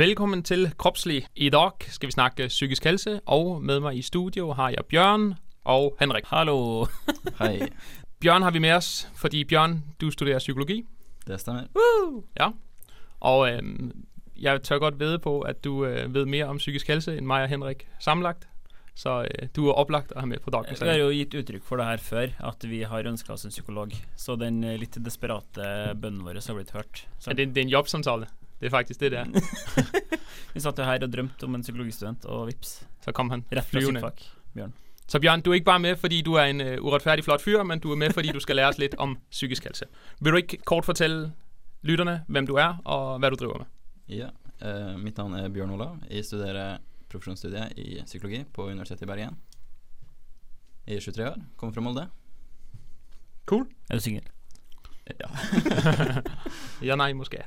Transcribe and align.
Velkommen 0.00 0.42
til 0.42 0.70
Kropslig. 0.78 1.26
I 1.36 1.50
dag 1.50 1.70
skal 1.88 2.06
vi 2.06 2.12
snakke 2.12 2.46
psykisk 2.48 2.84
helse, 2.84 3.20
og 3.26 3.62
med 3.62 3.82
meg 3.84 3.98
i 3.98 4.02
studio 4.02 4.52
har 4.56 4.70
jeg 4.72 4.86
Bjørn 4.88 5.34
og 5.64 5.96
Henrik. 6.00 6.24
Hallo. 6.30 6.86
Hei, 7.38 7.68
Bjørn 8.22 8.42
har 8.42 8.50
vi 8.56 8.62
med 8.64 8.72
oss 8.78 9.08
fordi 9.20 9.44
Bjørn, 9.44 9.82
du 10.00 10.08
studerer 10.10 10.38
psykologi. 10.38 10.86
det 11.26 11.40
stemmer. 11.40 11.68
Ja. 12.40 12.48
Og 13.20 13.52
øhm, 13.52 13.92
jeg 14.36 14.62
tør 14.62 14.78
godt 14.78 15.00
vede 15.00 15.18
på 15.18 15.40
at 15.40 15.64
du 15.64 15.84
øh, 15.84 16.14
vet 16.14 16.28
mer 16.28 16.46
om 16.46 16.56
psykisk 16.56 16.88
helse 16.88 17.18
enn 17.18 17.26
meg 17.26 17.42
og 17.42 17.48
Henrik 17.48 17.86
sammenlagt. 18.00 18.48
Så 18.94 19.20
øh, 19.20 19.48
du 19.56 19.68
er 19.68 19.76
opplagt 19.76 20.16
å 20.16 20.20
ha 20.20 20.26
med 20.26 20.40
på 20.40 20.50
dagens 20.50 20.80
Vi 20.80 20.88
har 20.88 20.96
jo 20.96 21.12
gitt 21.12 21.34
uttrykk 21.34 21.64
for 21.64 21.76
det 21.76 21.84
her 21.84 21.96
før, 21.96 22.32
at 22.40 22.64
vi 22.64 22.82
har 22.88 23.04
ønska 23.04 23.36
oss 23.36 23.44
en 23.44 23.52
psykolog. 23.52 23.92
Så 24.16 24.40
den 24.40 24.64
eh, 24.64 24.80
litt 24.80 24.96
desperate 25.04 25.92
bønnen 25.92 26.24
vår 26.24 26.40
har 26.40 26.56
blitt 26.56 26.72
hørt. 26.72 27.04
Så 27.18 27.30
Er 27.30 27.34
det, 27.34 27.52
det 27.54 27.60
er 27.60 27.68
en 27.68 27.76
jobbsamtale. 27.76 28.32
Det 28.60 28.68
er 28.68 28.70
faktisk 28.70 29.00
det 29.00 29.10
det 29.14 29.18
er. 29.18 29.26
vi 30.54 30.60
satt 30.60 30.78
jo 30.78 30.84
her 30.84 31.06
og 31.06 31.12
drømte 31.12 31.48
om 31.48 31.54
en 31.56 31.64
psykologistudent, 31.64 32.24
og 32.24 32.46
vips, 32.50 32.86
Så 33.04 33.12
kom 33.12 33.30
han 33.30 33.44
rett 33.50 33.66
fra 33.66 33.80
sitt 33.80 34.00
fag. 34.00 34.24
Bjørn. 34.54 34.72
Så 35.10 35.18
Bjørn, 35.18 35.40
du 35.42 35.50
er 35.50 35.54
ikke 35.58 35.70
bare 35.72 35.82
med 35.82 35.96
fordi 35.98 36.20
du 36.22 36.34
er 36.38 36.52
en 36.52 36.60
uh, 36.60 36.76
urettferdig 36.86 37.24
flott 37.24 37.42
fyr, 37.42 37.62
men 37.62 37.80
du 37.80 37.90
er 37.92 37.96
med 37.96 38.12
fordi 38.14 38.32
du 38.32 38.40
skal 38.40 38.56
lære 38.56 38.74
oss 38.74 38.78
litt 38.78 38.94
om 38.98 39.16
psykisk 39.30 39.64
helse. 39.64 39.88
Vil 40.20 40.32
du 40.32 40.36
ikke 40.36 40.60
kort 40.64 40.84
fortelle 40.84 41.32
lytterne 41.82 42.20
hvem 42.28 42.46
du 42.46 42.54
er, 42.56 42.76
og 42.84 43.18
hva 43.18 43.30
du 43.30 43.36
driver 43.40 43.64
med? 43.64 43.72
Ja, 44.08 44.28
uh, 44.62 44.94
mitt 45.00 45.18
navn 45.18 45.34
er 45.34 45.48
Bjørn 45.48 45.74
Olav. 45.74 45.96
Jeg 46.10 46.24
studerer 46.24 46.78
profesjonsstudiet 47.10 47.78
i 47.78 48.02
psykologi 48.04 48.44
på 48.52 48.68
Universitetet 48.68 49.02
i 49.02 49.10
Bergen. 49.10 49.38
Jeg 50.86 50.96
er 50.96 51.00
23 51.00 51.26
år, 51.30 51.40
kommer 51.56 51.74
fra 51.74 51.80
Molde. 51.80 52.06
Cool. 53.46 53.66
Er 53.90 53.98
du 53.98 54.00
singel? 54.00 54.28
Ja. 55.10 55.30
Ja, 56.88 56.94
nei, 56.96 57.12
måske. 57.12 57.42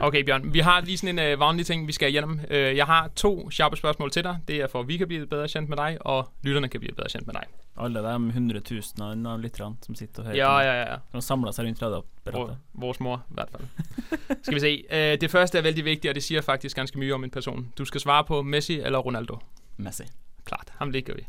Ok, 0.00 0.14
Bjørn. 0.26 0.54
Vi 0.54 0.58
har 0.58 0.80
lige 0.80 0.98
sådan 0.98 1.18
en 1.18 1.24
øh, 1.24 1.40
vanlig 1.40 1.66
ting, 1.66 1.86
vi 1.86 1.92
skal 1.92 2.12
gjennom. 2.12 2.40
Øh, 2.50 2.76
jeg 2.76 2.86
har 2.86 3.08
to 3.16 3.48
kjappe 3.52 3.76
spørsmål 3.76 4.10
til 4.10 4.24
deg. 4.24 4.36
Det 4.48 4.56
er 4.60 4.66
for 4.66 4.80
at 4.80 4.88
vi 4.88 4.96
kan 4.96 5.08
bli 5.08 5.26
bedre 5.26 5.48
kjent 5.48 5.68
med 5.68 5.76
deg, 5.76 5.96
og 6.00 6.28
lytterne 6.42 6.68
kan 6.68 6.80
bli 6.80 6.92
bedre 6.96 7.08
kjent 7.08 7.26
med 7.26 7.34
deg. 7.34 7.44
Alle 7.80 8.02
de 8.02 8.32
hundretusenene 8.32 9.30
av 9.30 9.40
lytterne 9.40 9.76
som 9.84 9.94
sitter 9.94 10.22
og 10.22 10.26
hører 10.26 10.36
Ja, 10.36 10.58
ja, 10.58 10.74
ja. 10.80 10.96
Som 11.12 11.20
samler 11.20 11.52
seg 11.52 11.66
rundt 11.66 11.82
radioapparatet. 11.82 12.56
vores 12.74 13.00
mor, 13.00 13.16
i 13.30 13.34
hvert 13.34 13.50
fall. 13.50 13.68
Skal 14.42 14.54
vi 14.54 14.60
se. 14.60 14.84
Øh, 14.90 15.20
det 15.20 15.30
første 15.30 15.58
er 15.58 15.62
veldig 15.62 15.84
viktig, 15.84 16.10
og 16.10 16.14
det 16.14 16.22
sier 16.22 16.40
faktisk 16.40 16.76
ganske 16.76 16.98
mye 16.98 17.14
om 17.14 17.24
en 17.24 17.30
person. 17.30 17.72
Du 17.78 17.84
skal 17.84 18.00
svare 18.00 18.24
på 18.24 18.42
Messi 18.42 18.80
eller 18.80 18.98
Ronaldo. 18.98 19.38
Messi. 19.76 20.04
Klart, 20.44 20.72
ham 20.78 20.90
liker 20.90 21.14
vi. 21.14 21.26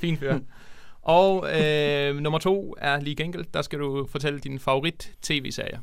Fin 0.00 0.16
fyr. 0.18 0.38
Og 1.02 1.46
øh, 1.60 2.16
nummer 2.16 2.38
to 2.38 2.74
er 2.78 3.00
like 3.00 3.24
enkelt. 3.24 3.54
Der 3.54 3.62
skal 3.62 3.78
du 3.78 4.06
fortelle 4.06 4.40
din 4.40 4.58
favoritt-tv-serie. 4.58 5.80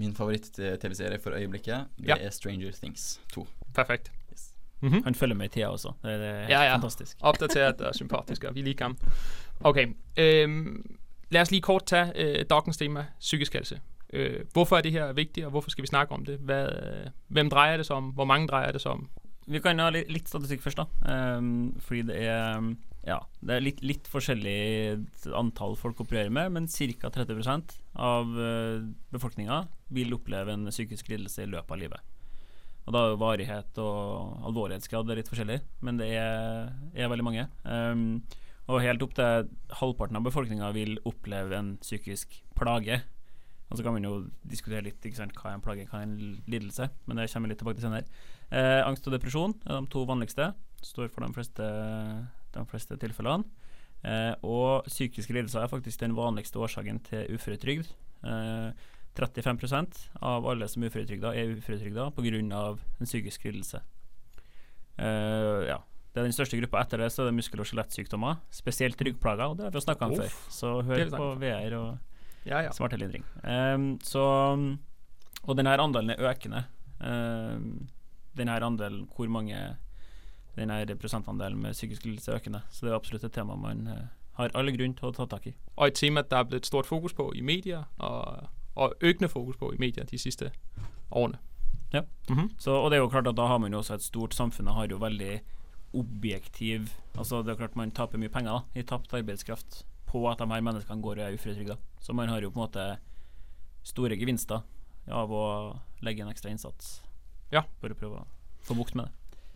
Min 0.00 0.14
favoritt-TV-serie 0.16 1.18
for 1.22 1.30
øyeblikket, 1.36 1.86
det 1.98 2.08
Ja. 2.08 2.16
er 2.20 2.30
Stranger 2.30 2.72
Things 2.72 3.20
2. 3.32 3.46
Perfekt. 3.74 4.12
Yes. 4.32 4.54
Mhm. 4.80 5.02
Han 5.04 5.14
følger 5.14 5.36
med 5.36 5.46
i 5.46 5.48
tida 5.48 5.68
også. 5.68 5.92
Det, 6.02 6.18
det 6.20 6.28
er 6.28 6.48
Ja, 6.48 6.62
ja. 6.62 6.74
fantastisk. 6.76 7.16
Oppdatert 7.20 7.80
og 7.80 7.94
sympatisk, 7.94 8.44
og 8.44 8.54
vi 8.54 8.62
liker 8.62 8.84
ham. 8.84 8.96
Ok, 9.60 9.76
øhm, 10.16 10.96
lad 11.30 11.40
os 11.40 11.50
lige 11.50 11.60
kort 11.60 11.86
tage 11.86 12.12
øh, 12.16 12.44
dagens 12.50 12.76
tema, 12.76 13.06
psykisk 13.20 13.52
helse. 13.52 13.80
Øh, 14.12 14.40
hvorfor 14.52 14.76
er 14.76 14.80
det 14.80 14.92
her 14.92 15.12
vigtigt, 15.12 15.44
og 15.46 15.50
hvorfor 15.50 15.70
skal 15.70 15.82
vi 15.82 15.86
snakke 15.86 16.14
om 16.14 16.24
det? 16.24 16.38
Hvad, 16.38 16.66
øh, 16.68 17.06
hvem 17.28 17.50
drejer 17.50 17.76
det 17.76 17.86
sig 17.86 17.96
om? 17.96 18.04
Hvor 18.04 18.24
mange 18.24 18.48
drejer 18.48 18.72
det 18.72 18.80
sig 18.80 18.90
om? 18.90 19.08
Vi 19.46 19.58
kan 19.58 19.78
ha 19.78 19.90
litt, 19.90 20.10
litt 20.12 20.28
statistikk 20.28 20.62
først, 20.62 20.78
da. 20.78 21.36
Um, 21.36 21.76
fordi 21.80 22.02
det 22.02 22.22
er 22.22 22.74
Ja, 23.06 23.16
det 23.40 23.50
er 23.56 23.60
litt, 23.64 23.78
litt 23.82 24.08
forskjellig 24.08 24.98
antall 25.34 25.76
folk 25.76 26.00
opererer 26.00 26.28
med, 26.30 26.50
men 26.52 26.66
ca. 26.68 27.08
30 27.08 27.42
av 27.98 28.30
uh, 28.36 28.86
befolkninga 29.10 29.64
vil 29.94 30.14
oppleve 30.14 30.54
en 30.54 30.68
psykisk 30.70 31.10
lidelse 31.10 31.44
i 31.44 31.50
løpet 31.50 31.74
av 31.74 31.80
livet. 31.80 32.10
Og 32.86 32.94
Da 32.94 33.02
er 33.02 33.12
jo 33.12 33.20
varighet 33.20 33.80
og 33.82 34.44
alvorlighetsgrad 34.48 35.10
litt 35.14 35.30
forskjellig, 35.30 35.60
men 35.86 35.98
det 36.00 36.12
er, 36.18 36.70
er 36.94 37.10
veldig 37.12 37.26
mange. 37.26 37.46
Um, 37.64 38.22
og 38.70 38.82
helt 38.84 39.02
opp 39.02 39.14
til 39.18 39.48
halvparten 39.80 40.18
av 40.18 40.26
befolkninga 40.26 40.70
vil 40.76 40.98
oppleve 41.08 41.58
en 41.58 41.74
psykisk 41.82 42.36
plage. 42.58 43.00
Og 43.70 43.78
så 43.78 43.86
kan 43.86 43.94
man 43.94 44.06
jo 44.06 44.14
diskutere 44.46 44.84
litt 44.86 45.06
sant, 45.14 45.34
hva 45.38 45.52
er 45.52 45.58
en 45.58 45.64
plage, 45.64 45.86
hva 45.90 46.00
er 46.00 46.08
en 46.08 46.36
lidelse, 46.50 46.88
men 47.06 47.18
det 47.18 47.28
kommer 47.30 47.48
vi 47.48 47.52
litt 47.52 47.60
tilbake 47.62 47.78
til 47.78 47.86
senere. 47.86 48.20
Eh, 48.50 48.82
angst 48.82 49.06
og 49.06 49.14
depresjon 49.14 49.54
er 49.62 49.78
de 49.78 49.90
to 49.90 50.02
vanligste. 50.08 50.50
Står 50.82 51.10
for 51.14 51.22
de 51.22 51.34
fleste, 51.36 51.66
de 52.56 52.64
fleste 52.70 52.98
tilfellene. 53.02 53.46
Eh, 54.04 54.34
og 54.46 54.86
psykiske 54.88 55.34
lidelser 55.36 55.62
er 55.64 55.68
faktisk 55.68 56.00
den 56.00 56.14
vanligste 56.16 56.58
årsaken 56.62 57.02
til 57.04 57.26
uføretrygd. 57.36 57.90
Eh, 58.24 58.72
35% 59.18 59.98
av 60.22 60.46
alle 60.46 60.68
som 60.70 60.82
er 60.84 60.88
uføretrygda, 60.92 61.34
er 61.36 61.56
uføretrygda 61.58 62.10
pga. 62.14 62.78
en 63.00 63.06
psykisk 63.06 63.44
lidelse. 63.44 63.80
Eh, 64.98 65.66
ja. 65.68 65.78
Det 66.10 66.18
er 66.20 66.26
den 66.26 66.34
største 66.34 66.58
gruppa. 66.58 66.80
Etter 66.82 66.98
det 66.98 67.12
så 67.12 67.22
er 67.22 67.30
det 67.30 67.36
muskel- 67.38 67.60
og 67.62 67.66
skjelettsykdommer, 67.66 68.40
spesielt 68.50 68.98
ryggplager, 69.00 69.50
og 69.50 69.56
det 69.58 69.64
har 69.68 69.70
vi 69.70 69.80
snakka 69.84 70.06
om 70.08 70.12
Uff. 70.12 70.18
før. 70.18 70.50
Så 70.50 70.70
hør 70.82 71.10
på 71.10 71.28
VR 71.38 71.74
og 71.78 71.98
Ja, 72.46 72.62
ja. 72.62 72.70
smertelindring. 72.70 73.22
Ehm, 73.44 73.98
så 74.02 74.78
Og 75.46 75.56
denne 75.56 75.72
andelen 75.78 76.10
er 76.10 76.16
økende. 76.34 76.64
Um, 77.00 77.88
denne 78.36 78.60
andelen, 78.60 79.08
hvor 79.16 79.26
mange 79.28 79.56
denne 80.60 80.96
prosentandelen 81.00 81.58
med 81.64 81.74
psykisk 81.76 82.04
lidelse 82.06 82.36
økende. 82.36 82.62
Så 82.70 82.86
det 82.86 82.92
er 82.92 82.98
absolutt 83.00 83.24
et 83.26 83.34
tema 83.34 83.56
man 83.58 83.86
eh, 83.90 84.06
har 84.38 84.52
alle 84.54 84.72
grunn 84.76 84.94
til 84.96 85.10
å 85.10 85.14
ta 85.16 85.26
tak 85.28 85.50
i. 85.50 85.54
Og 85.76 85.86
et 85.88 85.98
tema, 85.98 86.22
der 86.22 86.44
er 86.44 86.48
blitt 86.48 86.68
stort 86.68 86.88
fokus 86.88 87.16
på 87.16 87.30
i 87.36 87.42
medier, 87.44 87.84
og, 87.98 88.48
og 88.76 88.94
økende 89.02 89.28
fokus 89.32 89.58
på 89.60 89.72
i 89.74 89.80
medier 89.82 90.06
de 90.08 90.18
siste 90.20 90.52
årene. 91.10 91.40
Ja. 91.92 92.04
Mhm. 92.30 92.52
Så, 92.62 92.76
og 92.78 92.90
det 92.92 93.00
er 93.00 93.02
jo 93.02 93.10
klart 93.10 93.26
at 93.26 93.36
da 93.36 93.48
har 93.50 93.58
man 93.58 93.72
jo 93.74 93.80
også 93.82 93.96
et 93.96 94.04
stort 94.06 94.34
Samfunnet 94.36 94.76
har 94.76 94.86
jo 94.92 95.00
veldig 95.02 95.40
objektiv 95.98 96.92
Altså 97.18 97.40
det 97.42 97.50
er 97.50 97.58
klart 97.64 97.74
man 97.74 97.90
taper 97.90 98.20
mye 98.22 98.30
penger 98.30 98.52
da, 98.52 98.60
i 98.78 98.84
tapt 98.86 99.10
arbeidskraft 99.18 99.80
på 100.06 100.20
at 100.30 100.38
de 100.38 100.46
her 100.46 100.62
menneskene 100.62 101.02
går 101.02 101.18
og 101.18 101.24
er 101.24 101.34
uføretrygda. 101.34 101.76
Så 102.02 102.14
man 102.14 102.30
har 102.30 102.42
jo 102.42 102.50
på 102.50 102.60
en 102.60 102.64
måte 102.64 102.84
store 103.86 104.16
gevinster 104.18 104.62
av 105.10 105.30
å 105.34 105.42
legge 106.06 106.22
en 106.24 106.30
ekstra 106.30 106.50
innsats 106.50 107.00
Ja. 107.50 107.64
for 107.80 107.90
å 107.90 107.98
prøve 107.98 108.22
å 108.22 108.26
få 108.66 108.74
bukt 108.78 108.94
med 108.98 109.06
det. 109.06 109.12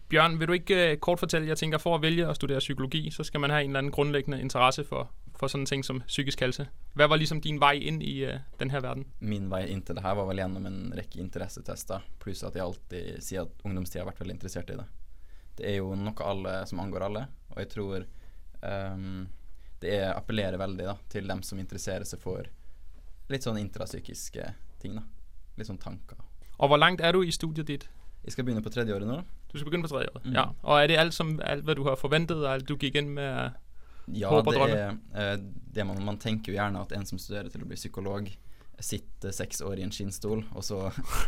Bjørn, 0.08 0.40
vil 0.40 0.48
du 0.48 0.52
ikke 0.52 0.90
øh, 0.90 0.96
kort 0.96 1.18
fortelle, 1.18 1.48
jeg 1.48 1.58
tænker, 1.58 1.78
for 1.78 1.94
at 1.94 2.02
vælge 2.02 2.26
at 2.26 2.36
studere 2.36 2.58
psykologi, 2.58 3.10
så 3.10 3.24
skal 3.24 3.40
man 3.40 3.50
have 3.50 3.64
en 3.64 3.70
eller 3.70 3.78
anden 3.78 3.92
grundlæggende 3.92 4.40
interesse 4.40 4.84
for, 4.84 5.10
for 5.36 5.46
sådan 5.46 5.62
en 5.62 5.66
ting 5.66 5.84
som 5.84 6.02
psykisk 6.06 6.40
helse. 6.40 6.68
Hvad 6.92 7.08
var 7.08 7.16
ligesom 7.16 7.40
din 7.40 7.60
vej 7.60 7.72
ind 7.72 8.02
i 8.02 8.24
uh, 8.24 8.32
den 8.60 8.70
her 8.70 8.80
verden? 8.80 9.06
Min 9.20 9.50
vei 9.50 9.66
inn 9.66 9.82
til 9.82 9.96
det 9.96 10.02
her 10.02 10.14
var 10.14 10.28
vel 10.28 10.36
gjennom 10.36 10.66
en 10.66 10.92
rekke 10.96 11.20
interessetester, 11.20 12.04
pluss 12.20 12.42
at 12.42 12.54
jeg 12.54 12.64
alltid 12.64 13.38
at 13.38 13.64
ungdomstida 13.64 14.04
har 14.04 14.10
vært 14.10 14.20
veldig 14.20 14.34
interessert 14.34 14.70
i 14.70 14.76
det. 14.76 14.86
Det 15.58 15.70
er 15.70 15.76
jo 15.76 15.94
noe 15.94 16.26
alle 16.26 16.66
som 16.66 16.80
angår 16.82 17.06
alle, 17.08 17.26
og 17.50 17.58
jeg 17.62 17.68
tror 17.70 18.04
um, 18.62 19.26
det 19.82 19.96
er, 19.98 20.12
appellerer 20.14 20.58
veldig 20.58 20.86
da, 20.88 20.96
til 21.08 21.28
dem 21.28 21.42
som 21.42 21.58
interesserer 21.58 22.04
seg 22.08 22.20
for 22.22 22.46
litt 23.30 23.44
sånn 23.44 23.60
intrapsykiske 23.60 24.48
ting. 24.82 24.98
da. 24.98 25.04
Litt 25.58 25.68
sånn 25.68 25.80
tanker. 25.80 26.18
Og 26.58 26.70
hvor 26.70 26.80
langt 26.80 27.02
er 27.04 27.14
du 27.14 27.22
i 27.24 27.34
studiet 27.34 27.68
dit? 27.68 27.86
Jeg 28.24 28.34
skal 28.34 28.46
begynne 28.46 28.64
på 28.64 28.72
tredje 28.72 28.94
året 28.94 29.08
nå. 29.08 29.20
Du 29.54 29.58
skal 29.60 29.70
begynde 29.70 29.86
på 29.86 29.92
tredje 29.94 30.10
året. 30.10 30.24
Mm. 30.26 30.34
Ja. 30.34 30.44
Og 30.66 30.80
er 30.82 30.88
det 30.90 30.96
alt, 30.98 31.14
som, 31.14 31.36
alt, 31.46 31.62
hvad 31.64 31.78
du 31.78 31.84
har 31.86 31.94
forventet, 32.00 32.40
og 32.42 32.48
alt 32.50 32.66
du 32.68 32.74
gikk 32.76 32.98
inn 32.98 33.12
med? 33.14 33.54
Ja, 34.12 34.28
Håp 34.28 34.48
og 34.50 34.52
det 34.52 34.60
drømme. 34.60 34.98
er 35.14 35.32
eh, 35.32 35.44
det 35.74 35.86
man, 35.86 36.00
man 36.04 36.18
tenker 36.20 36.52
jo 36.52 36.58
gjerne 36.58 36.82
at 36.82 36.90
en 36.92 37.06
som 37.08 37.20
studerer 37.22 37.48
til 37.52 37.62
å 37.62 37.68
bli 37.70 37.78
psykolog, 37.78 38.26
sitter 38.82 39.30
seks 39.32 39.62
år 39.62 39.78
i 39.78 39.84
en 39.86 39.92
skinnstol, 39.94 40.42
og 40.52 40.64
så 40.66 40.80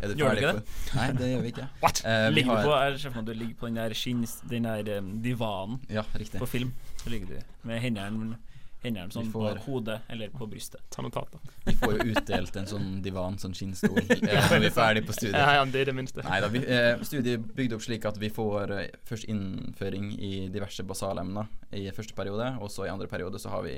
er 0.03 0.11
du 0.11 0.17
Gjør 0.19 0.35
du 0.35 0.43
ikke 0.43 0.53
det? 0.59 0.75
Nei, 0.99 1.07
det 1.17 1.31
gjør 1.31 1.45
vi 1.47 1.53
ikke. 1.55 1.69
What? 1.85 2.03
Eh, 2.05 2.27
vi 2.27 2.35
Ligger 2.41 2.57
har, 2.57 2.67
på, 2.67 2.75
jeg 2.83 3.01
ser 3.05 3.17
at 3.23 3.31
du 3.31 3.33
ligger 3.33 3.55
på 3.63 3.71
den 3.71 3.79
der, 3.81 3.95
skinns, 3.97 4.35
den 4.51 4.67
der 4.67 4.91
um, 4.99 5.13
divanen 5.23 5.79
Ja, 5.89 6.03
riktig. 6.19 6.43
på 6.43 6.51
film. 6.51 6.75
Så 7.05 7.15
ligger 7.15 7.27
du 7.31 7.69
med 7.71 7.81
hendene, 7.81 8.37
hendene 8.87 9.13
sånn 9.15 9.29
får- 9.33 9.59
på 9.61 9.65
hodet 9.67 9.99
eller 10.15 10.31
på 10.33 10.47
brystet. 10.51 10.81
Ta 10.95 11.03
notater. 11.05 11.41
Vi 11.67 11.75
får 11.81 11.97
jo 11.99 12.07
utdelt 12.15 12.57
en 12.57 12.67
sånn 12.71 12.89
divan, 13.05 13.37
sånn 13.43 13.55
skinnstol, 13.59 13.99
eh, 14.11 14.23
når 14.51 14.63
vi 14.65 14.71
er 14.71 14.75
ferdig 14.77 15.05
på 15.07 15.13
studiet. 15.17 15.37
Ja, 15.39 15.59
ja, 15.59 15.65
det 15.69 15.83
er 15.85 15.91
det 15.91 15.95
minste. 15.99 16.25
Nei 16.27 16.41
da, 16.45 16.49
vi, 16.53 16.63
eh, 16.65 16.97
studiet 17.07 17.35
er 17.41 17.45
bygd 17.61 17.77
opp 17.77 17.85
slik 17.87 18.07
at 18.09 18.19
vi 18.23 18.31
får 18.33 18.75
eh, 18.79 18.89
først 19.09 19.29
innføring 19.33 20.13
i 20.19 20.33
diverse 20.55 20.83
basalemner 20.87 21.47
i 21.77 21.87
første 21.95 22.15
periode, 22.17 22.49
og 22.61 22.71
så 22.73 22.87
i 22.87 22.93
andre 22.95 23.07
periode 23.11 23.39
så 23.43 23.51
har 23.53 23.63
vi 23.69 23.77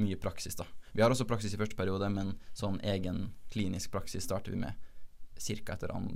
mye 0.00 0.16
praksis, 0.18 0.56
da. 0.58 0.64
Vi 0.92 1.02
har 1.04 1.10
også 1.14 1.26
praksis 1.28 1.52
i 1.54 1.58
første 1.60 1.76
periode, 1.78 2.08
men 2.10 2.32
sånn 2.54 2.80
egen 2.82 3.28
klinisk 3.52 3.92
praksis 3.94 4.24
starter 4.26 4.50
vi 4.54 4.58
med 4.64 4.74
ca. 5.38 5.72
etter 5.76 5.92
an, 5.94 6.08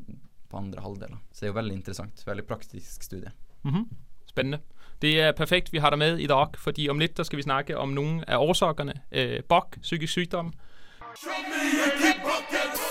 på 0.49 0.57
andre 0.59 0.81
halvdel. 0.83 1.13
Så 1.31 1.43
det 1.43 1.47
er 1.49 1.53
jo 1.53 1.59
veldig 1.61 1.75
interessant. 1.77 2.23
Veldig 2.27 2.47
praktisk 2.49 3.03
studie. 3.07 3.31
Mhm. 3.67 3.85
Spændende. 4.29 4.59
Det 5.03 5.21
er 5.21 5.33
perfekt, 5.33 5.73
vi 5.73 5.79
har 5.79 5.91
dig 5.91 5.99
med 5.99 6.19
i 6.19 6.27
dag, 6.27 6.47
fordi 6.57 6.89
om 6.89 6.99
lidt, 6.99 7.17
der 7.17 7.23
skal 7.23 7.37
vi 7.37 7.43
snakke 7.43 7.79
om 7.79 7.89
nogle 7.89 8.31
af 8.31 8.37
årsakerne. 8.37 8.93
Øh, 9.13 9.41
BOK, 9.49 9.77
psykisk 9.83 10.13
sygdom. 10.13 10.53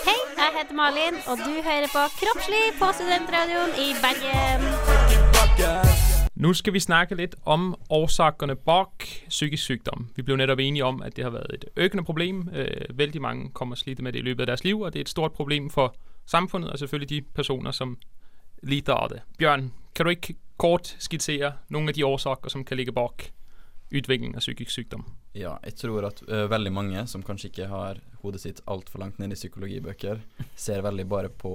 Hei, 0.08 0.20
jeg 0.38 0.50
heter 0.58 0.76
Malin, 0.76 1.16
og 1.28 1.38
du 1.38 1.52
hører 1.68 1.88
på 1.96 2.04
Kroppslig 2.20 2.66
på 2.80 2.86
Studentradioen 2.94 3.72
i 3.86 3.88
Bergen. 4.04 4.62
Nu 6.36 6.54
skal 6.54 6.74
vi 6.74 6.80
snakke 6.80 7.16
lidt 7.16 7.36
om 7.46 7.76
årsakerne 7.90 8.56
BOK, 8.56 9.04
psykisk 9.30 9.64
sygdom. 9.64 10.08
Vi 10.16 10.22
blev 10.22 10.38
netop 10.38 10.60
enige 10.60 10.86
om, 10.86 11.02
at 11.02 11.16
det 11.16 11.24
har 11.24 11.32
været 11.32 11.52
et 11.54 11.66
økende 11.76 12.04
problem. 12.04 12.50
Øh, 12.54 12.98
vældig 12.98 13.22
mange 13.22 13.50
kommer 13.50 13.76
slidte 13.76 14.04
med 14.04 14.14
det 14.14 14.20
i 14.20 14.22
løbet 14.22 14.42
af 14.42 14.48
deres 14.48 14.64
liv, 14.64 14.82
og 14.82 14.94
det 14.94 15.00
er 15.00 15.02
et 15.02 15.10
stort 15.10 15.32
problem 15.32 15.70
for 15.70 15.96
samfundet, 16.26 16.72
og 16.72 16.80
selvfølgelig 16.80 17.10
de 17.10 17.22
personer, 17.36 17.72
som 17.72 17.98
lider 18.64 18.94
av 18.94 19.10
det. 19.10 19.22
Bjørn, 19.40 19.74
kan 19.96 20.06
du 20.06 20.10
ikke 20.10 20.36
kort 20.58 20.96
skissere 21.02 21.54
noen 21.74 21.92
av 21.92 21.98
de 21.98 22.06
årsaker 22.08 22.50
som 22.50 22.64
kan 22.66 22.80
ligge 22.80 22.96
bak 22.96 23.30
utvikling 23.90 24.36
av 24.36 24.44
psykisk 24.44 24.72
sykdom? 24.74 25.06
Ja, 25.38 25.58
jeg 25.64 25.78
tror 25.80 26.08
at 26.10 26.22
ø, 26.28 26.46
veldig 26.52 26.74
mange 26.74 27.04
som 27.08 27.24
kanskje 27.24 27.52
ikke 27.52 27.70
har 27.72 28.02
hodet 28.24 28.42
sitt 28.44 28.62
altfor 28.68 29.04
langt 29.04 29.20
ned 29.22 29.32
i 29.32 29.38
psykologibøker, 29.38 30.24
ser 30.58 30.84
veldig 30.84 31.06
bare 31.08 31.30
på 31.32 31.54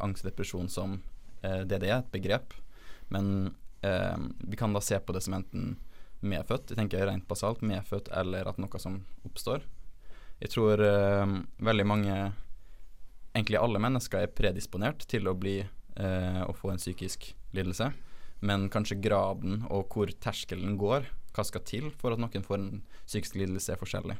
angst 0.00 0.24
og 0.24 0.30
depresjon 0.30 0.70
som 0.72 1.00
ø, 1.42 1.64
det 1.66 1.82
det 1.82 1.90
er, 1.90 1.98
et 2.00 2.14
begrep. 2.14 2.54
Men 3.12 3.54
ø, 3.84 3.92
vi 4.38 4.60
kan 4.60 4.72
da 4.72 4.80
se 4.84 5.00
på 5.00 5.16
det 5.16 5.24
som 5.26 5.36
enten 5.36 5.74
medfødt, 6.24 6.70
jeg 6.72 6.80
tenker 6.80 7.04
rent 7.04 7.26
basalt, 7.28 7.60
medfødt 7.60 8.08
eller 8.16 8.48
at 8.48 8.60
noe 8.62 8.80
som 8.80 9.02
oppstår. 9.28 9.66
Jeg 10.40 10.50
tror 10.54 10.80
veldig 11.62 11.84
mange, 11.86 12.14
egentlig 13.36 13.58
alle 13.60 13.80
mennesker, 13.80 14.24
er 14.24 14.32
predisponert 14.32 15.04
til 15.08 15.28
å 15.30 15.36
bli 15.38 15.58
å 15.94 16.54
få 16.56 16.72
en 16.72 16.80
psykisk 16.80 17.28
lidelse. 17.54 17.90
Men 18.44 18.68
kanskje 18.72 19.00
graden 19.00 19.62
og 19.72 19.92
hvor 19.92 20.10
terskelen 20.20 20.76
går, 20.80 21.08
hva 21.34 21.44
skal 21.46 21.64
til 21.66 21.90
for 21.98 22.14
at 22.14 22.20
noen 22.20 22.44
får 22.44 22.60
en 22.60 22.82
psykisk 23.06 23.38
lidelse, 23.40 23.72
er 23.72 23.80
forskjellig. 23.80 24.16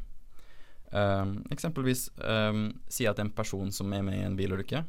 Um, 0.95 1.41
eksempelvis 1.51 2.07
um, 2.23 2.69
si 2.89 3.07
at 3.11 3.19
en 3.19 3.33
person 3.35 3.73
som 3.75 3.93
er 3.93 4.05
med 4.07 4.19
i 4.19 4.25
en 4.27 4.37
bilulykke, 4.39 4.85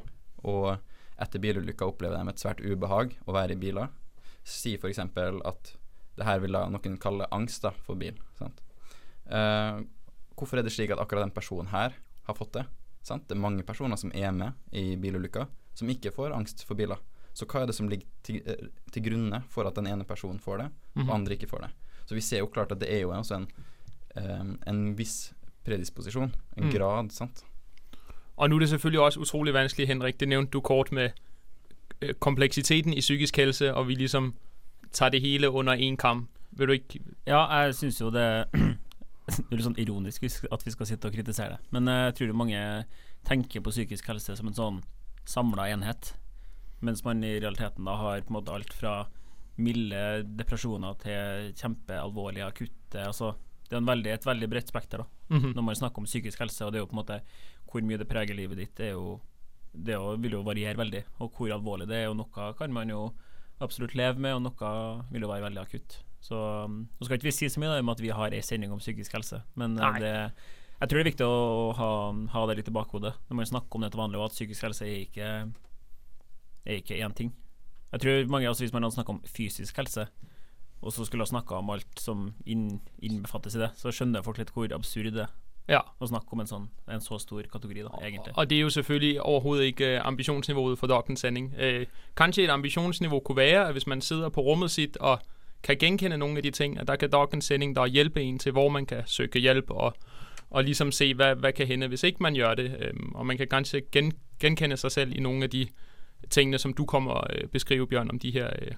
og 0.46 0.76
etter 1.22 1.42
bilulykka 1.42 1.88
opplever 1.88 2.18
de 2.18 2.32
et 2.32 2.42
svært 2.42 2.62
ubehag 2.62 3.16
å 3.26 3.34
være 3.36 3.56
i 3.56 3.60
biler. 3.60 3.90
Si 4.46 4.76
f.eks. 4.78 5.02
at 5.02 5.72
det 6.16 6.24
her 6.24 6.40
vil 6.40 6.56
da 6.56 6.64
noen 6.70 6.96
kalle 7.02 7.28
angst 7.34 7.66
da, 7.66 7.74
for 7.84 7.98
bil. 8.00 8.16
Uh, 9.26 9.82
hvorfor 10.38 10.60
er 10.60 10.66
det 10.66 10.72
slik 10.74 10.94
at 10.94 11.02
akkurat 11.02 11.26
den 11.26 11.34
personen 11.34 11.72
her 11.72 11.96
har 12.28 12.38
fått 12.38 12.54
det? 12.60 12.66
Sant? 13.06 13.26
Det 13.28 13.36
er 13.36 13.42
mange 13.42 13.66
personer 13.66 13.98
som 14.00 14.12
er 14.14 14.32
med 14.34 14.56
i 14.74 14.94
bilulykka, 15.00 15.46
som 15.76 15.90
ikke 15.92 16.14
får 16.14 16.34
angst 16.36 16.64
for 16.66 16.78
biler. 16.78 17.02
Så 17.36 17.44
hva 17.44 17.62
er 17.62 17.66
det 17.68 17.74
som 17.76 17.88
ligger 17.92 18.06
til, 18.24 18.38
eh, 18.48 18.68
til 18.92 19.02
grunne 19.04 19.42
for 19.52 19.68
at 19.68 19.76
den 19.76 19.86
ene 19.90 20.04
personen 20.08 20.38
får 20.40 20.62
det, 20.62 20.68
og 20.96 21.02
Mhm. 21.04 21.10
andre 21.12 21.36
ikke 21.36 21.48
får 21.50 21.66
det? 21.66 21.70
Så 22.06 22.14
vi 22.14 22.20
ser 22.24 22.38
jo 22.38 22.46
klart 22.46 22.72
at 22.72 22.78
det 22.80 22.88
er 22.92 23.00
jo 23.02 23.10
også 23.12 23.36
en, 23.36 23.46
um, 24.40 24.58
en 24.66 24.94
viss 24.96 25.32
predisposisjon, 25.64 26.32
en 26.56 26.64
Mm. 26.64 26.70
grad, 26.72 27.10
sant. 27.12 27.44
Og 28.38 28.48
nå 28.50 28.56
er 28.56 28.60
det 28.60 28.68
selvfølgelig 28.70 29.00
også 29.00 29.20
utrolig 29.20 29.52
vanskelig, 29.54 29.86
Henrik. 29.88 30.18
Det 30.18 30.28
nevnte 30.28 30.50
du 30.52 30.60
kort 30.60 30.92
med 30.92 31.10
øh, 32.02 32.14
kompleksiteten 32.20 32.92
i 32.94 33.00
psykisk 33.00 33.36
helse, 33.36 33.74
og 33.74 33.86
vi 33.88 33.94
liksom 33.94 34.34
tar 34.92 35.08
det 35.10 35.20
hele 35.22 35.50
under 35.50 35.72
en 35.72 35.96
kam. 35.96 36.28
Vil 36.52 36.66
du 36.68 36.72
ikke 36.72 37.00
Ja, 37.26 37.46
jeg 37.62 37.74
syns 37.74 38.00
jo 38.00 38.10
det 38.10 38.46
Det 39.26 39.44
er 39.52 39.56
litt 39.56 39.64
sånn 39.66 39.78
ironisk 39.78 40.22
at 40.52 40.62
vi 40.64 40.70
skal 40.70 40.86
sitte 40.86 41.06
og 41.06 41.12
kritisere 41.12 41.48
det. 41.48 41.58
Men 41.72 41.88
eh, 41.88 42.04
jeg 42.12 42.14
tror 42.14 42.32
mange 42.34 42.84
tenker 43.24 43.60
på 43.60 43.70
psykisk 43.70 44.06
helse 44.06 44.36
som 44.36 44.46
en 44.46 44.54
sånn 44.54 44.82
samla 45.26 45.66
enhet. 45.72 46.12
Mens 46.86 47.02
man 47.06 47.22
i 47.26 47.34
realiteten 47.42 47.84
da 47.88 47.96
har 48.00 48.22
på 48.22 48.30
en 48.32 48.38
måte 48.38 48.54
alt 48.54 48.72
fra 48.76 48.94
milde 49.58 50.00
depresjoner 50.36 50.96
til 51.00 51.52
kjempealvorlige 51.56 52.46
akutte. 52.46 53.02
Altså, 53.08 53.32
det 53.66 53.74
er 53.76 53.80
en 53.82 53.88
veldig, 53.88 54.12
et 54.14 54.26
veldig 54.28 54.48
bredt 54.52 54.68
spekter 54.72 55.02
da 55.02 55.06
Mhm. 55.30 55.54
når 55.56 55.64
man 55.64 55.74
snakker 55.74 55.98
om 55.98 56.04
psykisk 56.06 56.38
helse. 56.38 56.62
Og 56.66 56.72
det 56.72 56.78
er 56.78 56.84
jo 56.84 56.90
på 56.90 56.94
en 56.96 57.02
måte 57.02 57.20
hvor 57.66 57.82
mye 57.82 57.98
det 57.98 58.06
preger 58.08 58.36
livet 58.38 58.56
ditt. 58.60 58.74
Det, 58.78 58.90
er 58.90 58.92
jo, 58.94 59.16
det 59.74 59.94
jo, 59.96 60.12
vil 60.22 60.36
jo 60.38 60.42
variere 60.46 60.76
veldig. 60.78 61.04
Og 61.20 61.32
hvor 61.34 61.50
alvorlig 61.50 61.88
det 61.88 61.96
er. 62.04 62.10
Og 62.12 62.16
noe 62.20 62.52
kan 62.58 62.72
man 62.72 62.88
jo 62.92 63.00
absolutt 63.60 63.94
leve 63.96 64.18
med, 64.20 64.34
og 64.36 64.42
noe 64.44 65.02
vil 65.10 65.22
jo 65.24 65.28
være 65.32 65.48
veldig 65.48 65.62
akutt. 65.64 65.96
Så 66.20 66.36
um, 66.66 66.86
Nå 67.00 67.06
skal 67.08 67.16
ikke 67.18 67.30
vi 67.30 67.34
si 67.34 67.48
så 67.48 67.58
mye 67.62 67.72
da, 67.74 67.80
om 67.80 67.88
at 67.90 68.00
vi 68.04 68.08
har 68.14 68.30
ei 68.36 68.40
sending 68.44 68.70
om 68.72 68.78
psykisk 68.78 69.12
helse, 69.16 69.42
men 69.56 69.74
Nei. 69.78 69.98
det, 70.02 70.12
jeg 70.80 70.88
tror 70.88 70.98
det 70.98 71.04
er 71.06 71.10
viktig 71.10 71.26
å 71.26 71.72
ha, 71.78 71.90
ha 72.34 72.46
det 72.46 72.56
litt 72.58 72.68
i 72.68 72.74
bakhodet 72.74 73.12
når 73.30 73.36
man 73.40 73.46
snakker 73.46 73.74
om 73.78 73.80
det 73.86 73.90
til 73.94 74.00
vanlig, 74.00 74.18
og 74.20 74.26
at 74.28 74.34
psykisk 74.36 74.62
helse 74.66 74.82
er 74.84 75.04
ikke 75.06 75.28
er 76.66 76.80
ikke 76.82 76.98
én 77.06 77.14
ting. 77.14 77.32
Jeg 77.92 78.00
tror 78.00 78.26
mange, 78.28 78.48
altså 78.48 78.64
Hvis 78.64 78.72
man 78.72 78.82
hadde 78.82 78.94
snakka 78.94 79.12
om 79.12 79.22
fysisk 79.26 79.76
helse, 79.76 80.06
og 80.82 80.92
så 80.92 81.04
skulle 81.04 81.22
ha 81.24 81.26
snakka 81.26 81.54
om 81.54 81.70
alt 81.70 82.00
som 82.00 82.34
inn, 82.46 82.80
innbefattes 83.02 83.54
i 83.54 83.58
det, 83.58 83.70
så 83.76 83.90
skjønner 83.90 84.22
folk 84.22 84.38
litt 84.38 84.50
hvor 84.52 84.68
absurd 84.74 85.12
det 85.14 85.22
er 85.26 85.28
Ja. 85.68 85.80
å 86.00 86.06
snakke 86.06 86.32
om 86.32 86.40
en, 86.40 86.46
sånn, 86.46 86.68
en 86.88 87.00
så 87.00 87.18
stor 87.18 87.42
kategori, 87.42 87.82
da, 87.82 87.88
egentlig. 88.02 88.32
Og 88.36 88.48
det 88.50 88.56
er 88.58 88.60
jo 88.60 88.70
selvfølgelig 88.70 89.20
overhovedet 89.22 89.64
ikke 89.72 90.00
ambisjonsnivået 90.02 90.78
for 90.78 90.86
dagens 90.86 91.20
sending. 91.20 91.54
Eh, 91.58 91.86
kanskje 92.16 92.44
et 92.44 92.50
ambisjonsnivå 92.50 93.20
kunne 93.24 93.36
være, 93.36 93.64
at 93.66 93.72
hvis 93.72 93.86
man 93.86 94.00
sitter 94.00 94.28
på 94.28 94.40
rummet 94.42 94.70
sitt 94.70 94.96
og 95.00 95.18
kan 95.62 95.76
genkende 95.78 96.18
noen 96.18 96.36
av 96.36 96.42
de 96.42 96.50
ting, 96.50 96.78
at 96.78 96.86
der 96.86 96.96
kan 96.96 97.10
dagens 97.10 97.44
sending 97.44 97.74
da 97.74 97.86
hjelpe 97.86 98.20
en 98.20 98.38
til, 98.38 98.52
hvor 98.52 98.68
man 98.68 98.86
kan 98.86 99.02
søke 99.06 99.40
hjelp. 99.40 99.70
og, 99.70 99.94
og 100.50 100.64
liksom 100.64 100.92
se, 100.92 101.14
hva, 101.14 101.34
hva 101.34 101.50
kan 101.50 101.66
hende, 101.66 101.88
hvis 101.88 102.04
ikke 102.04 102.20
man 102.22 102.34
gjør 102.34 102.54
det. 102.54 102.70
Øhm, 102.80 103.12
og 103.14 103.26
man 103.26 103.36
kan 103.36 103.48
kanskje 103.48 103.80
gen, 103.92 104.12
genkende 104.40 104.76
sig 104.76 104.92
selv 104.92 105.12
i 105.16 105.20
noen 105.20 105.42
av 105.42 105.48
de 105.48 105.68
tingene, 106.30 106.58
som 106.58 106.72
du 106.74 106.84
kommer 106.84 107.12
og 107.12 107.26
øh, 107.36 107.48
beskrive, 107.48 107.86
Bjørn, 107.86 108.10
om 108.10 108.18
de 108.18 108.30
her 108.30 108.50
øh, 108.62 108.74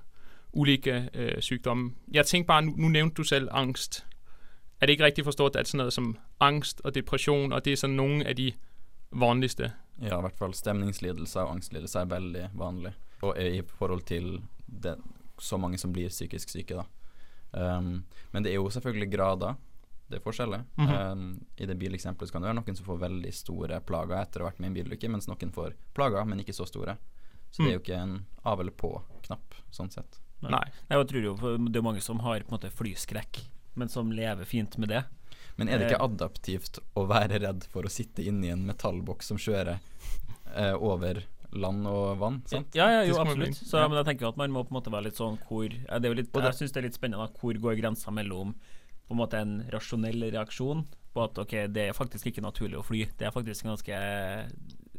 ulike 0.53 1.11
øh, 1.15 1.43
sygdomme. 1.43 1.93
Jeg 2.13 2.27
tænkte 2.27 2.47
bare, 2.47 2.63
nu, 2.63 2.75
nu 2.77 2.89
nævnte 2.89 3.15
du 3.15 3.23
selv 3.23 3.49
angst. 3.51 4.07
Er 4.81 4.87
det 4.87 4.93
ikke 4.93 5.05
rigtigt 5.05 5.25
forstået, 5.25 5.57
at 5.57 5.69
sådan 5.69 5.79
noget 5.79 5.93
som 5.93 6.17
angst 6.41 6.81
og 6.85 6.95
depression, 6.95 7.53
og 7.53 7.65
det 7.65 7.73
er 7.73 7.77
sådan 7.77 7.97
nogle 7.97 8.27
af 8.27 8.37
de 8.37 8.53
vanligste? 9.13 9.73
Ja, 10.03 10.19
i 10.19 10.21
hvert 10.21 10.39
fall 10.39 10.55
stemningslidelser 10.55 11.41
og 11.41 11.53
angstlidelser 11.53 12.01
er 12.01 12.05
veldig 12.05 12.49
vanlig. 12.55 12.93
Og 13.23 13.35
er 13.37 13.47
i 13.47 13.63
forhold 13.67 14.03
til 14.03 14.43
den, 14.83 15.03
så 15.39 15.57
mange 15.57 15.79
som 15.79 15.93
blir 15.93 16.09
psykisk 16.09 16.49
syke, 16.49 16.75
da. 16.75 16.85
Um, 17.53 18.05
men 18.33 18.45
det 18.45 18.51
er 18.51 18.55
jo 18.55 18.71
selvfølgelig 18.71 19.13
grader. 19.13 19.55
Det 20.09 20.17
er 20.17 20.21
forskjeller. 20.21 20.63
-hmm. 20.79 21.13
um, 21.13 21.47
I 21.59 21.67
det 21.67 21.79
bileksempelet 21.79 22.29
så 22.29 22.33
kan 22.33 22.43
det 22.43 22.47
være 22.47 22.55
noen 22.55 22.77
som 22.77 22.87
får 22.87 22.97
veldig 22.97 23.35
store 23.35 23.81
plager 23.81 24.23
etter 24.23 24.41
å 24.41 24.45
ha 24.45 24.51
vært 24.51 24.61
med 24.61 24.67
i 24.67 24.69
en 24.69 24.75
bilulykke, 24.75 25.09
mens 25.09 25.29
noen 25.29 25.53
får 25.53 25.73
plager, 25.95 26.25
men 26.25 26.39
ikke 26.41 26.53
så 26.53 26.65
store. 26.65 26.97
Så 27.51 27.63
det 27.65 27.71
er 27.73 27.77
jo 27.79 27.83
ikke 27.83 28.01
en 28.03 28.17
av 28.45 28.61
eller 28.61 28.73
på-knapp, 28.73 29.55
sånn 29.75 29.91
sett. 29.93 30.19
Nei. 30.43 30.65
Jeg 30.89 31.07
tror 31.11 31.23
jo 31.25 31.33
Det 31.69 31.77
er 31.77 31.83
mange 31.83 32.01
som 32.05 32.21
har 32.21 32.41
på 32.41 32.53
en 32.53 32.59
måte 32.59 32.71
flyskrekk, 32.71 33.41
men 33.75 33.89
som 33.89 34.13
lever 34.13 34.45
fint 34.47 34.77
med 34.79 34.89
det. 34.89 35.05
Men 35.57 35.69
er 35.69 35.79
det 35.79 35.89
ikke 35.91 35.99
Eh. 36.01 36.07
adaptivt 36.07 36.79
å 36.95 37.07
være 37.09 37.41
redd 37.43 37.65
for 37.73 37.83
å 37.83 37.91
sitte 37.91 38.23
inni 38.25 38.49
en 38.53 38.65
metallboks 38.67 39.27
som 39.27 39.37
kjører 39.37 39.81
eh, 40.55 40.75
over 40.75 41.25
land 41.53 41.87
og 41.87 42.19
vann? 42.21 42.43
Sant? 42.47 42.75
Ja, 42.75 42.87
ja, 42.89 43.03
jo, 43.09 43.17
absolutt. 43.19 43.57
Så, 43.57 43.79
Ja. 43.81 43.89
men 43.89 43.97
jeg 43.99 44.07
tenker 44.07 44.23
jo 44.27 44.29
at 44.29 44.37
man 44.37 44.51
må 44.53 44.63
på 44.65 44.71
en 44.71 44.81
måte 44.81 44.93
være 44.93 45.05
litt 45.11 45.17
sånn 45.19 45.39
hvor 45.49 45.69
det 45.69 46.05
er 46.05 46.15
litt, 46.15 46.31
Jeg 46.33 46.55
syns 46.55 46.73
det 46.73 46.77
er 46.77 46.83
litt 46.87 46.95
spennende 46.95 47.27
da, 47.27 47.33
hvor 47.41 47.55
går 47.59 47.81
grensa 47.81 48.13
mellom 48.13 48.55
på 49.09 49.11
en 49.11 49.17
måte 49.17 49.35
en 49.41 49.65
rasjonell 49.73 50.31
reaksjon 50.31 50.87
på 51.15 51.25
at 51.25 51.35
ok, 51.39 51.51
det 51.73 51.89
er 51.89 51.93
faktisk 51.93 52.27
ikke 52.31 52.43
naturlig 52.45 52.77
å 52.79 52.85
fly. 52.85 53.07
Det 53.19 53.27
er 53.27 53.31
faktisk 53.33 53.65
ganske 53.65 53.91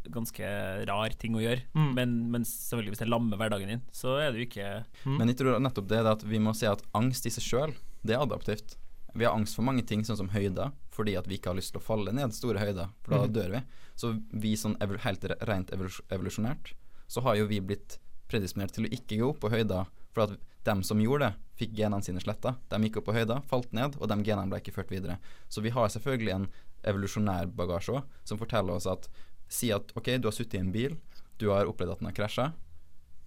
ganske 0.08 0.50
rar 0.89 1.15
ting 1.20 1.36
å 1.38 1.44
gjøre. 1.44 1.65
Mm. 1.75 1.89
Men, 1.98 2.18
men 2.34 2.46
selvfølgelig 2.48 2.94
hvis 2.94 3.03
det 3.03 3.10
lammer 3.10 3.39
hverdagen 3.39 3.74
din, 3.74 3.82
så 3.96 4.18
er 4.22 4.32
det 4.32 4.44
jo 4.44 4.50
ikke 4.50 4.68
Mm. 5.06 5.15
Men 5.18 5.32
jeg 5.32 5.39
tror 5.39 5.62
nettopp 5.63 5.88
det 5.89 5.98
er 6.00 6.06
det 6.06 6.12
at 6.18 6.24
vi 6.27 6.39
må 6.44 6.51
si 6.58 6.68
at 6.68 6.82
angst 6.98 7.25
i 7.25 7.32
seg 7.34 7.46
sjøl, 7.46 7.74
det 8.06 8.15
er 8.15 8.24
adaptivt. 8.24 8.75
Vi 9.13 9.25
har 9.25 9.34
angst 9.34 9.58
for 9.58 9.65
mange 9.65 9.84
ting, 9.88 10.03
sånn 10.06 10.20
som 10.20 10.32
høyder, 10.34 10.74
fordi 10.94 11.15
at 11.18 11.27
vi 11.27 11.39
ikke 11.39 11.51
har 11.51 11.58
lyst 11.58 11.74
til 11.74 11.82
å 11.82 11.86
falle 11.86 12.13
ned 12.15 12.36
store 12.36 12.62
høyder, 12.62 12.91
for 13.03 13.15
da 13.15 13.22
mm. 13.24 13.34
dør 13.36 13.56
vi. 13.56 13.62
Så 14.00 14.12
vi 14.44 14.53
sånn 14.60 14.77
helt 14.79 15.25
rent 15.50 15.74
evolus 15.75 16.01
evolusjonært, 16.13 16.74
så 17.10 17.24
har 17.25 17.39
jo 17.39 17.50
vi 17.50 17.62
blitt 17.63 17.98
predisponert 18.29 18.75
til 18.75 18.86
å 18.86 18.94
ikke 18.94 19.18
gå 19.20 19.32
opp 19.32 19.41
på 19.44 19.51
høyder, 19.53 19.89
for 20.13 20.27
at 20.27 20.38
dem 20.68 20.84
som 20.86 21.01
gjorde 21.01 21.29
det, 21.29 21.48
fikk 21.60 21.75
genene 21.79 22.06
sine 22.06 22.22
sletta. 22.24 22.56
De 22.72 22.79
gikk 22.86 23.00
opp 23.01 23.10
på 23.10 23.15
høyder, 23.15 23.41
falt 23.50 23.72
ned, 23.75 23.98
og 24.00 24.12
de 24.12 24.18
genene 24.22 24.51
ble 24.51 24.62
ikke 24.62 24.75
ført 24.75 24.91
videre. 24.94 25.18
Så 25.51 25.63
vi 25.65 25.74
har 25.75 25.89
selvfølgelig 25.91 26.36
en 26.36 26.48
evolusjonær 26.88 27.50
bagasje 27.58 27.98
òg, 27.98 28.13
som 28.27 28.39
forteller 28.39 28.77
oss 28.77 28.88
at 28.89 29.10
Si 29.50 29.72
at 29.74 29.94
ok, 29.98 30.15
du 30.22 30.29
har 30.29 30.36
sittet 30.36 30.60
i 30.60 30.63
en 30.63 30.74
bil, 30.74 30.96
du 31.41 31.50
har 31.50 31.70
opplevd 31.70 31.96
at 31.96 32.01
den 32.01 32.10
har 32.12 32.18
krasja, 32.18 32.51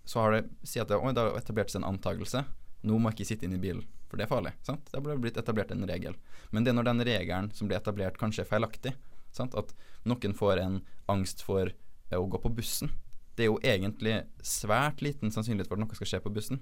så 0.04 0.22
har 0.22 0.36
det 0.36 0.42
Si 0.66 0.80
at 0.82 0.90
det, 0.90 0.98
oi, 0.98 1.14
har 1.14 1.38
etablert 1.38 1.72
seg 1.72 1.82
en 1.82 1.92
antakelse. 1.92 2.44
Nå 2.86 2.98
må 2.98 3.10
jeg 3.10 3.20
ikke 3.20 3.28
sitte 3.32 3.46
inne 3.46 3.58
i 3.58 3.62
bilen, 3.62 3.84
for 4.10 4.18
det 4.18 4.26
er 4.26 4.32
farlig. 4.32 4.52
Sant? 4.66 4.88
Det 4.90 4.98
har 4.98 5.22
blitt 5.22 5.38
etablert 5.38 5.70
en 5.74 5.86
regel. 5.88 6.16
Men 6.50 6.64
det 6.64 6.72
er 6.72 6.78
når 6.78 6.90
den 6.90 7.04
regelen 7.06 7.50
som 7.54 7.70
blir 7.70 7.78
etablert, 7.78 8.18
kanskje 8.18 8.42
er 8.44 8.50
feilaktig. 8.50 8.94
Sant? 9.34 9.54
At 9.58 9.70
noen 10.08 10.34
får 10.36 10.62
en 10.62 10.80
angst 11.10 11.44
for 11.46 11.70
eh, 11.70 12.18
å 12.18 12.26
gå 12.26 12.40
på 12.42 12.52
bussen. 12.52 12.90
Det 13.38 13.46
er 13.46 13.52
jo 13.52 13.60
egentlig 13.64 14.18
svært 14.44 15.00
liten 15.04 15.32
sannsynlighet 15.32 15.70
for 15.70 15.78
at 15.78 15.84
noe 15.84 15.98
skal 15.98 16.10
skje 16.10 16.22
på 16.24 16.34
bussen. 16.34 16.60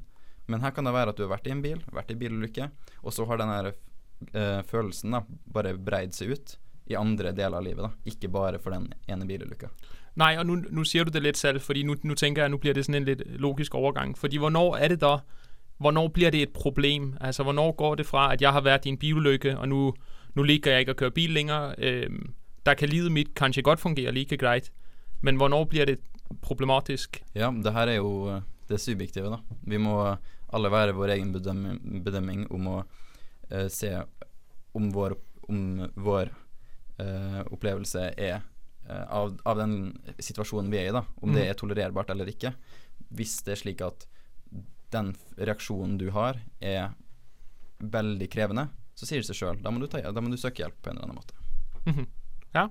Men 0.50 0.62
her 0.64 0.74
kan 0.74 0.86
det 0.86 0.94
være 0.94 1.12
at 1.12 1.18
du 1.18 1.24
har 1.24 1.32
vært 1.34 1.48
i 1.48 1.54
en 1.54 1.64
bil, 1.64 1.80
vært 1.94 2.12
i 2.12 2.18
bilulykke, 2.20 2.68
og 3.02 3.14
så 3.14 3.26
har 3.28 3.40
den 3.40 3.52
her 3.52 3.70
eh, 3.72 4.60
følelsen 4.68 5.16
da 5.16 5.24
bare 5.50 5.74
breid 5.78 6.14
seg 6.16 6.36
ut 6.36 6.56
i 6.88 6.96
andre 6.98 7.32
deler 7.32 7.58
av 7.58 7.64
livet. 7.64 7.84
da 7.84 8.10
Ikke 8.10 8.28
bare 8.28 8.58
for 8.58 8.70
den 8.70 8.92
ene 9.08 9.26
bilulykka. 9.26 9.68
Nei, 10.18 10.34
og 10.38 10.46
nå 10.46 10.84
sier 10.84 11.06
du 11.06 11.14
det 11.14 11.22
litt 11.22 11.38
selv, 11.38 11.62
fordi 11.62 11.84
nå 11.86 12.14
tenker 12.18 12.42
jeg, 12.42 12.50
nå 12.50 12.58
blir 12.58 12.74
det 12.74 12.84
sånn 12.84 12.98
en 12.98 13.06
litt 13.06 13.22
logisk 13.38 13.74
overgang. 13.78 14.16
Fordi 14.18 14.40
hvornår 14.42 14.78
er 14.80 14.94
det 14.94 15.00
da, 15.04 15.20
hvornår 15.78 16.08
blir 16.14 16.34
det 16.34 16.42
et 16.42 16.52
problem? 16.52 17.14
Altså, 17.20 17.46
hvornår 17.46 17.72
går 17.78 18.00
det 18.00 18.06
fra, 18.06 18.32
at 18.32 18.42
jeg 18.42 18.52
har 18.52 18.66
vært 18.66 18.86
i 18.86 18.94
en 18.94 18.98
bilulykke, 18.98 19.56
og 19.56 19.68
nå 19.70 20.46
liker 20.46 20.74
jeg 20.74 20.86
ikke 20.86 20.96
å 20.96 21.00
kjøre 21.04 21.16
bil 21.16 21.36
lenger? 21.38 21.74
Øhm, 21.78 22.34
der 22.66 22.74
kan 22.74 22.88
livet 22.88 23.12
mitt 23.12 23.34
kanskje 23.34 23.62
godt 23.62 23.80
fungere 23.80 24.12
like 24.12 24.36
greit, 24.36 24.72
men 25.22 25.36
hvornår 25.36 25.64
blir 25.64 25.86
det 25.86 25.98
problematisk? 26.42 27.22
Ja, 27.34 27.50
det 27.50 27.72
her 27.72 27.88
er 27.88 27.96
jo 28.00 28.28
eh, 28.28 28.42
det 28.68 28.80
subjektive, 28.80 29.30
da. 29.30 29.38
Vi 29.62 29.78
må 29.78 29.96
alle 30.52 30.70
være 30.70 30.94
vår 30.96 31.14
egen 31.16 31.32
bedømming, 31.32 32.02
bedømming 32.04 32.46
om 32.50 32.68
å 32.68 32.76
eh, 33.50 33.68
se 33.68 33.94
om 34.74 34.90
vår, 34.94 35.16
om 35.48 35.86
vår 35.96 36.30
opplevelse 37.50 38.06
er 38.16 38.36
eh, 38.88 39.04
av, 39.08 39.36
av 39.46 39.56
den 39.60 39.74
situasjonen 40.18 40.70
vi 40.72 40.78
er 40.82 40.88
i, 40.90 40.94
da. 40.96 41.04
Om 41.22 41.32
det 41.34 41.44
Mm. 41.44 41.50
er 41.50 41.54
tolererbart 41.60 42.10
eller 42.10 42.26
ikke. 42.32 42.54
hvis 43.10 43.42
det 43.42 43.52
er 43.52 43.56
slik 43.64 43.80
at 43.82 44.06
den 44.92 45.14
reaksjonen 45.38 45.96
du 45.98 46.10
har, 46.14 46.36
er 46.60 46.92
veldig 47.80 48.28
krevende, 48.30 48.68
så 48.94 49.06
sier 49.06 49.20
det 49.22 49.26
seg 49.30 49.36
sjøl. 49.38 49.58
Da, 49.62 49.70
da 50.12 50.20
må 50.20 50.30
du 50.30 50.36
søke 50.36 50.62
hjelp 50.62 50.76
på 50.82 50.90
en 50.90 50.96
eller 50.98 51.08
annen 51.08 51.16
måte. 51.16 51.34
Mhm. 51.86 52.06
Ja, 52.54 52.64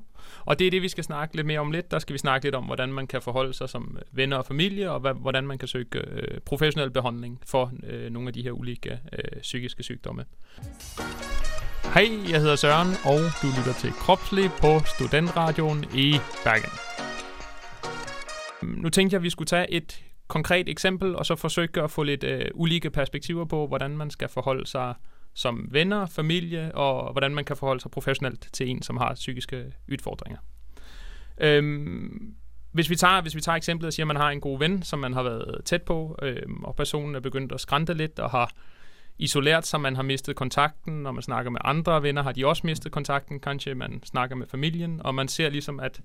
og 0.45 0.57
det 0.59 0.67
er 0.67 0.71
det, 0.71 0.81
vi 0.83 0.89
skal 0.91 1.03
snakke 1.07 1.38
litt 1.39 1.45
mer 1.48 1.62
om 1.62 1.71
litt. 1.71 1.88
Der 1.89 2.00
skal 2.03 2.13
vi 2.13 2.19
snakke 2.19 2.48
litt 2.50 2.55
om, 2.55 2.65
hvordan 2.67 2.91
man 2.93 3.07
kan 3.07 3.21
forholde 3.24 3.53
seg 3.55 3.69
som 3.71 3.95
øh, 3.98 4.03
venner 4.12 4.38
og 4.43 4.45
familie, 4.45 4.91
og 4.91 5.01
hvordan 5.24 5.48
man 5.48 5.57
kan 5.57 5.67
søke 5.71 6.03
profesjonell 6.45 6.91
behandling 6.91 7.39
for 7.48 7.71
noen 8.12 8.27
av 8.27 8.33
de 8.36 8.43
her 8.43 8.51
ulike 8.59 9.00
øh, 9.13 9.39
psykiske 9.41 9.83
sygdomme. 9.83 10.25
Hej, 11.83 12.31
jeg 12.31 12.39
hedder 12.39 12.55
Søren, 12.55 12.88
og 12.88 13.19
du 13.41 13.48
lytter 13.57 13.74
til 13.74 13.91
Kropslig 13.91 14.50
på 14.62 14.79
Studentradioen 14.86 15.86
i 15.95 16.15
Bergen. 16.43 16.71
Nu 18.81 18.89
tænkte 18.89 19.13
jeg, 19.13 19.19
at 19.19 19.24
vi 19.24 19.29
skulle 19.29 19.48
tage 19.48 19.71
et 19.71 20.03
konkret 20.27 20.69
eksempel, 20.69 21.15
og 21.15 21.25
så 21.25 21.36
forsøge 21.36 21.83
at 21.83 21.91
få 21.91 22.03
lidt 22.03 22.24
øh, 22.24 22.45
ulike 22.53 22.89
perspektiver 22.89 23.45
på, 23.45 23.67
hvordan 23.67 23.98
man 23.98 24.09
skal 24.09 24.29
forholde 24.29 24.67
sig 24.67 24.93
som 25.33 25.67
venner, 25.71 26.05
familie, 26.05 26.75
og 26.75 27.12
hvordan 27.12 27.36
man 27.36 27.45
kan 27.45 27.55
forholde 27.55 27.81
sig 27.81 27.91
professionelt 27.91 28.48
til 28.53 28.69
en, 28.69 28.81
som 28.81 28.98
har 28.98 29.13
psykiske 29.13 29.74
udfordringer. 29.91 30.39
Øhm, 31.38 32.33
hvis, 32.71 32.89
vi 32.89 32.95
tager, 32.95 33.21
hvis 33.21 33.36
vi 33.36 33.41
tager 33.41 33.55
eksemplet 33.55 33.88
og 33.88 33.93
siger, 33.93 34.03
at 34.03 34.07
man 34.07 34.15
har 34.15 34.29
en 34.29 34.41
god 34.41 34.59
ven, 34.59 34.83
som 34.83 35.00
man 35.00 35.13
har 35.13 35.24
været 35.24 35.62
tæt 35.65 35.81
på, 35.81 36.19
øh, 36.21 36.41
og 36.63 36.75
personen 36.75 37.15
er 37.15 37.19
begyndt 37.19 37.51
at 37.51 37.59
skrante 37.59 37.93
lidt, 37.93 38.19
og 38.19 38.29
har 38.29 38.51
isoleret 39.19 39.67
sig, 39.67 39.81
man 39.81 39.95
har 39.95 40.03
mistet 40.03 40.35
kontakten, 40.35 41.03
når 41.03 41.11
man 41.11 41.23
snakker 41.23 41.51
med 41.51 41.61
andre 41.63 42.03
venner, 42.03 42.23
har 42.23 42.31
de 42.31 42.45
også 42.45 42.67
mistet 42.67 42.91
kontakten, 42.91 43.39
kanskje 43.39 43.75
man 43.75 44.01
snakker 44.03 44.35
med 44.35 44.47
familien, 44.47 45.01
og 45.03 45.15
man 45.15 45.27
ser 45.27 45.49
liksom 45.49 45.79
at 45.79 46.01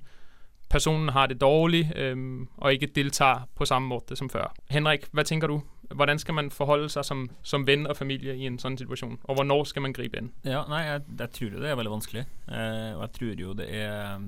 personen 0.71 1.09
har 1.09 1.27
det 1.27 1.41
dårlig 1.41 1.93
øhm, 1.97 2.49
og 2.57 2.73
ikke 2.73 2.87
deltar 2.87 3.49
på 3.55 3.65
samme 3.65 3.89
måte 3.89 4.17
som 4.17 4.31
før. 4.31 4.53
Henrik, 4.71 5.07
hva 5.13 5.23
tenker 5.23 5.47
du? 5.49 5.61
Hvordan 5.95 6.19
skal 6.19 6.35
man 6.35 6.51
forholde 6.51 6.89
seg 6.89 7.05
som, 7.05 7.31
som 7.43 7.67
ven 7.67 7.87
og 7.87 7.97
familie 7.97 8.35
i 8.35 8.49
en 8.49 8.59
sånn 8.59 8.79
situasjon? 8.81 9.19
Og 9.23 9.37
hvornår 9.39 9.65
skal 9.65 9.85
man 9.85 9.93
gripe 9.95 10.19
inn? 10.19 10.33
Ja, 10.45 10.65
nei, 10.69 10.83
jeg, 10.87 11.05
jeg 11.21 11.31
tror 11.37 11.53
jo 11.53 11.61
det 11.63 11.71
er 11.71 11.79
veldig 11.79 11.93
vanskelig. 11.93 12.25
Eh, 12.49 12.93
og 12.97 13.03
jeg 13.05 13.13
tror 13.19 13.43
jo 13.45 13.55
det 13.55 13.69
er 13.71 14.25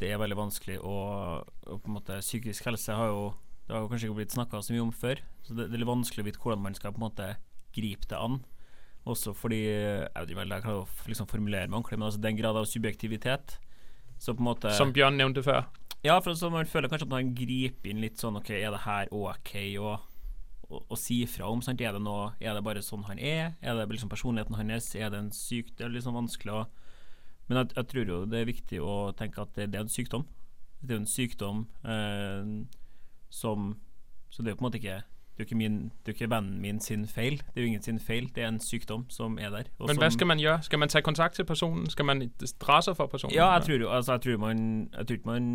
Det 0.00 0.12
er 0.12 0.18
veldig 0.18 0.36
vanskelig 0.38 0.78
å 0.78 0.96
på 1.66 1.86
en 1.90 1.94
måte 1.94 2.20
Psykisk 2.22 2.64
helse 2.64 2.94
har 2.94 3.08
jo 3.10 3.34
Det 3.66 3.74
har 3.74 3.82
jo 3.82 3.88
kanskje 3.90 4.08
ikke 4.08 4.18
blitt 4.22 4.32
snakka 4.32 4.62
så 4.62 4.72
mye 4.72 4.82
om 4.82 4.92
før. 4.92 5.20
Så 5.42 5.54
det, 5.54 5.68
det 5.68 5.76
er 5.76 5.84
litt 5.84 5.92
vanskelig 5.92 6.24
å 6.24 6.28
vite 6.30 6.42
hvordan 6.42 6.62
man 6.64 6.74
skal 6.74 6.94
på 6.94 7.02
en 7.02 7.06
måte 7.10 7.28
gripe 7.78 8.10
det 8.10 8.18
an. 8.18 8.40
Også 9.08 9.32
fordi 9.32 9.62
Jeg 9.64 10.10
vet 10.12 10.34
ikke 10.34 10.60
klarer 10.66 10.82
å 10.82 11.08
liksom 11.08 11.30
formulere 11.30 11.70
meg 11.70 11.78
ordentlig, 11.80 11.98
men 11.98 12.08
altså 12.10 12.20
er 12.28 12.38
grad 12.42 12.58
av 12.60 12.68
subjektivitet. 12.68 13.58
Så 14.18 14.34
på 14.34 14.42
en 14.42 14.50
måte 14.50 14.74
Som 14.76 14.92
Bjørn 14.92 15.16
nevnte 15.16 15.44
før. 15.46 15.68
Ja, 16.04 16.18
for 16.22 16.34
så 16.38 16.50
man 16.50 16.68
føler 16.68 16.90
kanskje 16.90 17.08
at 17.08 17.14
man 17.14 17.32
griper 17.34 17.90
inn 17.90 18.02
litt 18.02 18.20
sånn 18.20 18.38
Ok, 18.38 18.52
er 18.54 18.70
det 18.70 18.84
her 18.84 19.08
ok 19.14 19.52
å, 19.82 19.96
å, 20.68 20.82
å 20.94 20.98
si 20.98 21.24
fra 21.30 21.48
om? 21.50 21.62
Sant? 21.64 21.82
Er 21.82 21.96
det 21.96 22.02
noe 22.04 22.32
Er 22.38 22.54
det 22.54 22.62
bare 22.66 22.84
sånn 22.86 23.06
han 23.08 23.18
er? 23.18 23.56
Er 23.58 23.78
det 23.78 23.88
liksom 23.90 24.12
personligheten 24.12 24.58
hans? 24.58 24.92
Er 24.94 25.10
det 25.14 25.22
en 25.24 25.32
syk 25.34 25.72
Det 25.74 25.88
er 25.88 25.94
liksom 25.94 26.14
vanskelig 26.18 26.54
å 26.54 26.64
Men 27.50 27.62
jeg, 27.62 27.72
jeg 27.80 27.90
tror 27.90 28.12
jo 28.14 28.20
det 28.30 28.42
er 28.42 28.50
viktig 28.52 28.82
å 28.84 28.96
tenke 29.18 29.42
at 29.42 29.54
det, 29.56 29.70
det 29.72 29.80
er 29.80 29.86
en 29.86 29.90
sykdom. 29.90 30.26
Det 30.82 30.92
er 30.92 30.98
jo 30.98 31.02
en 31.02 31.10
sykdom 31.10 31.62
eh, 31.82 32.50
som 33.32 33.70
Så 34.30 34.42
det 34.42 34.52
er 34.52 34.54
jo 34.54 34.60
på 34.60 34.66
en 34.66 34.68
måte 34.68 34.82
ikke 34.82 35.00
det 35.38 35.44
er 35.44 35.46
jo 35.46 35.54
ikke, 35.54 35.58
min, 35.58 35.92
det 36.02 36.10
er 36.10 36.16
ikke 36.16 36.30
vennen 36.32 36.54
min 36.58 36.80
sin 36.82 37.04
feil. 37.06 37.36
Det 37.38 37.60
er 37.60 37.62
jo 37.62 37.66
ingen 37.70 37.82
sin 37.82 38.00
feil. 38.02 38.24
Det 38.34 38.42
er 38.42 38.48
en 38.48 38.58
sykdom 38.58 39.04
som 39.08 39.36
er 39.38 39.52
der. 39.54 39.68
og 39.78 39.86
Men 39.86 40.00
hva 40.02 40.08
skal 40.10 40.26
man 40.26 40.40
gjøre? 40.42 40.64
Skal 40.66 40.80
man 40.82 40.90
ta 40.90 41.00
kontakt 41.00 41.38
til 41.38 41.46
personen? 41.46 41.86
Skal 41.90 42.08
man 42.08 42.24
dra 42.58 42.80
seg 42.82 42.96
for 42.98 43.06
personen? 43.06 43.36
Ja, 43.36 43.52
jeg 43.54 43.68
tror 43.68 43.94
Altså, 43.94 44.16
jeg 44.16 44.20
tror 44.24 44.40
man 44.42 44.90
Jeg 44.96 45.06
tror 45.06 45.14
ikke 45.16 45.30
man 45.30 45.46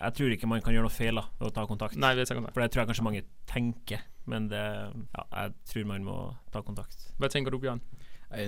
Jeg 0.00 0.14
tror 0.14 0.34
ikke 0.34 0.50
man 0.50 0.62
kan 0.62 0.74
gjøre 0.74 0.88
noe 0.88 0.96
feil 0.96 1.14
da 1.14 1.24
ved 1.38 1.46
å 1.46 1.54
ta 1.54 1.66
kontakt. 1.70 1.94
Nei, 1.94 2.10
ved 2.18 2.26
tage 2.26 2.40
kontakt. 2.40 2.54
For 2.56 2.64
det 2.64 2.70
tror 2.72 2.82
jeg 2.82 2.90
kanskje 2.90 3.06
mange 3.06 3.22
tenker, 3.46 4.02
men 4.26 4.50
det 4.50 4.66
Ja, 5.14 5.24
jeg 5.44 5.54
tror 5.70 5.86
man 5.86 6.04
må 6.10 6.18
ta 6.50 6.66
kontakt. 6.66 7.06
Hva 7.22 7.30
tenker 7.30 7.54
du, 7.54 7.60
Bjørn? 7.62 7.80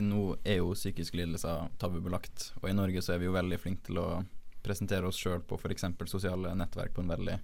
Nå 0.02 0.36
er 0.42 0.58
jo 0.64 0.74
psykiske 0.74 1.16
lidelser 1.16 1.68
tabubelagt, 1.78 2.52
og 2.62 2.70
i 2.70 2.74
Norge 2.74 3.02
så 3.02 3.14
er 3.14 3.22
vi 3.22 3.30
jo 3.30 3.38
veldig 3.38 3.58
flinke 3.58 3.86
til 3.86 4.02
å 4.02 4.24
presentere 4.62 5.06
oss 5.06 5.18
sjøl 5.18 5.42
på 5.46 5.58
f.eks. 5.58 5.84
sosiale 6.06 6.54
nettverk 6.58 6.94
på 6.94 7.02
en 7.02 7.14
veldig 7.14 7.38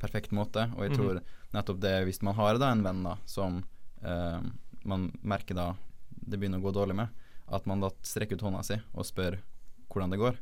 perfekt 0.00 0.32
måte. 0.32 0.70
Og 0.76 0.82
jeg 0.84 0.90
Mhm. 0.90 0.98
tror 0.98 1.20
nettopp 1.54 1.80
det, 1.80 2.04
hvis 2.04 2.22
man 2.22 2.34
har 2.34 2.58
da 2.58 2.72
en 2.72 2.82
venn 2.84 3.02
da 3.04 3.16
som 3.26 3.64
eh, 4.04 4.40
man 4.84 5.10
merker 5.22 5.54
da 5.54 5.74
det 6.26 6.38
begynner 6.40 6.58
å 6.58 6.62
gå 6.62 6.72
dårlig 6.74 6.94
med, 6.96 7.08
at 7.48 7.66
man 7.66 7.80
da 7.80 7.90
strekker 8.02 8.34
ut 8.36 8.42
hånda 8.42 8.62
si 8.64 8.74
og 8.94 9.04
spør 9.06 9.38
hvordan 9.90 10.10
det 10.10 10.18
går, 10.18 10.36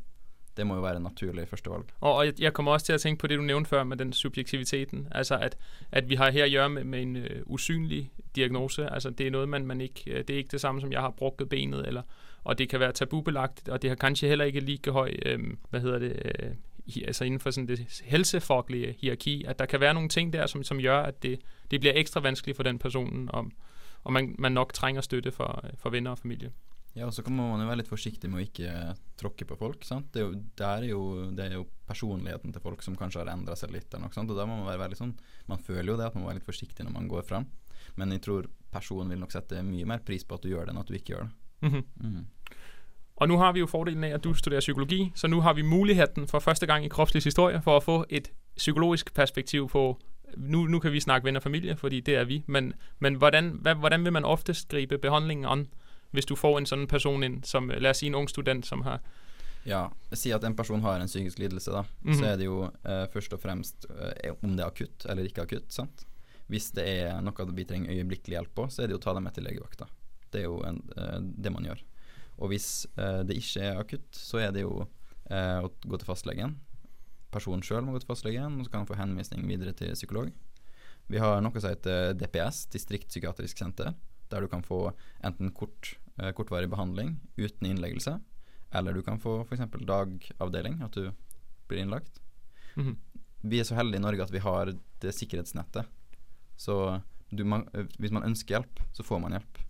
det 0.56 0.64
må 0.66 0.76
jo 0.76 0.82
være 0.82 1.00
naturlig 1.02 1.48
førstevalg. 1.48 1.90
Og, 2.00 2.12
og 2.16 2.24
jeg, 2.26 2.34
jeg 2.40 2.52
kommer 2.54 2.72
også 2.72 2.86
til 2.86 2.94
å 2.94 2.98
tenke 3.02 3.20
på 3.20 3.26
det, 3.28 3.36
du 3.38 3.42
nevnte 3.42 3.68
før 3.68 3.84
med 3.84 3.98
den 3.98 4.12
subjektiviteten. 4.12 5.08
Altså, 5.12 5.34
at, 5.34 5.56
at 5.92 6.08
vi 6.08 6.14
har 6.14 6.30
her 6.30 6.46
å 6.46 6.50
gjøre 6.50 6.68
med, 6.70 6.84
med 6.84 7.02
en 7.02 7.16
uh, 7.16 7.42
usynlig 7.54 8.10
diagnose. 8.36 8.86
Altså, 8.90 9.10
det 9.10 9.26
er 9.26 9.30
noe 9.34 9.46
man, 9.46 9.66
man 9.66 9.80
ikke... 9.80 10.10
øh, 10.10 10.22
Det 10.24 10.30
er 10.30 10.38
ikke 10.44 10.52
det 10.56 10.60
samme, 10.60 10.80
som 10.80 10.92
jeg 10.92 11.00
har 11.00 11.10
brukket 11.10 11.48
benet, 11.48 11.86
eller, 11.86 12.02
og 12.44 12.58
det 12.58 12.68
kan 12.68 12.80
være 12.80 12.92
tabubelagt, 12.92 13.68
og 13.68 13.82
det 13.82 13.90
har 13.90 13.96
kanskje 13.96 14.28
heller 14.28 14.44
ikke 14.44 14.60
like 14.60 14.92
høy 14.92 15.34
um, 15.34 15.58
Hva 15.70 15.78
hedder 15.78 15.98
det, 15.98 16.12
øh, 16.40 16.54
altså 17.06 17.24
inden 17.24 17.40
for 17.40 17.50
sådan 17.50 17.68
det 17.68 18.02
helsefaglige 18.04 18.96
hierarki, 18.98 19.44
at 19.44 19.58
der 19.58 19.66
kan 19.66 19.80
være 19.80 19.94
nogle 19.94 20.08
ting 20.08 20.32
der, 20.32 20.46
som, 20.46 20.62
som 20.62 20.82
gør, 20.82 21.00
at 21.00 21.22
det, 21.22 21.40
det 21.70 21.80
bliver 21.80 21.92
ekstra 21.96 22.20
vanskeligt 22.20 22.56
for 22.56 22.62
den 22.62 22.78
personen, 22.78 23.28
og, 23.32 23.50
og 24.04 24.12
man, 24.12 24.34
man 24.38 24.52
nok 24.52 24.72
trænger 24.72 25.00
støtte 25.00 25.32
for, 25.32 25.60
øh, 25.64 25.70
for 25.76 25.90
venner 25.90 26.10
og 26.10 26.18
familie. 26.18 26.52
Ja, 26.94 27.06
og 27.06 27.14
så 27.14 27.22
må 27.26 27.48
man 27.50 27.60
jo 27.60 27.66
være 27.66 27.80
litt 27.80 27.90
forsiktig 27.90 28.28
med 28.30 28.38
å 28.38 28.44
ikke 28.44 28.72
tråkke 29.18 29.46
på 29.48 29.56
folk. 29.58 29.82
sant? 29.84 30.12
Det 30.14 30.20
er 30.22 30.28
jo, 30.28 30.34
det 30.34 30.66
er 30.66 30.84
jo, 30.86 31.00
det 31.34 31.46
er 31.46 31.56
jo 31.56 31.64
personligheten 31.88 32.52
til 32.54 32.62
folk 32.62 32.82
som 32.86 32.96
kanskje 32.96 33.24
har 33.24 33.32
endra 33.32 33.56
seg 33.58 33.72
litt, 33.74 33.88
eller 33.90 34.06
noe 34.06 34.14
sant? 34.14 34.30
og 34.30 34.38
da 34.38 34.46
må 34.46 34.60
man 34.60 34.68
være 34.68 34.84
veldig 34.84 35.00
sånn 35.00 35.16
Man 35.50 35.58
føler 35.58 35.90
jo 35.90 35.96
det 35.98 36.06
at 36.06 36.14
man 36.14 36.22
må 36.22 36.30
være 36.30 36.38
litt 36.38 36.46
forsiktig 36.46 36.86
når 36.86 36.94
man 36.94 37.08
går 37.10 37.26
fram, 37.26 37.48
men 37.96 38.14
jeg 38.14 38.22
tror 38.22 38.46
personen 38.70 39.10
vil 39.10 39.24
nok 39.24 39.34
sette 39.34 39.62
mye 39.66 39.88
mer 39.90 40.06
pris 40.06 40.22
på 40.22 40.38
at 40.38 40.46
du 40.46 40.52
gjør 40.52 40.68
det, 40.68 40.74
enn 40.74 40.82
at 40.84 40.90
du 40.90 40.94
ikke 40.94 41.16
gjør 41.16 41.26
det. 41.26 41.34
Mhm. 41.66 42.22
Og 43.16 43.28
nu 43.28 43.36
har 43.38 43.52
vi 43.52 43.58
jo 43.58 43.66
fordelen 43.66 44.04
af, 44.04 44.14
at 44.14 44.24
du 44.24 44.34
studerer 44.34 44.60
psykologi, 44.60 45.12
så 45.14 45.26
nu 45.26 45.40
har 45.40 45.52
vi 45.52 45.62
muligheden 45.62 46.28
for 46.28 46.38
første 46.38 46.66
gang 46.66 46.84
i 46.84 46.88
Kropsligs 46.88 47.24
historie 47.24 47.62
for 47.62 47.76
at 47.76 47.82
få 47.82 48.04
et 48.08 48.32
psykologisk 48.56 49.14
perspektiv 49.14 49.68
på, 49.68 50.00
nu, 50.36 50.66
nu 50.66 50.78
kan 50.78 50.92
vi 50.92 51.00
snakke 51.00 51.24
venner 51.24 51.40
og 51.40 51.42
familie, 51.42 51.76
fordi 51.76 52.00
det 52.00 52.16
er 52.16 52.24
vi, 52.24 52.42
men, 52.46 52.72
men 52.98 53.14
hvordan, 53.14 53.58
hvad, 53.60 53.74
hvordan 53.74 54.04
vil 54.04 54.12
man 54.12 54.24
oftest 54.24 54.68
gribe 54.68 54.98
behandlingen 54.98 55.46
an, 55.46 55.66
hvis 56.10 56.24
du 56.24 56.36
får 56.36 56.58
en 56.58 56.66
sådan 56.66 56.86
person 56.86 57.22
ind, 57.22 57.44
som 57.44 57.68
lad 57.68 57.90
os 57.90 57.96
sige 57.96 58.08
en 58.08 58.14
ung 58.14 58.30
student, 58.30 58.66
som 58.66 58.82
har... 58.82 59.00
Ja, 59.66 59.86
si 60.12 60.30
at 60.30 60.44
en 60.44 60.56
person 60.56 60.80
har 60.80 61.00
en 61.00 61.06
psykisk 61.06 61.38
lidelse, 61.38 61.70
da. 61.70 61.82
Mhm. 62.02 62.14
Så 62.14 62.26
er 62.26 62.36
det 62.36 62.44
jo 62.44 62.64
eh, 62.64 63.06
først 63.12 63.32
og 63.32 63.40
fremst 63.40 63.86
eh, 64.24 64.32
om 64.42 64.50
det 64.50 64.60
er 64.60 64.66
akutt 64.66 65.06
eller 65.08 65.24
ikke 65.24 65.42
akutt. 65.42 65.72
sant? 65.72 66.06
Hvis 66.46 66.70
det 66.76 66.84
er 66.84 67.20
noe 67.24 67.46
vi 67.56 67.64
trenger 67.64 67.92
øyeblikkelig 67.92 68.36
hjelp 68.36 68.54
på, 68.54 68.68
så 68.68 68.82
er 68.82 68.86
det 68.86 68.92
jo 68.92 69.00
å 69.00 69.04
ta 69.06 69.14
dem 69.14 69.24
med 69.24 69.32
til 69.32 69.46
legevakta. 69.48 69.88
Det 70.32 70.40
er 70.40 70.44
jo 70.44 70.60
en, 70.68 70.82
eh, 70.96 71.20
det 71.20 71.52
man 71.52 71.64
gjør. 71.64 71.80
Og 72.42 72.50
hvis 72.50 72.86
eh, 72.98 73.22
det 73.26 73.38
ikke 73.38 73.66
er 73.68 73.80
akutt, 73.80 74.08
så 74.16 74.40
er 74.42 74.54
det 74.54 74.64
jo 74.64 74.86
eh, 75.30 75.60
å 75.62 75.70
gå 75.70 76.00
til 76.00 76.08
fastlegen. 76.08 76.56
Personen 77.34 77.64
sjøl 77.66 77.84
må 77.86 77.94
gå 77.94 78.02
til 78.02 78.10
fastlegen, 78.10 78.58
og 78.58 78.66
så 78.66 78.72
kan 78.72 78.84
han 78.84 78.90
få 78.90 78.98
henvisning 78.98 79.46
videre 79.48 79.74
til 79.76 79.94
psykolog. 79.94 80.32
Vi 81.10 81.20
har 81.20 81.42
noe 81.44 81.60
som 81.60 81.72
heter 81.72 82.14
DPS, 82.18 82.64
distriktspsykiatrisk 82.72 83.60
senter, 83.60 83.92
der 84.32 84.44
du 84.44 84.48
kan 84.50 84.64
få 84.64 84.88
enten 85.24 85.52
kort, 85.56 85.94
eh, 86.18 86.32
kortvarig 86.36 86.70
behandling 86.72 87.18
uten 87.36 87.68
innleggelse, 87.68 88.18
eller 88.74 88.96
du 88.96 89.02
kan 89.06 89.20
få 89.22 89.42
f.eks. 89.44 89.66
dagavdeling, 89.86 90.80
at 90.82 90.96
du 90.96 91.10
blir 91.68 91.84
innlagt. 91.84 92.22
Mhm. 92.74 92.96
Vi 93.44 93.58
er 93.60 93.66
så 93.68 93.76
heldige 93.76 94.00
i 94.00 94.04
Norge 94.06 94.24
at 94.24 94.32
vi 94.32 94.40
har 94.40 94.70
det 94.72 95.10
sikkerhetsnettet. 95.12 95.84
Så 96.56 97.02
du, 97.28 97.44
man, 97.44 97.66
øh, 97.74 97.86
hvis 97.98 98.14
man 98.14 98.24
ønsker 98.24 98.56
hjelp, 98.56 98.80
så 98.96 99.04
får 99.04 99.20
man 99.20 99.36
hjelp. 99.36 99.60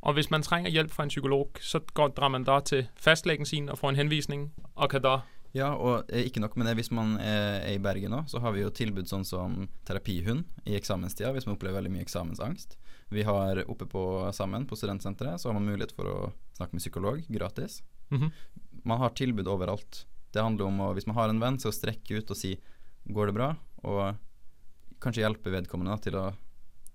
Og 0.00 0.16
hvis 0.16 0.30
man 0.32 0.42
trenger 0.42 0.72
hjelp 0.72 0.94
fra 0.94 1.04
en 1.04 1.12
psykolog, 1.12 1.60
så 1.60 1.82
går, 1.94 2.14
drar 2.16 2.32
man 2.32 2.46
da 2.48 2.60
til 2.64 2.86
fastlegen 2.96 3.46
sin 3.48 3.68
og 3.68 3.78
får 3.80 3.92
en 3.92 4.00
henvisning, 4.04 4.48
og 4.74 4.90
kan 4.90 5.04
da... 5.04 5.20
Ja, 5.52 5.72
og 5.74 6.06
eh, 6.08 6.28
ikke 6.28 6.40
nok 6.40 6.54
med 6.56 6.68
det, 6.70 6.76
hvis 6.78 6.92
man 6.94 7.16
er, 7.18 7.58
er 7.66 7.74
i 7.74 7.82
Bergen 7.82 8.14
nå, 8.14 8.22
så 8.30 8.38
har 8.40 8.54
vi 8.54 8.62
jo 8.62 8.70
tilbud 8.70 9.10
sånn 9.10 9.26
som 9.26 9.64
terapihund 9.88 10.46
i 10.64 10.76
eksamenstida, 10.78 11.32
hvis 11.34 11.48
man 11.48 11.56
opplever 11.56 11.80
veldig 11.80 11.92
mye 11.96 12.06
eksamensangst. 12.06 12.78
Vi 13.10 13.24
har 13.26 13.64
oppe 13.66 13.88
på 13.90 14.04
Sammen, 14.36 14.68
på 14.70 14.78
studentsenteret, 14.78 15.42
så 15.42 15.50
har 15.50 15.58
man 15.58 15.66
mulighet 15.66 15.92
for 15.96 16.06
å 16.06 16.18
snakke 16.54 16.78
med 16.78 16.84
psykolog 16.84 17.24
gratis. 17.26 17.80
Mhm. 18.14 18.30
Man 18.86 19.02
har 19.02 19.10
tilbud 19.18 19.50
overalt. 19.50 20.04
Det 20.32 20.40
handler 20.40 20.70
om 20.70 20.78
å, 20.86 20.92
hvis 20.94 21.08
man 21.10 21.18
har 21.18 21.28
en 21.28 21.42
venn, 21.42 21.58
så 21.58 21.74
strekke 21.74 22.22
ut 22.22 22.30
og 22.30 22.38
si 22.38 22.54
'går 23.10 23.26
det 23.26 23.34
bra?' 23.34 23.56
og 23.82 24.16
kanskje 25.00 25.24
hjelpe 25.24 25.50
vedkommende 25.50 25.96
til 26.04 26.16
å 26.20 26.26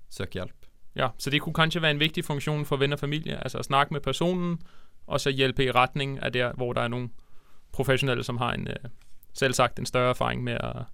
søke 0.09 0.39
hjelp. 0.39 0.64
Ja, 0.95 1.09
så 1.17 1.29
det 1.29 1.41
kunne 1.43 1.53
kanskje 1.57 1.81
være 1.81 1.91
en 1.97 1.99
viktig 1.99 2.23
funksjon 2.25 2.65
for 2.65 2.77
venner 2.79 2.95
og 2.95 2.99
familie, 3.03 3.35
altså 3.43 3.59
å 3.59 3.67
snakke 3.67 3.91
med 3.93 4.03
personen, 4.05 4.59
og 5.07 5.19
så 5.19 5.29
hjelpe 5.29 5.65
i 5.65 5.71
retning 5.75 6.17
av 6.23 6.31
der, 6.31 6.53
hvor 6.55 6.73
der 6.73 6.87
er 6.87 6.93
noen 6.93 7.09
profesjonelle 7.75 8.23
som 8.23 8.37
har 8.39 8.53
en, 8.55 8.67
selvsagt 9.35 9.79
en 9.79 9.85
større 9.85 10.13
erfaring 10.15 10.43
med 10.43 10.57
å, 10.63 10.85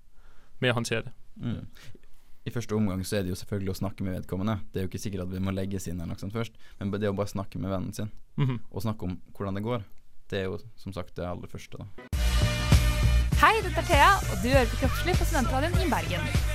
med 0.59 0.71
å 0.73 0.79
håndtere 0.79 1.03
det. 1.05 1.13
Mm. 1.37 1.67
I 2.45 2.49
første 2.49 2.73
omgang 2.75 3.03
så 3.05 3.19
er 3.19 3.23
det 3.23 3.29
jo 3.29 3.37
selvfølgelig 3.37 3.69
å 3.75 3.77
snakke 3.77 4.03
med 4.03 4.15
vedkommende. 4.17 4.57
Det 4.73 4.81
er 4.81 4.87
jo 4.87 4.89
ikke 4.89 5.03
sikkert 5.03 5.27
at 5.27 5.33
vi 5.35 5.39
må 5.45 5.53
legges 5.53 5.85
inn 5.87 5.99
eller 6.01 6.15
noe 6.15 6.23
sånt 6.23 6.33
først, 6.33 6.57
men 6.79 6.89
det 6.97 7.09
å 7.11 7.13
bare 7.15 7.29
snakke 7.29 7.61
med 7.61 7.69
vennen 7.69 7.93
sin, 7.93 8.09
Mhm. 8.37 8.59
og 8.71 8.81
snakke 8.81 9.03
om 9.03 9.21
hvordan 9.37 9.53
det 9.55 9.63
går, 9.63 9.83
det 10.29 10.39
er 10.39 10.43
jo 10.49 10.57
som 10.75 10.93
sagt 10.93 11.15
det 11.15 11.25
aller 11.27 11.47
første. 11.47 11.77
da. 11.77 11.85
Hei, 13.41 13.61
dette 13.61 13.77
er 13.77 13.85
Thea, 13.85 14.09
og 14.31 14.41
du 14.41 14.49
hører 14.49 14.65
på 14.65 14.77
Kroppslig 14.81 15.15
på 15.17 15.25
Studentradioen 15.25 15.85
i 15.85 15.89
Bergen. 15.89 16.50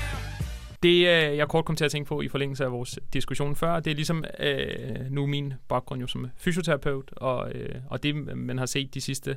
Det, 0.82 0.94
øh, 0.98 1.36
jeg 1.36 1.48
kort 1.48 1.64
kom 1.64 1.76
til 1.76 1.84
at 1.84 1.90
tænke 1.90 2.08
på 2.08 2.20
i 2.20 2.28
forlængelse 2.28 2.64
af 2.64 2.72
vores 2.72 2.98
diskussion 3.12 3.56
før, 3.56 3.80
det 3.80 3.90
er 3.90 3.94
ligesom 3.94 4.24
øh, 4.38 5.10
nu 5.10 5.26
min 5.26 5.54
baggrund 5.68 6.00
jo 6.00 6.06
som 6.06 6.30
fysioterapeut, 6.36 7.10
og, 7.16 7.52
øh, 7.52 7.74
og 7.90 8.02
det, 8.02 8.36
man 8.36 8.58
har 8.58 8.66
set 8.66 8.94
de 8.94 9.00
sidste 9.00 9.36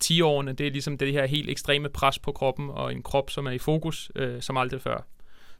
10 0.00 0.20
årene, 0.20 0.52
det 0.52 0.66
er 0.66 0.70
ligesom 0.70 0.98
det 0.98 1.12
her 1.12 1.26
helt 1.26 1.50
ekstreme 1.50 1.88
pres 1.88 2.18
på 2.18 2.32
kroppen, 2.32 2.70
og 2.70 2.92
en 2.92 3.02
krop, 3.02 3.30
som 3.30 3.46
er 3.46 3.50
i 3.50 3.58
fokus, 3.58 4.10
øh, 4.14 4.42
som 4.42 4.56
aldrig 4.56 4.82
før. 4.82 5.06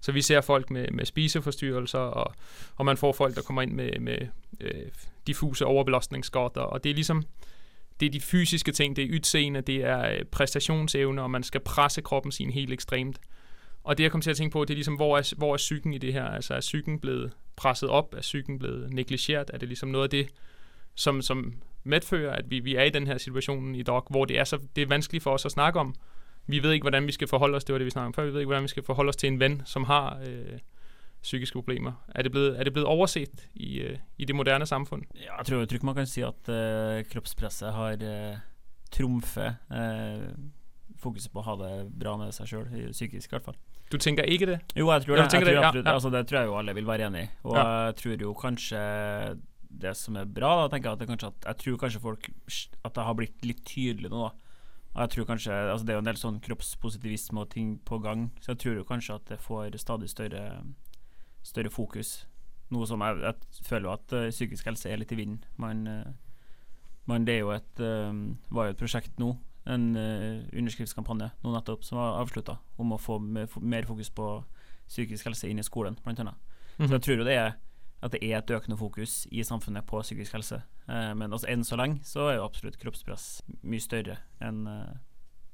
Så 0.01 0.13
vi 0.13 0.23
ser 0.23 0.41
folk 0.41 0.71
med, 0.71 0.89
med 0.93 1.05
spiseforstyrrelser, 1.05 1.99
og, 1.99 2.35
og 2.77 2.85
man 2.85 2.97
får 2.97 3.13
folk, 3.13 3.37
der 3.37 3.43
kommer 3.43 3.63
ind 3.63 3.73
med, 3.73 4.01
med 4.01 4.19
øh, 4.61 4.89
diffuse 5.27 5.67
overbelastningsskader, 5.67 6.61
og 6.61 6.85
det 6.85 6.91
er 6.91 6.95
ligesom, 6.95 7.23
det 8.01 8.07
er 8.07 8.11
de 8.11 8.21
fysiske 8.21 8.73
ting, 8.73 8.97
det 8.97 9.05
er 9.05 9.09
ytseende, 9.11 9.61
det 9.61 9.85
er 9.85 10.11
øh, 10.11 10.25
præstationsevne, 10.25 11.23
og 11.23 11.31
man 11.31 11.43
skal 11.43 11.61
presse 11.61 12.01
kroppen 12.03 12.33
sin 12.33 12.51
helt 12.51 12.73
ekstremt. 12.73 13.21
Og 13.85 13.99
det, 13.99 14.05
jeg 14.05 14.11
kom 14.11 14.21
til 14.21 14.31
at 14.31 14.37
tænke 14.37 14.53
på, 14.53 14.65
det 14.65 14.71
er 14.71 14.77
ligesom, 14.77 14.95
hvor 14.95 15.19
er, 15.19 15.35
hvor 15.37 15.53
er 15.53 15.57
psyken 15.57 15.95
i 15.95 15.99
det 15.99 16.13
her? 16.13 16.25
Altså, 16.25 16.55
er 16.55 16.61
psyken 16.61 17.01
blevet 17.01 17.33
presset 17.57 17.89
op? 17.89 18.15
Er 18.15 18.21
psyken 18.21 18.59
blevet 18.59 18.93
negligeret? 18.93 19.51
Er 19.55 19.59
det 19.59 19.69
ligesom 19.69 19.89
noget 19.89 20.05
af 20.05 20.11
det, 20.11 20.29
som, 20.95 21.23
som 21.23 21.55
medfører, 21.85 22.37
at 22.37 22.51
vi, 22.51 22.61
vi 22.61 22.75
er 22.75 22.83
i 22.83 22.91
den 22.91 23.07
her 23.07 23.19
situation 23.19 23.75
i 23.75 23.83
dag, 23.83 24.01
hvor 24.11 24.25
det 24.25 24.39
er, 24.39 24.45
så, 24.45 24.59
det 24.77 24.83
er 24.83 24.87
vanskeligt 24.87 25.25
for 25.25 25.31
os 25.31 25.45
at 25.45 25.53
snakke 25.53 25.81
om. 25.81 25.95
Vi 26.47 26.63
ved 26.63 26.73
ikke, 26.73 26.85
hvordan 26.85 27.07
vi 27.07 27.13
skal 27.13 27.29
forholde 27.29 27.57
os, 27.57 27.65
det 27.65 27.73
var 27.73 27.79
det, 27.79 27.85
vi 27.85 27.91
snakkede 27.91 28.07
om 28.07 28.15
før, 28.15 28.25
vi 28.25 28.33
ved 28.33 28.41
ikke, 28.41 28.49
hvordan 28.49 28.63
vi 28.63 28.69
skal 28.69 28.83
forholde 28.83 29.09
os 29.09 29.17
til 29.17 29.27
en 29.27 29.41
ven, 29.41 29.63
som 29.65 29.85
har 29.85 30.21
øh, 30.27 30.59
psykiske 31.23 31.55
problemer. 31.55 31.93
Er 32.15 32.23
det 32.23 32.31
blevet, 32.31 32.61
er 32.61 32.65
det 32.65 32.73
blevet 32.73 32.89
overset 32.89 33.49
i, 33.55 33.79
øh, 33.79 33.99
i 34.19 34.25
det 34.25 34.37
moderne 34.37 34.67
samfund? 34.67 35.03
Jeg 35.15 35.47
tror, 35.47 35.59
jeg 35.59 35.69
tror 35.69 35.79
man 35.83 35.95
kan 35.95 36.07
si 36.07 36.21
at 36.21 36.49
øh, 36.49 37.05
kroppspresset 37.13 37.73
har 37.73 37.97
øh, 38.03 38.37
trumfet 38.91 39.57
øh, 39.73 40.29
fokuset 40.97 41.33
på 41.33 41.39
å 41.39 41.43
ha 41.43 41.57
det 41.61 41.93
bra 42.01 42.17
med 42.17 42.33
seg 42.33 42.49
selv, 42.49 42.93
psykisk 42.93 43.29
i 43.29 43.33
hvert 43.33 43.45
fall. 43.45 43.57
Du 43.93 43.99
tenker 44.01 44.29
ikke 44.31 44.49
det? 44.49 44.61
Jo, 44.75 44.89
jeg 44.91 45.05
tror 45.05 45.17
det. 45.17 45.25
Jeg 45.25 45.31
tror 45.31 45.45
det, 45.49 45.55
ja, 45.55 45.65
absolutt, 45.69 45.87
ja. 45.87 45.95
Altså, 45.95 46.13
det 46.15 46.23
tror 46.29 46.39
jeg 46.41 46.49
jo 46.51 46.57
alle 46.59 46.75
vil 46.75 46.87
være 46.89 47.09
enig 47.11 47.25
i. 47.27 47.29
Og 47.49 47.59
jeg 47.59 47.97
tror 48.01 48.25
jo 48.27 48.33
kanskje 48.39 48.81
det 49.85 49.93
som 49.99 50.17
er 50.17 50.31
bra, 50.31 50.55
da, 50.63 50.71
tenker 50.71 50.91
jeg 50.91 50.95
at, 50.95 51.21
det 51.21 51.29
at 51.29 51.47
jeg 51.51 51.61
tror 51.65 51.79
kanskje 51.83 52.01
folk 52.03 52.29
At 52.87 52.95
det 52.95 53.05
har 53.09 53.17
blitt 53.19 53.47
litt 53.47 53.65
tydelig 53.67 54.11
nå, 54.13 54.29
da. 54.29 54.45
Og 54.95 55.01
jeg 55.03 55.11
tror 55.15 55.29
kanskje 55.33 55.57
Altså, 55.73 55.87
det 55.87 55.95
er 55.95 55.99
jo 55.99 56.05
en 56.05 56.11
del 56.11 56.21
sånn 56.21 56.41
kroppspositivisme 56.45 57.43
og 57.43 57.51
ting 57.55 57.75
på 57.87 57.99
gang, 58.05 58.29
så 58.41 58.53
jeg 58.53 58.63
tror 58.63 58.79
jo 58.79 58.87
kanskje 58.89 59.19
at 59.19 59.33
det 59.33 59.41
får 59.43 59.79
stadig 59.83 60.11
større 60.13 60.45
Større 61.45 61.69
fokus. 61.69 62.23
Noe 62.73 62.87
som 62.89 63.03
jeg, 63.05 63.19
jeg 63.21 63.65
føler 63.67 63.85
jo 63.85 63.91
at 63.93 64.13
uh, 64.17 64.31
psykisk 64.33 64.65
helse 64.71 64.89
er 64.89 64.97
litt 64.97 65.11
i 65.13 65.19
vinden. 65.19 65.43
Man, 65.61 65.83
uh, 65.85 66.15
men 67.05 67.27
det 67.29 67.35
er 67.35 67.43
jo 67.43 67.51
et 67.53 67.83
um, 67.85 68.23
var 68.49 68.71
jo 68.71 68.73
et 68.73 68.81
prosjekt 68.81 69.21
nå, 69.21 69.35
en 69.67 69.97
eh, 69.97 70.43
underskriftskampanje 70.53 71.31
nå 71.43 71.53
nettopp, 71.55 71.85
som 71.85 71.99
var 71.99 72.19
avslutta, 72.21 72.59
om 72.79 72.93
å 72.93 72.99
få 73.01 73.19
mer, 73.19 73.87
fokus 73.89 74.11
på 74.11 74.45
psykisk 74.89 75.25
helse 75.31 75.49
inn 75.49 75.59
i 75.59 75.65
skolen, 75.65 75.97
blant 76.05 76.21
annet. 76.21 76.35
Mhm. 76.79 76.89
Så 76.89 76.93
jeg 76.99 77.03
tror 77.03 77.17
jo 77.19 77.25
det 77.25 77.37
er 77.39 77.55
at 78.05 78.13
det 78.13 78.21
er 78.23 78.37
et 78.39 78.51
økende 78.51 78.77
fokus 78.77 79.27
i 79.33 79.41
samfunnet 79.43 79.87
på 79.87 80.03
psykisk 80.03 80.33
helse. 80.37 80.63
Eh, 80.89 81.15
men 81.15 81.33
altså, 81.33 81.49
enn 81.49 81.65
så 81.65 81.77
lenge 81.77 82.01
så 82.05 82.29
er 82.29 82.37
jo 82.37 82.45
absolutt 82.45 82.77
kroppspress 82.79 83.43
mye 83.63 83.81
større 83.81 84.19
enn 84.45 84.67
eh, 84.67 84.97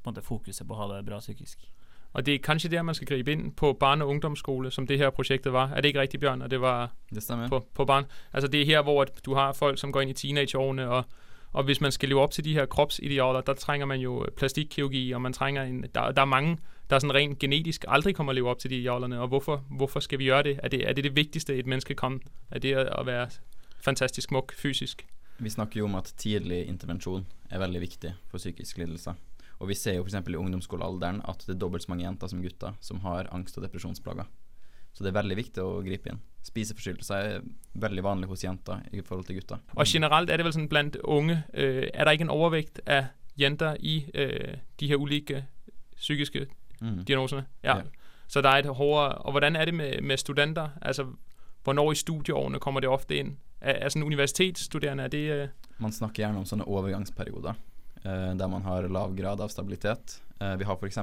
på 0.02 0.08
en 0.08 0.14
måte 0.14 0.24
fokuset 0.26 0.66
på 0.66 0.74
å 0.74 0.80
ha 0.80 0.88
det 0.96 1.04
bra 1.06 1.20
psykisk. 1.20 1.68
Og 2.12 2.24
det 2.26 2.34
er 2.34 2.38
kanskje 2.42 2.70
der, 2.72 2.82
man 2.82 2.94
skal 2.94 3.06
gripe 3.06 3.30
inn 3.30 3.52
på 3.54 3.70
barne- 3.78 4.02
og 4.02 4.10
ungdomsskole, 4.10 4.70
som 4.74 4.86
det 4.86 4.98
her 4.98 5.10
prosjektet 5.14 5.52
var. 5.52 5.70
Er 5.76 5.80
det 5.80 5.92
ikke 5.92 6.00
riktig, 6.00 6.20
Bjørn? 6.20 6.42
Og 6.42 6.50
det 6.50 6.58
var 6.60 6.90
Det 7.14 7.22
stemmer. 7.22 7.48
på, 7.48 7.60
på 7.74 7.86
barn. 7.86 8.04
Altså 8.32 8.48
det 8.50 8.62
er 8.62 8.66
her, 8.66 8.82
hvor 8.82 9.04
du 9.04 9.34
har 9.34 9.52
folk, 9.52 9.78
som 9.78 9.92
går 9.92 10.02
inn 10.02 10.08
i 10.10 10.18
teenageårene, 10.18 10.88
og, 10.88 11.04
og 11.52 11.64
hvis 11.64 11.80
man 11.80 11.92
skal 11.92 12.08
leve 12.08 12.20
op 12.20 12.30
til 12.30 12.44
de 12.44 12.54
her 12.54 12.66
kropsidealer, 12.66 13.40
der 13.40 13.54
trænger 13.54 13.86
man 13.86 14.00
jo 14.00 14.26
plastikkirurgi, 14.36 15.12
og 15.12 15.22
man 15.22 15.32
trænger 15.32 15.62
en, 15.62 15.84
der, 15.94 16.12
der 16.12 16.22
er 16.22 16.26
mange, 16.26 16.58
der 16.90 16.98
sådan 16.98 17.14
rent 17.14 17.38
genetisk 17.38 17.84
aldrig 17.88 18.14
kommer 18.14 18.30
at 18.30 18.34
leve 18.34 18.50
op 18.50 18.58
til 18.58 18.70
de 18.70 18.76
idealerne, 18.76 19.20
og 19.20 19.28
hvorfor, 19.28 19.64
hvorfor 19.70 20.00
skal 20.00 20.18
vi 20.18 20.26
gøre 20.26 20.42
det? 20.42 20.60
Er 20.62 20.68
det 20.68 20.88
er 20.88 20.92
det, 20.92 21.04
det 21.04 21.16
vigtigste, 21.16 21.56
et 21.56 21.66
menneske 21.66 21.94
kan? 21.94 22.20
Er 22.50 22.58
det 22.58 22.74
at 22.74 23.06
være 23.06 23.28
fantastisk 23.80 24.28
smuk 24.28 24.54
fysisk? 24.54 25.06
Vi 25.38 25.50
snakker 25.50 25.80
jo 25.80 25.84
om 25.84 25.94
at 25.94 26.12
tidlig 26.16 26.66
intervensjon 26.66 27.26
er 27.50 27.58
veldig 27.58 27.80
viktig 27.80 28.14
for 28.28 28.38
psykisk 28.38 28.78
lidelse. 28.78 29.14
Og 29.58 29.68
vi 29.68 29.74
ser 29.74 29.94
jo 29.94 30.04
f.eks. 30.04 30.14
i 30.28 30.34
ungdomsskolealderen 30.34 31.22
at 31.28 31.44
det 31.46 31.54
er 31.54 31.58
dobbelt 31.58 31.82
så 31.82 31.92
mange 31.92 32.04
jenter 32.06 32.26
som 32.26 32.42
gutter 32.42 32.72
som 32.80 33.00
har 33.00 33.28
angst- 33.32 33.58
og 33.58 33.64
depresjonsplager. 33.64 34.24
Så 35.00 35.06
det 35.06 35.14
er 35.14 35.22
veldig 35.22 35.36
viktig 35.38 35.62
å 35.64 35.78
gripe 35.80 36.10
inn. 36.12 36.18
Spiseforstyrrelser 36.44 37.14
er 37.38 37.44
veldig 37.80 38.02
vanlig 38.04 38.28
hos 38.28 38.42
jenter 38.44 38.82
i 38.92 39.00
forhold 39.00 39.24
til 39.30 39.38
gutter. 39.38 39.62
Og 39.72 39.88
generelt 39.88 40.28
er 40.28 40.36
det 40.36 40.44
vel 40.44 40.52
sånn 40.52 40.68
blant 40.68 40.98
unge, 41.04 41.38
øh, 41.56 41.86
er 41.88 42.04
det 42.04 42.12
ikke 42.18 42.26
en 42.28 42.34
overvekt 42.36 42.82
av 42.86 43.08
jenter 43.40 43.78
i 43.80 43.94
øh, 44.12 44.58
de 44.80 44.88
her 44.92 45.00
ulike 45.00 45.46
psykiske 45.96 46.46
Mm. 46.80 47.04
diagnoserne? 47.04 47.44
Ja. 47.62 47.76
Ja. 47.76 47.82
Så 48.28 48.40
der 48.40 48.48
er 48.48 48.58
et 48.62 48.66
hårdere... 48.76 49.18
Og 49.28 49.32
hvordan 49.32 49.56
er 49.56 49.64
det 49.64 49.74
med, 49.74 50.00
med 50.02 50.16
studenter? 50.16 50.68
Altså, 50.82 51.06
hvornår 51.64 51.92
i 51.92 51.94
studieårene 51.94 52.58
kommer 52.58 52.80
det 52.80 52.88
ofte 52.88 53.18
inn? 53.18 53.34
Er, 53.60 53.72
er 53.84 54.04
universitetsstuderende, 54.04 55.04
er 55.04 55.08
det... 55.08 55.24
Øh, 55.30 55.48
Man 55.78 55.92
snakker 55.92 56.22
gjerne 56.22 56.38
om 56.38 56.46
sånne 56.48 56.64
overgangsperioder 56.64 57.54
eh, 58.04 58.32
der 58.38 58.46
man 58.48 58.62
har 58.62 58.88
lav 58.88 59.12
grad 59.16 59.40
av 59.40 59.48
stabilitet. 59.52 60.22
Eh, 60.40 60.56
vi 60.56 60.64
har 60.64 60.76
f.eks. 60.80 60.98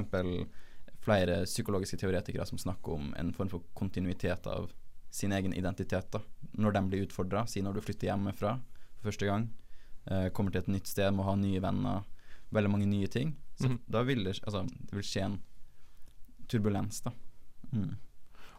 flere 1.08 1.44
psykologiske 1.48 1.96
teoretikere 2.02 2.46
som 2.46 2.58
snakker 2.60 2.92
om 2.98 3.14
en 3.18 3.32
form 3.34 3.48
for 3.48 3.64
kontinuitet 3.74 4.46
av 4.46 4.68
sin 5.10 5.32
egen 5.32 5.54
identitet. 5.56 6.10
da 6.12 6.20
Når 6.58 6.72
de 6.72 6.82
blir 6.88 7.06
utfordra, 7.06 7.46
si 7.48 7.60
når 7.64 7.74
du 7.74 7.80
flytter 7.80 8.10
hjemmefra 8.10 8.58
for 8.98 9.10
første 9.10 9.26
gang, 9.26 9.48
eh, 10.10 10.28
kommer 10.30 10.52
til 10.52 10.60
et 10.60 10.68
nytt 10.68 10.88
sted, 10.88 11.10
må 11.12 11.22
ha 11.24 11.34
nye 11.34 11.60
venner, 11.62 12.04
veldig 12.52 12.70
mange 12.70 12.86
nye 12.86 13.06
ting. 13.06 13.36
Så 13.60 13.68
Mhm. 13.68 13.78
da 13.90 14.02
vil 14.02 14.24
det, 14.24 14.40
altså, 14.46 14.62
det 14.68 14.92
vil 14.92 15.02
skje 15.02 15.24
en 15.24 15.40
turbulens, 16.48 17.00
da. 17.00 17.10
Mm. 17.72 17.96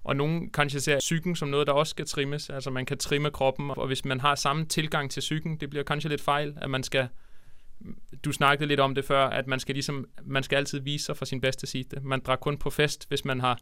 og 0.04 0.16
nogen 0.16 0.50
kanskje 0.52 0.80
ser 0.80 1.00
psyken 1.00 1.36
som 1.36 1.50
noe 1.50 1.66
der 1.66 1.74
også 1.74 1.90
skal 1.90 2.06
trimmes. 2.06 2.50
Altså, 2.50 2.70
man 2.70 2.86
kan 2.86 2.98
trimme 2.98 3.32
kroppen, 3.32 3.72
og 3.72 3.88
hvis 3.88 4.06
man 4.06 4.20
har 4.20 4.36
samme 4.36 4.66
tilgang 4.66 5.10
til 5.12 5.22
psyken, 5.22 5.58
det 5.58 5.70
blir 5.70 5.84
kanskje 5.84 6.10
litt 6.10 6.22
feil, 6.22 6.54
at 6.62 6.70
man 6.70 6.84
skal... 6.84 7.08
Du 8.26 8.32
snakkede 8.32 8.68
lidt 8.68 8.80
om 8.80 8.96
det 8.96 9.06
før, 9.06 9.28
at 9.28 9.48
man 9.48 9.60
skal 9.60 9.76
ligesom, 9.76 10.06
man 10.24 10.44
skal 10.44 10.56
altid 10.56 10.80
vise 10.80 11.06
sig 11.06 11.18
fra 11.18 11.26
sin 11.26 11.42
bedste 11.42 11.68
side. 11.68 12.00
Man 12.02 12.20
drar 12.20 12.36
kun 12.36 12.58
på 12.58 12.70
fest, 12.70 13.08
hvis 13.08 13.26
man 13.26 13.40
har, 13.40 13.60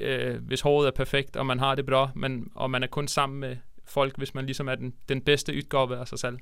øh, 0.00 0.42
hvis 0.44 0.60
håret 0.60 0.86
er 0.86 0.90
perfekt, 0.90 1.36
og 1.36 1.46
man 1.46 1.58
har 1.58 1.74
det 1.74 1.86
bra, 1.86 2.10
men, 2.14 2.52
og 2.54 2.70
man 2.70 2.82
er 2.82 2.86
kun 2.86 3.08
sammen 3.08 3.40
med 3.40 3.56
folk, 3.84 4.16
hvis 4.16 4.34
man 4.34 4.46
ligesom 4.46 4.68
er 4.68 4.74
den, 4.74 4.94
den 5.08 5.20
bedste 5.20 5.52
udgave 5.52 5.96
af 5.96 6.08
sig 6.08 6.18
selv. 6.18 6.38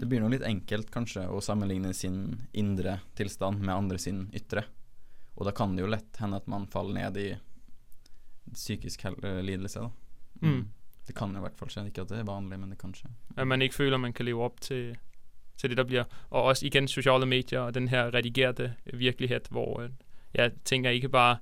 Det 0.00 0.08
blir 0.08 0.22
nå 0.22 0.30
litt 0.32 0.44
enkelt 0.48 0.88
kanskje 0.92 1.26
å 1.28 1.40
sammenligne 1.44 1.92
sin 1.94 2.40
indre 2.56 2.98
tilstand 3.18 3.60
med 3.60 3.74
andre 3.74 3.98
sin 4.00 4.24
ytre. 4.34 4.64
Og 5.36 5.46
da 5.48 5.52
kan 5.56 5.76
det 5.76 5.84
jo 5.84 5.90
lett 5.92 6.16
hende 6.20 6.38
at 6.40 6.48
man 6.48 6.66
faller 6.72 6.96
ned 6.96 7.18
i 7.20 7.28
psykisk 8.52 9.04
eh, 9.04 9.40
lidelse. 9.44 9.80
Da. 9.80 9.90
Mm. 10.42 10.64
Det 11.06 11.14
kan 11.16 11.36
i 11.36 11.42
hvert 11.42 11.56
fall 11.58 11.70
skje. 11.72 11.86
Ikke 11.90 12.04
at 12.04 12.12
det 12.12 12.20
er 12.22 12.28
vanlig, 12.28 12.58
men 12.60 12.72
det 12.72 12.78
kan 12.80 12.94
skje. 12.96 13.10
At 13.36 13.48
man 13.48 13.62
ikke 13.62 13.74
føler, 13.74 14.00
man 14.00 14.12
kan 14.12 14.26
leve 14.28 14.44
op 14.44 14.60
til, 14.60 14.96
til 15.56 15.70
det, 15.70 15.76
der 15.78 15.84
bliver. 15.84 16.04
Og 16.30 16.42
også 16.42 16.66
igen 16.66 16.88
sociale 16.88 17.26
medier 17.26 17.60
og 17.60 17.74
den 17.74 17.88
her 17.88 18.14
redigerede 18.14 18.74
virkelighed, 18.94 19.40
hvor 19.50 19.80
øh, 19.80 19.90
jeg 20.34 20.52
tenker 20.64 20.90
ikke 20.90 21.08
bare 21.08 21.36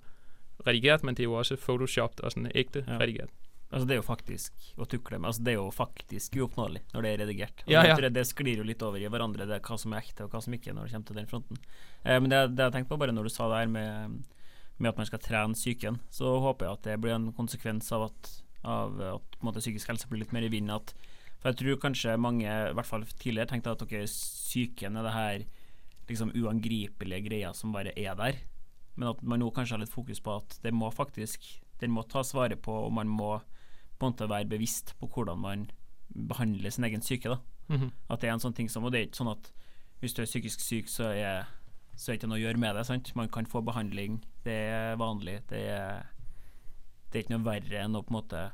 redigert, 0.66 1.03
men 1.05 1.14
det 1.14 1.20
er 1.23 1.25
jo 1.31 1.35
også 1.35 1.57
photoshopped 1.57 2.25
og 2.25 2.33
sådan 2.33 2.51
ægte 2.55 2.85
Ja. 2.88 2.99
redigert. 2.99 3.29
Altså 3.73 3.87
Det 3.87 3.92
er 3.94 3.96
jo 3.96 4.03
faktisk 4.03 4.53
å 4.79 4.85
tukle 4.85 5.18
med. 5.18 5.29
Altså 5.29 5.42
Det 5.44 5.49
er 5.53 5.55
jo 5.61 5.70
faktisk 5.70 6.37
uoppnåelig 6.37 6.81
når 6.92 7.03
det 7.03 7.11
er 7.12 7.18
redigert. 7.23 7.62
Og 7.66 7.70
Ja, 7.73 7.83
jeg 7.83 7.96
tror 7.99 8.09
Det 8.09 8.27
sklir 8.27 8.57
jo 8.57 8.62
litt 8.62 8.83
over 8.83 8.96
i 8.99 9.07
hverandre, 9.09 9.46
det 9.46 9.55
er 9.57 9.61
hva 9.61 9.79
som 9.79 9.92
er 9.92 9.99
ekte 10.03 10.25
og 10.25 10.31
hva 10.31 10.40
som 10.42 10.53
ikke, 10.55 10.73
når 10.75 10.83
det 10.85 10.92
kommer 10.92 11.07
til 11.07 11.16
den 11.16 11.27
fronten. 11.27 11.57
Eh, 12.05 12.20
men 12.20 12.31
det, 12.31 12.57
det 12.57 12.64
jeg 12.64 12.73
tenkte 12.73 12.88
på 12.88 12.99
bare 12.99 13.12
når 13.12 13.23
du 13.23 13.29
sa 13.29 13.49
det 13.49 13.59
her 13.59 13.66
med, 13.68 14.23
med 14.79 14.88
at 14.88 14.96
man 14.96 15.07
skal 15.07 15.18
trene 15.23 15.55
psyken, 15.55 16.01
så 16.11 16.40
håper 16.40 16.66
jeg 16.66 16.73
at 16.73 16.83
det 16.83 17.01
blir 17.01 17.14
en 17.14 17.33
konsekvens 17.33 17.92
av 17.92 18.03
at, 18.11 18.42
av 18.64 19.01
at 19.01 19.38
måte, 19.40 19.61
psykisk 19.62 19.88
helse 19.88 20.09
blir 20.09 20.18
litt 20.25 20.33
mer 20.33 20.42
i 20.42 20.49
vinden. 20.49 20.75
At, 20.75 20.92
for 21.40 21.50
jeg 21.50 21.61
tror 21.61 21.81
kanskje 21.83 22.18
mange, 22.20 22.44
i 22.44 22.76
hvert 22.76 22.88
fall 22.88 23.07
tidligere, 23.16 23.48
tenkte 23.48 23.72
at 23.72 23.83
okay, 23.83 24.05
psyken 24.05 25.00
er 25.00 25.07
det 25.07 25.16
her 25.16 25.44
liksom 26.11 26.33
uangripelige 26.37 27.24
greia 27.29 27.53
som 27.57 27.72
bare 27.72 27.94
er 27.96 28.16
der. 28.18 28.40
Men 28.96 29.12
at 29.14 29.22
man 29.22 29.40
nå 29.40 29.48
kanskje 29.55 29.76
har 29.76 29.83
litt 29.85 29.92
fokus 29.92 30.20
på 30.20 30.35
at 30.40 30.59
det 30.64 30.74
må 30.74 30.90
faktisk 30.92 31.46
Den 31.81 31.94
må 31.96 32.03
tas 32.05 32.35
vare 32.37 32.59
på, 32.61 32.74
og 32.85 32.92
man 32.92 33.09
må 33.09 33.38
på 33.96 34.05
en 34.05 34.12
måte 34.12 34.26
være 34.29 34.44
bevisst 34.50 34.92
på 35.00 35.09
hvordan 35.09 35.38
man 35.40 35.62
behandler 36.12 36.68
sin 36.70 36.85
egen 36.85 37.00
syke. 37.00 37.31
da 37.33 37.38
Mm-hmm. 37.70 37.90
At 38.11 38.20
det 38.20 38.29
er 38.29 38.35
en 38.35 38.42
sånn 38.42 38.57
ting 38.57 38.68
som 38.68 38.85
Og 38.85 38.92
det 38.92 38.98
er 38.98 39.05
ikke 39.07 39.20
sånn 39.20 39.31
at 39.31 39.53
hvis 40.00 40.16
du 40.16 40.22
er 40.22 40.29
psykisk 40.29 40.61
syk, 40.64 40.88
så 40.90 41.11
er 41.14 41.44
så 42.00 42.09
er 42.09 42.14
det 42.14 42.22
ikke 42.22 42.31
noe 42.31 42.38
å 42.38 42.40
gjøre 42.40 42.61
med 42.62 42.76
det. 42.79 42.87
sant? 42.88 43.11
Man 43.14 43.29
kan 43.29 43.44
få 43.44 43.61
behandling, 43.61 44.22
det 44.46 44.57
er 44.72 44.94
vanlig. 44.96 45.42
Det 45.50 45.59
er, 45.68 46.07
det 47.11 47.18
er 47.18 47.24
ikke 47.26 47.35
noe 47.35 47.44
verre 47.44 47.83
enn 47.83 47.98
å 47.98 48.00
på 48.00 48.14
en 48.14 48.16
måte 48.16 48.44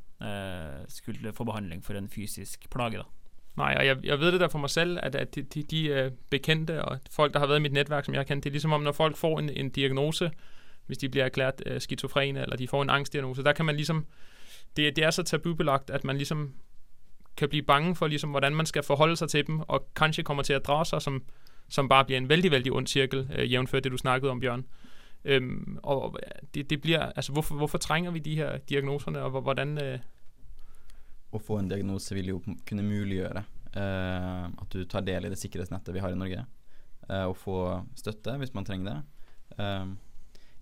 skulle 0.89 1.33
få 1.33 1.45
behandling 1.45 1.85
for 1.85 1.93
en 1.93 2.09
fysisk 2.09 2.71
plage. 2.71 2.99
da 2.99 3.03
Nej, 3.57 3.75
og 3.79 3.87
jeg, 3.87 3.97
jeg 4.05 4.21
ved 4.21 4.33
det 4.33 4.41
der 4.41 4.49
for 4.49 4.59
mig 4.59 4.71
selv, 4.71 4.99
at, 5.03 5.15
at 5.15 5.35
de, 5.35 5.43
de, 5.43 5.63
de 5.63 5.87
øh, 5.87 6.11
bekendte 6.31 6.85
og 6.85 6.99
folk, 7.11 7.33
der 7.33 7.39
har 7.39 7.47
været 7.47 7.59
i 7.59 7.63
mit 7.63 7.73
netværk, 7.73 8.05
som 8.05 8.15
jeg 8.15 8.27
kendt, 8.27 8.45
det 8.45 8.51
er 8.51 8.53
ligesom 8.53 8.73
om, 8.73 8.83
når 8.83 8.93
folk 8.93 9.17
får 9.17 9.39
en, 9.39 9.51
en 9.51 9.71
diagnose, 9.71 10.31
hvis 10.87 10.99
de 10.99 11.09
bliver 11.09 11.25
erklæret 11.25 11.63
øh, 11.67 11.81
skizofrene, 11.81 12.43
eller 12.43 12.57
de 12.57 12.69
får 12.69 12.83
en 12.83 12.91
angstdiagnose, 12.91 13.43
der 13.45 13.53
kan 13.53 13.65
man 13.65 13.77
ligesom, 13.77 14.07
det, 14.77 14.97
det 14.97 15.05
er 15.05 15.11
så 15.11 15.23
tabubelagt, 15.23 15.91
at 15.91 16.05
man 16.05 16.17
ligesom 16.17 16.55
kan 17.37 17.49
blive 17.49 17.63
bange 17.63 17.97
for, 17.97 18.07
ligesom, 18.07 18.31
hvordan 18.31 18.55
man 18.55 18.67
skal 18.67 18.83
forholde 18.83 19.17
sig 19.17 19.29
til 19.29 19.47
dem, 19.47 19.61
og 19.61 19.89
kanskje 19.97 20.25
kommer 20.25 20.43
til 20.43 20.53
at 20.53 20.67
drage 20.67 20.85
sig, 20.85 21.03
som, 21.03 21.25
som 21.69 21.89
bare 21.89 22.05
bliver 22.05 22.19
en 22.19 22.29
vældig, 22.29 22.51
vældig 22.51 22.73
ond 22.73 22.87
cirkel, 22.87 23.31
øh, 23.35 23.53
jævnført 23.53 23.85
det, 23.85 23.93
du 23.93 23.99
snakkede 23.99 24.31
om, 24.31 24.41
Bjørn. 24.41 24.65
Øhm, 25.27 25.79
og 25.83 26.19
det, 26.55 26.69
det 26.71 26.79
bliver, 26.83 27.11
altså 27.19 27.33
hvorfor, 27.35 27.57
hvorfor 27.59 27.79
trænger 27.83 28.11
vi 28.15 28.23
de 28.23 28.37
her 28.39 28.59
diagnoserne, 28.69 29.23
og 29.27 29.43
hvordan... 29.43 29.79
Øh, 29.83 29.99
Å 31.35 31.39
få 31.43 31.59
en 31.59 31.69
diagnose 31.69 32.15
vil 32.15 32.31
jo 32.31 32.37
kunne 32.69 32.85
muliggjøre 32.87 33.43
eh, 33.75 34.45
at 34.47 34.69
du 34.73 34.85
tar 34.87 35.03
del 35.05 35.27
i 35.27 35.33
det 35.33 35.39
sikkerhetsnettet 35.41 35.93
vi 35.97 36.01
har 36.01 36.15
i 36.15 36.19
Norge, 36.19 36.45
eh, 37.11 37.25
og 37.27 37.35
få 37.37 37.57
støtte 37.99 38.37
hvis 38.39 38.55
man 38.55 38.65
trenger 38.69 38.93
det. 38.93 39.57
Eh, 39.59 39.89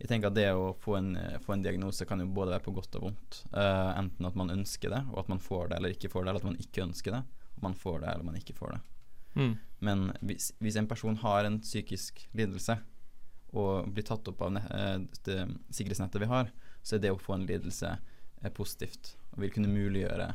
jeg 0.00 0.08
tenker 0.10 0.32
at 0.32 0.38
det 0.38 0.48
å 0.56 0.72
få 0.80 0.96
en, 0.98 1.12
få 1.44 1.52
en 1.54 1.62
diagnose 1.62 2.08
kan 2.08 2.24
jo 2.24 2.26
både 2.26 2.56
være 2.56 2.64
på 2.64 2.72
godt 2.74 2.96
og 2.98 3.04
vondt. 3.04 3.36
Enten 3.54 4.26
at 4.26 4.34
man 4.34 4.50
ønsker 4.50 4.90
det, 4.90 5.04
og 5.12 5.20
at 5.22 5.28
man 5.30 5.38
får 5.38 5.68
det 5.70 5.76
eller 5.76 5.94
ikke 5.94 6.10
får 6.10 6.24
det, 6.24 6.32
eller 6.32 6.42
at 6.42 6.48
man 6.48 6.58
ikke 6.64 6.82
ønsker 6.82 7.14
det, 7.14 7.20
og 7.54 7.60
man 7.68 7.76
får 7.78 8.00
det 8.02 8.08
eller 8.10 8.26
man 8.26 8.40
ikke 8.40 8.56
får 8.56 8.74
det. 8.74 8.80
mm, 9.38 9.54
Men 9.86 10.02
hvis, 10.26 10.50
hvis 10.58 10.80
en 10.80 10.88
person 10.90 11.16
har 11.22 11.44
en 11.46 11.60
psykisk 11.60 12.24
lidelse 12.32 12.74
og 13.54 13.90
blir 13.94 14.06
tatt 14.06 14.28
opp 14.30 14.42
av 14.42 14.58
eh, 14.58 14.96
det 15.26 15.38
sikkerhetsnettet 15.70 16.22
vi 16.22 16.30
har, 16.30 16.50
så 16.82 16.96
er 16.96 17.04
det 17.04 17.12
å 17.14 17.20
få 17.20 17.36
en 17.36 17.46
lidelse 17.48 17.92
eh, 17.94 18.50
positivt 18.54 19.14
og 19.34 19.42
vil 19.42 19.54
kunne 19.54 19.70
muliggjøre 19.70 20.32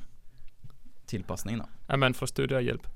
tilpasning. 1.09 1.59
da. 1.59 1.65
at 1.87 1.99
man 1.99 2.13
får 2.13 2.33
støtte 2.33 2.57
og 2.57 2.63
hjelp. 2.63 2.87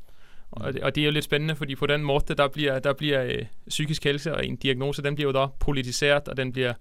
Og 0.53 0.73
det, 0.73 0.83
og 0.83 0.95
det 0.95 1.01
er 1.01 1.05
jo 1.05 1.11
litt 1.11 1.25
spennende, 1.25 1.55
fordi 1.55 1.75
på 1.75 1.87
den 1.89 2.03
måten 2.03 2.37
der 2.37 2.47
blir, 2.47 2.79
der 2.79 2.93
bliver 2.93 3.23
øh, 3.23 3.45
psykisk 3.67 4.03
helse 4.03 4.35
og 4.35 4.45
en 4.45 4.55
diagnose, 4.55 5.01
den 5.01 5.15
blir 5.15 5.25
jo 5.25 5.31
da 5.31 5.47
politisert, 5.59 6.27
og 6.27 6.37
den 6.37 6.51
blir 6.51 6.73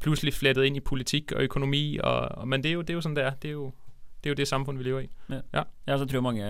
plutselig 0.00 0.34
flettet 0.34 0.66
inn 0.66 0.76
i 0.76 0.84
politikk 0.84 1.32
og 1.32 1.42
økonomi, 1.42 1.98
og, 1.98 2.28
og, 2.36 2.48
men 2.48 2.62
det 2.62 2.70
er, 2.70 2.74
jo, 2.74 2.82
det 2.82 2.92
er 2.92 2.94
jo 2.94 3.04
sånn 3.06 3.16
det 3.16 3.24
er. 3.24 3.38
Det 3.40 3.48
er 3.48 3.56
jo 3.56 3.72
det, 4.24 4.30
er 4.30 4.32
jo 4.32 4.40
det 4.40 4.48
samfunnet 4.48 4.80
vi 4.80 4.88
lever 4.88 5.00
i. 5.04 5.08
Ja, 5.52 5.98
så 5.98 6.06
tror 6.08 6.22
mange 6.24 6.46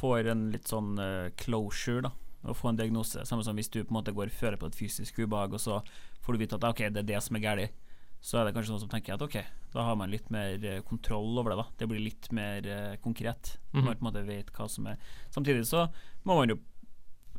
får 0.00 0.30
en 0.32 0.46
litt 0.52 0.68
sånn 0.68 0.94
eh, 1.00 1.32
closure, 1.36 2.06
da. 2.06 2.12
Å 2.42 2.54
få 2.56 2.72
en 2.72 2.78
diagnose. 2.78 3.22
Samme 3.28 3.44
som 3.46 3.58
hvis 3.58 3.70
du 3.70 3.80
på 3.82 3.92
en 3.92 4.00
måte 4.00 4.14
går 4.14 4.30
og 4.30 4.34
føler 4.34 4.58
på 4.58 4.66
et 4.70 4.78
fysisk 4.78 5.20
ubehag, 5.22 5.54
og 5.54 5.62
så 5.62 5.78
får 6.24 6.34
du 6.34 6.42
vite 6.42 6.58
at 6.58 6.66
ok, 6.66 6.88
det 6.90 7.04
er 7.04 7.10
det 7.12 7.20
som 7.22 7.38
er 7.38 7.44
galt. 7.44 7.76
Så 8.22 8.38
er 8.38 8.46
det 8.46 8.52
kanskje 8.54 8.70
noen 8.70 8.82
som 8.84 8.90
tenker 8.90 9.16
at 9.16 9.22
ok, 9.24 9.40
da 9.74 9.82
har 9.88 9.96
man 9.98 10.10
litt 10.12 10.28
mer 10.30 10.62
eh, 10.62 10.82
kontroll 10.86 11.38
over 11.40 11.52
det. 11.52 11.56
da 11.58 11.64
Det 11.80 11.88
blir 11.90 12.04
litt 12.04 12.28
mer 12.34 12.66
uh, 12.70 12.92
konkret. 13.02 13.56
Mm. 13.72 13.80
Man 13.80 13.96
på 13.96 13.98
en 13.98 14.08
måte 14.10 14.22
vet 14.28 14.52
hva 14.54 14.68
som 14.70 14.86
er 14.86 15.00
Samtidig 15.34 15.66
så 15.66 15.88
må 16.22 16.36
man 16.38 16.54
jo 16.54 16.60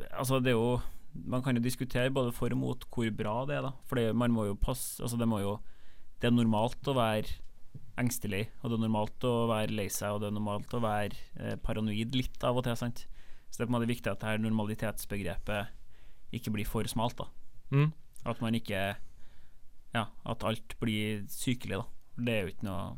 Altså, 0.09 0.41
det 0.43 0.51
er 0.51 0.57
jo 0.57 0.81
Man 1.29 1.43
kan 1.45 1.55
jo 1.55 1.63
diskutere 1.63 2.11
både 2.11 2.33
for 2.35 2.51
og 2.51 2.59
mot 2.59 2.83
hvor 2.91 3.11
bra 3.15 3.35
det 3.47 3.59
er, 3.59 3.67
da. 3.69 3.71
For 3.87 4.01
man 4.17 4.33
må 4.35 4.49
jo 4.49 4.59
passe 4.59 4.99
Altså, 4.99 5.19
det 5.21 5.29
må 5.29 5.39
jo 5.39 5.55
Det 6.19 6.27
er 6.27 6.35
normalt 6.35 6.91
å 6.91 6.97
være 6.97 7.39
engstelig, 8.01 8.47
og 8.61 8.71
det 8.71 8.77
er 8.79 8.83
normalt 8.87 9.25
å 9.29 9.33
være 9.51 9.75
lei 9.77 9.85
seg, 9.93 10.15
og 10.15 10.23
det 10.23 10.31
er 10.31 10.33
normalt 10.33 10.71
å 10.73 10.79
være 10.81 11.17
eh, 11.37 11.57
paranoid 11.61 12.15
litt 12.17 12.41
av 12.41 12.57
og 12.57 12.65
til. 12.65 12.77
sant? 12.79 13.03
Så 13.53 13.61
det 13.61 13.67
er 13.67 13.69
på 13.69 13.75
en 13.75 13.77
måte 13.77 13.89
viktig 13.91 14.09
at 14.09 14.21
det 14.21 14.29
her 14.31 14.39
normalitetsbegrepet 14.41 15.67
ikke 16.33 16.51
blir 16.55 16.65
for 16.65 16.89
smalt. 16.89 17.17
da 17.17 17.29
Mm. 17.71 17.91
At 18.25 18.41
man 18.41 18.55
ikke 18.55 18.95
Ja, 19.93 20.05
at 20.25 20.43
alt 20.43 20.75
blir 20.79 21.25
sykelig, 21.29 21.77
da. 21.77 21.83
Det 22.17 22.33
er 22.33 22.41
jo 22.41 22.47
ikke 22.47 22.65
noe 22.65 22.97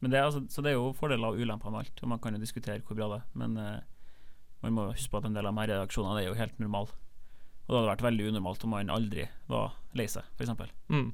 Men 0.00 0.10
det 0.10 0.18
er 0.18 0.24
altså, 0.24 0.46
Så 0.48 0.62
det 0.62 0.70
er 0.70 0.74
jo 0.74 0.92
fordeler 0.92 1.26
og 1.26 1.38
ulemper 1.38 1.70
med 1.70 1.78
alt, 1.78 2.02
og 2.02 2.08
man 2.08 2.18
kan 2.18 2.34
jo 2.34 2.40
diskutere 2.40 2.80
hvor 2.80 2.94
bra 2.94 3.08
det 3.08 3.22
er. 3.22 3.26
Men 3.34 3.56
uh, 3.56 3.80
man 4.62 4.72
må 4.72 4.92
huske 4.92 5.10
på 5.10 5.16
at 5.16 5.24
en 5.24 5.34
del 5.34 5.46
av 5.46 5.54
de 5.54 5.72
reaksjonene 5.72 6.22
er 6.22 6.28
jo 6.28 6.34
helt 6.34 6.60
normale. 6.60 6.88
Og 7.66 7.68
det 7.68 7.78
hadde 7.78 7.88
vært 7.88 8.02
veldig 8.02 8.28
unormalt 8.28 8.64
om 8.64 8.70
man 8.70 8.90
aldri 8.90 9.28
var 9.48 9.74
lei 9.94 10.06
seg, 10.06 10.22
f.eks. 10.38 10.72
Mm. 10.88 11.12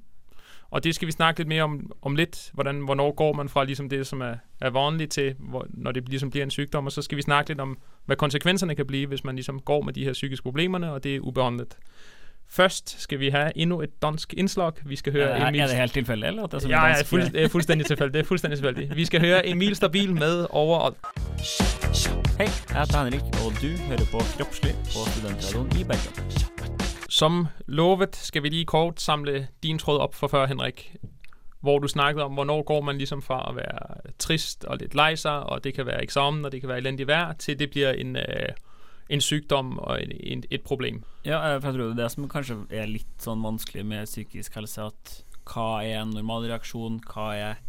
Og 0.71 0.85
det 0.85 0.95
skal 0.95 1.07
vi 1.07 1.13
snakke 1.13 1.43
litt 1.43 1.49
mer 1.49 1.63
om, 1.63 1.91
om 2.03 2.17
litt. 2.17 2.51
Hvordan, 2.55 2.81
hvornår 2.87 3.13
går 3.13 3.33
man 3.35 3.49
fra 3.49 3.65
liksom 3.65 3.89
det, 3.89 4.07
som 4.07 4.21
er, 4.21 4.39
er 4.61 4.71
vanlig, 4.71 5.11
til, 5.11 5.35
hvor, 5.39 5.67
når 5.71 5.93
det 5.93 6.09
liksom 6.09 6.31
blir 6.31 6.43
en 6.43 6.51
sykdom. 6.51 6.87
Og 6.87 6.93
så 6.93 7.03
skal 7.03 7.17
vi 7.17 7.23
snakke 7.23 7.53
litt 7.53 7.61
om, 7.61 7.77
hvad 8.11 8.17
konsekvenserne 8.17 8.75
kan 8.75 8.87
blive, 8.87 9.07
hvis 9.07 9.25
man 9.25 9.35
ligesom 9.35 9.61
går 9.61 9.83
med 9.83 9.93
de 9.93 10.05
her 10.05 10.13
psykiske 10.13 10.43
problemerne, 10.43 10.93
og 10.93 11.05
det 11.05 11.17
er 11.17 11.21
ubehandlet. 11.21 11.77
Først 12.49 13.01
skal 13.01 13.21
vi 13.21 13.29
have 13.29 13.53
endnu 13.57 13.83
et 13.83 14.03
dansk 14.03 14.35
indslag. 14.35 14.73
Vi 14.85 14.97
skal 14.97 15.13
høre 15.13 15.29
Er, 15.29 15.49
Emil... 15.49 15.61
er 15.61 15.67
det 15.67 15.77
helt 15.77 15.93
tilfældet, 15.93 16.29
eller? 16.29 16.47
Det 16.47 16.65
er 16.65 16.69
Ja, 16.69 16.87
ja, 16.87 17.03
fuld, 17.03 17.33
det 17.33 17.45
er 17.45 17.49
fuldstændig 17.49 17.87
tilfældigt. 17.87 18.15
Det 18.15 18.21
er 18.21 18.25
fuldstændig 18.25 18.59
tilfældigt. 18.59 18.97
Vi 18.97 19.05
skal 19.05 19.21
høre 19.21 19.49
Emil 19.49 19.77
Stabil 19.77 20.15
med 20.15 20.47
over... 20.51 20.91
Hej, 22.39 22.49
jeg 22.71 22.81
heter 22.81 23.05
Henrik, 23.05 23.21
og 23.21 23.53
du 23.63 23.67
hører 23.89 24.07
på 24.11 24.19
Kroppslig 24.19 24.75
på 24.75 25.11
Studentradion 25.11 25.81
i 25.81 25.85
Bergen. 25.85 26.33
Som 27.09 27.47
lovet 27.67 28.17
skal 28.17 28.43
vi 28.43 28.49
lige 28.49 28.65
kort 28.65 29.01
samle 29.01 29.49
din 29.63 29.79
tråd 29.79 29.99
op 29.99 30.15
for 30.15 30.29
før, 30.29 30.47
Henrik. 30.47 30.97
Hvor 31.61 31.79
du 31.79 31.89
snakkede 31.89 32.25
om, 32.25 32.33
hvornår 32.33 32.63
går 32.63 32.81
man 32.81 32.99
ligesom 32.99 33.23
fra 33.23 33.51
at 33.51 33.57
være 33.57 34.13
trist 34.19 34.65
og 34.65 34.79
lidt 34.81 34.95
lei 34.95 35.17
sig, 35.17 35.43
og 35.43 35.65
det 35.65 35.75
kan 35.75 35.87
være 35.87 36.03
eksamen, 36.03 36.45
og 36.45 36.53
det 36.53 36.61
kan 36.61 36.69
være 36.69 36.79
elendig 36.79 37.07
vejr, 37.07 37.33
til 37.33 37.59
det 37.59 37.71
bliver 37.71 37.93
en, 37.93 38.17
øh, 38.17 38.53
en 39.09 39.21
sykdom 39.21 39.79
og 39.79 40.03
en, 40.03 40.13
en, 40.21 40.45
et 40.51 40.63
problem. 40.63 41.05
Ja, 41.25 41.55
eh, 41.55 41.61
for 41.61 41.69
jeg 41.69 41.75
tror 41.75 41.85
det 41.85 41.99
er 41.99 42.03
det 42.03 42.13
som 42.13 42.29
kanskje 42.29 42.57
er 42.71 42.87
litt 42.87 43.21
sånn 43.21 43.45
vanskelig 43.45 43.85
med 43.87 44.09
psykisk 44.09 44.55
helse, 44.57 44.89
at 44.89 45.25
hva 45.51 45.83
er 45.85 46.01
en 46.03 46.15
normal 46.15 46.49
reaksjon, 46.49 47.01
hva 47.13 47.33
er 47.37 47.61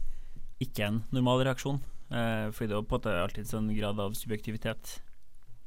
ikke 0.62 0.88
en 0.88 1.04
normal 1.12 1.44
reaksjon? 1.48 1.82
Eh, 2.12 2.52
fordi 2.52 2.72
det 2.72 2.78
er 2.78 2.84
på 2.88 2.96
en 2.96 3.00
måte 3.00 3.22
alltid 3.24 3.50
sånn 3.50 3.72
grad 3.76 4.00
av 4.00 4.16
subjektivitet 4.16 5.02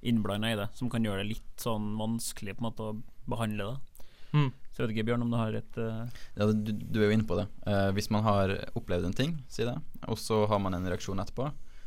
innblanda 0.04 0.52
i 0.52 0.58
det, 0.58 0.68
som 0.76 0.90
kan 0.92 1.04
gjøre 1.04 1.24
det 1.24 1.32
litt 1.32 1.60
sånn 1.60 1.94
vanskelig 2.00 2.56
på 2.56 2.64
en 2.64 2.68
måte 2.68 2.88
å 2.88 2.96
behandle 3.30 3.72
det. 3.72 4.06
Mm. 4.34 4.50
Så 4.74 4.82
jeg 4.82 4.88
vet 4.88 4.96
ikke, 4.96 5.06
Bjørn, 5.12 5.22
om 5.22 5.30
du 5.30 5.36
har 5.38 5.54
et 5.54 5.76
uh... 5.78 6.00
Ja, 6.34 6.48
du, 6.50 6.72
du 6.74 6.96
er 6.98 7.06
jo 7.06 7.14
inne 7.14 7.26
på 7.28 7.36
det. 7.38 7.44
Uh, 7.62 7.92
hvis 7.94 8.08
man 8.10 8.24
har 8.26 8.50
opplevd 8.74 9.06
en 9.06 9.14
ting, 9.14 9.36
si 9.46 9.62
det, 9.62 9.76
og 10.10 10.18
så 10.18 10.40
har 10.50 10.58
man 10.58 10.74
en 10.74 10.88
reaksjon 10.90 11.22
etterpå, 11.22 11.46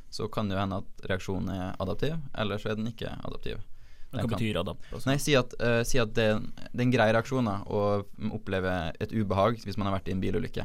så 0.10 0.30
kan 0.32 0.48
det 0.48 0.56
jo 0.56 0.62
hende 0.62 0.80
at 0.80 1.08
reaksjonen 1.12 1.50
er 1.52 1.74
adaptiv, 1.84 2.16
eller 2.40 2.62
så 2.64 2.72
er 2.72 2.78
den 2.80 2.88
ikke 2.94 3.12
adaptiv. 3.28 3.60
Hva 4.08 4.22
Den 4.22 4.30
kan- 4.30 4.38
betyr 4.38 4.60
adapt? 4.62 4.88
Altså? 4.94 5.10
Nei, 5.12 5.18
si 5.20 5.36
at, 5.36 5.52
uh, 5.60 5.82
si 5.84 6.00
at 6.00 6.14
det, 6.16 6.30
det 6.72 6.80
er 6.80 6.86
en 6.86 6.94
grei 6.96 7.10
reaksjon 7.12 7.50
da, 7.52 7.58
å 7.68 7.82
oppleve 8.32 8.78
et 9.04 9.12
ubehag 9.12 9.60
hvis 9.66 9.76
man 9.76 9.90
har 9.90 9.98
vært 9.98 10.08
i 10.08 10.16
en 10.16 10.24
bilulykke, 10.24 10.64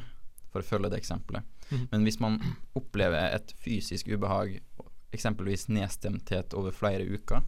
for 0.55 0.63
å 0.63 0.69
følge 0.69 0.93
det 0.95 1.03
eksempelet. 1.03 1.43
Mhm. 1.73 1.89
Men 1.91 2.07
hvis 2.07 2.21
man 2.23 2.39
opplever 2.79 3.35
et 3.35 3.51
fysisk 3.65 4.15
ubehag, 4.15 4.61
eksempelvis 5.13 5.67
nedstemthet 5.75 6.55
over 6.55 6.71
flere 6.71 7.03
uker, 7.03 7.43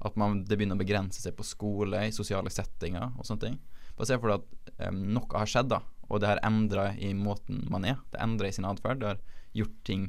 at 0.00 0.16
man, 0.16 0.44
det 0.44 0.56
begynner 0.56 0.78
å 0.78 0.80
begrense 0.80 1.20
seg 1.20 1.34
på 1.36 1.44
skole, 1.44 2.06
i 2.06 2.14
sosiale 2.14 2.48
settinger 2.52 3.10
og 3.18 3.26
sånne 3.26 3.42
ting. 3.48 3.58
Bare 4.00 4.08
se 4.08 4.16
for 4.22 4.32
deg 4.32 4.40
at 4.80 4.88
um, 4.88 5.00
noe 5.12 5.28
har 5.36 5.50
skjedd, 5.50 5.68
da, 5.74 5.82
og 6.08 6.22
det 6.22 6.28
har 6.30 6.40
endra 6.48 6.86
i 6.96 7.12
måten 7.14 7.66
man 7.70 7.84
er. 7.84 7.98
Det 8.14 8.20
endrer 8.24 8.48
i 8.48 8.54
sin 8.56 8.64
atferd. 8.64 9.02
Det 9.02 9.10
har 9.10 9.18
gjort 9.60 9.74
ting 9.84 10.06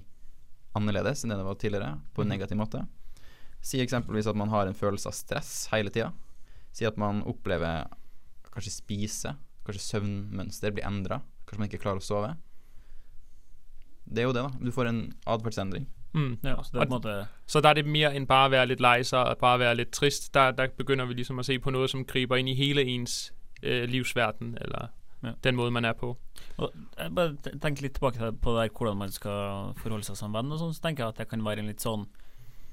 annerledes 0.80 1.26
enn 1.26 1.34
det 1.34 1.38
det 1.42 1.48
var 1.50 1.58
tidligere, 1.60 1.98
på 2.16 2.24
en 2.24 2.30
Mhm. 2.30 2.36
negativ 2.38 2.58
måte. 2.62 2.86
Si 3.62 3.82
eksempelvis 3.84 4.28
at 4.32 4.36
man 4.40 4.50
har 4.50 4.66
en 4.68 4.74
følelse 4.78 5.08
av 5.12 5.14
stress 5.14 5.68
hele 5.74 5.92
tida. 5.92 6.14
Si 6.72 6.86
at 6.88 6.96
man 6.98 7.20
opplever 7.28 7.86
kanskje 8.54 8.72
spise, 8.80 9.36
kanskje 9.66 9.84
søvnmønster 10.00 10.72
blir 10.74 10.88
endra, 10.88 11.20
kanskje 11.46 11.60
man 11.60 11.68
ikke 11.70 11.82
klarer 11.84 12.00
å 12.00 12.08
sove. 12.08 12.32
Det 14.08 14.24
er 14.24 14.28
jo 14.30 14.34
det, 14.36 14.44
da. 14.44 14.52
Du 14.66 14.72
får 14.72 14.88
en 14.90 15.02
atferdsendring. 15.28 15.86
Mm. 16.14 16.38
Ja, 16.44 16.58
så 16.64 16.72
det 16.74 16.82
er 16.82 16.86
på 16.90 16.98
måte 16.98 17.28
Så 17.48 17.62
der 17.64 17.70
er 17.70 17.74
det 17.80 17.86
mere 17.88 18.14
end 18.16 18.28
bare 18.28 18.46
at 18.46 18.52
være 18.52 18.68
lidt 18.68 18.82
lei 18.84 19.02
sig 19.04 19.20
og 19.20 19.38
bare 19.40 19.60
være 19.60 19.76
litt 19.78 19.92
trist. 19.96 20.34
Der, 20.34 20.52
der 20.52 20.68
begynner 20.68 21.06
vi 21.08 21.14
liksom 21.14 21.40
at 21.40 21.46
se 21.48 21.56
på 21.60 21.72
noe 21.72 21.88
som 21.88 22.04
griper 22.04 22.36
inn 22.42 22.50
i 22.52 22.56
hele 22.58 22.84
ens 22.84 23.32
øh, 23.64 23.86
livsverden, 23.90 24.58
eller 24.62 24.90
Ja. 25.24 25.34
den 25.44 25.56
måten 25.56 25.74
man 25.74 25.86
er 25.86 25.94
på. 25.94 26.18
Og 26.58 26.72
jeg 26.98 27.14
bare 27.14 27.36
tenker 27.62 27.84
litt 27.84 27.94
tilbake 27.94 28.32
på 28.42 28.56
der 28.58 28.70
hvordan 28.74 28.98
man 28.98 29.12
skal 29.12 29.74
forholde 29.78 30.04
seg 30.04 30.18
som 30.18 30.34
venn, 30.34 30.52
og 30.52 30.58
sånn, 30.60 30.74
så 30.74 30.82
tenker 30.82 31.04
jeg 31.04 31.10
at 31.10 31.18
det 31.18 31.28
kan 31.30 31.44
være 31.46 31.60
en 31.60 31.68
litt 31.68 31.80
sånn 31.84 32.08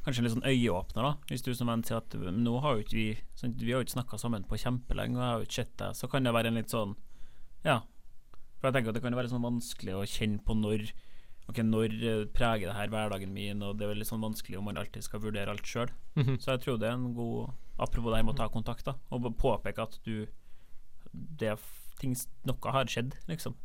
Kanskje 0.07 0.19
en 0.21 0.25
litt 0.25 0.33
sånn 0.33 0.47
øyeåpner, 0.49 1.03
da. 1.03 1.17
Hvis 1.29 1.43
du 1.43 1.53
som 1.55 1.67
venn 1.69 1.83
sier 1.85 1.99
at 1.99 2.15
nå 2.15 2.61
har 2.63 2.77
jo 2.77 2.81
ikke 2.85 2.97
vi 2.97 3.19
sånn, 3.37 3.53
Vi 3.59 3.73
har 3.73 3.83
jo 3.83 3.85
ikke 3.85 3.99
snakka 4.01 4.19
sammen 4.19 4.45
på 4.49 4.57
kjempelenge, 4.57 5.17
og 5.17 5.21
jeg 5.21 5.29
har 5.29 5.39
jo 5.39 5.45
ikke 5.45 5.59
sett 5.59 5.77
deg. 5.77 5.95
Så 5.99 6.09
kan 6.09 6.23
det 6.25 6.33
være 6.33 6.47
en 6.47 6.55
litt 6.55 6.71
sånn 6.71 6.97
Ja. 7.65 7.81
For 8.61 8.71
jeg 8.71 8.75
tenker 8.75 8.89
at 8.89 8.95
det 8.95 9.03
kan 9.03 9.13
være 9.15 9.29
sånn 9.29 9.43
vanskelig 9.45 9.95
å 9.99 10.07
kjenne 10.09 10.41
på 10.45 10.55
når 10.57 10.93
Ok, 11.51 11.57
når 11.65 11.93
eh, 12.05 12.25
preger 12.27 12.69
det 12.69 12.75
her 12.77 12.89
hverdagen 12.89 13.33
min, 13.33 13.63
og 13.63 13.79
det 13.79 13.85
er 13.87 13.95
veldig 13.95 14.05
sånn 14.07 14.21
vanskelig 14.21 14.59
om 14.59 14.65
man 14.65 14.77
alltid 14.77 15.03
skal 15.03 15.21
vurdere 15.21 15.49
alt 15.49 15.65
sjøl. 15.65 15.89
Mhm. 16.17 16.37
Så 16.41 16.53
jeg 16.53 16.61
tror 16.61 16.79
det 16.79 16.89
er 16.89 16.93
en 16.97 17.15
god 17.15 17.53
Apropos 17.79 18.11
det 18.11 18.17
her 18.17 18.25
med 18.25 18.35
å 18.35 18.37
ta 18.37 18.49
kontakt, 18.49 18.85
da, 18.85 18.95
og 19.13 19.37
påpeke 19.39 19.79
at 19.83 19.99
du 20.05 20.27
Det 21.13 21.57
ting 21.99 22.15
Noe 22.47 22.75
har 22.75 22.91
skjedd, 22.91 23.17
liksom. 23.31 23.57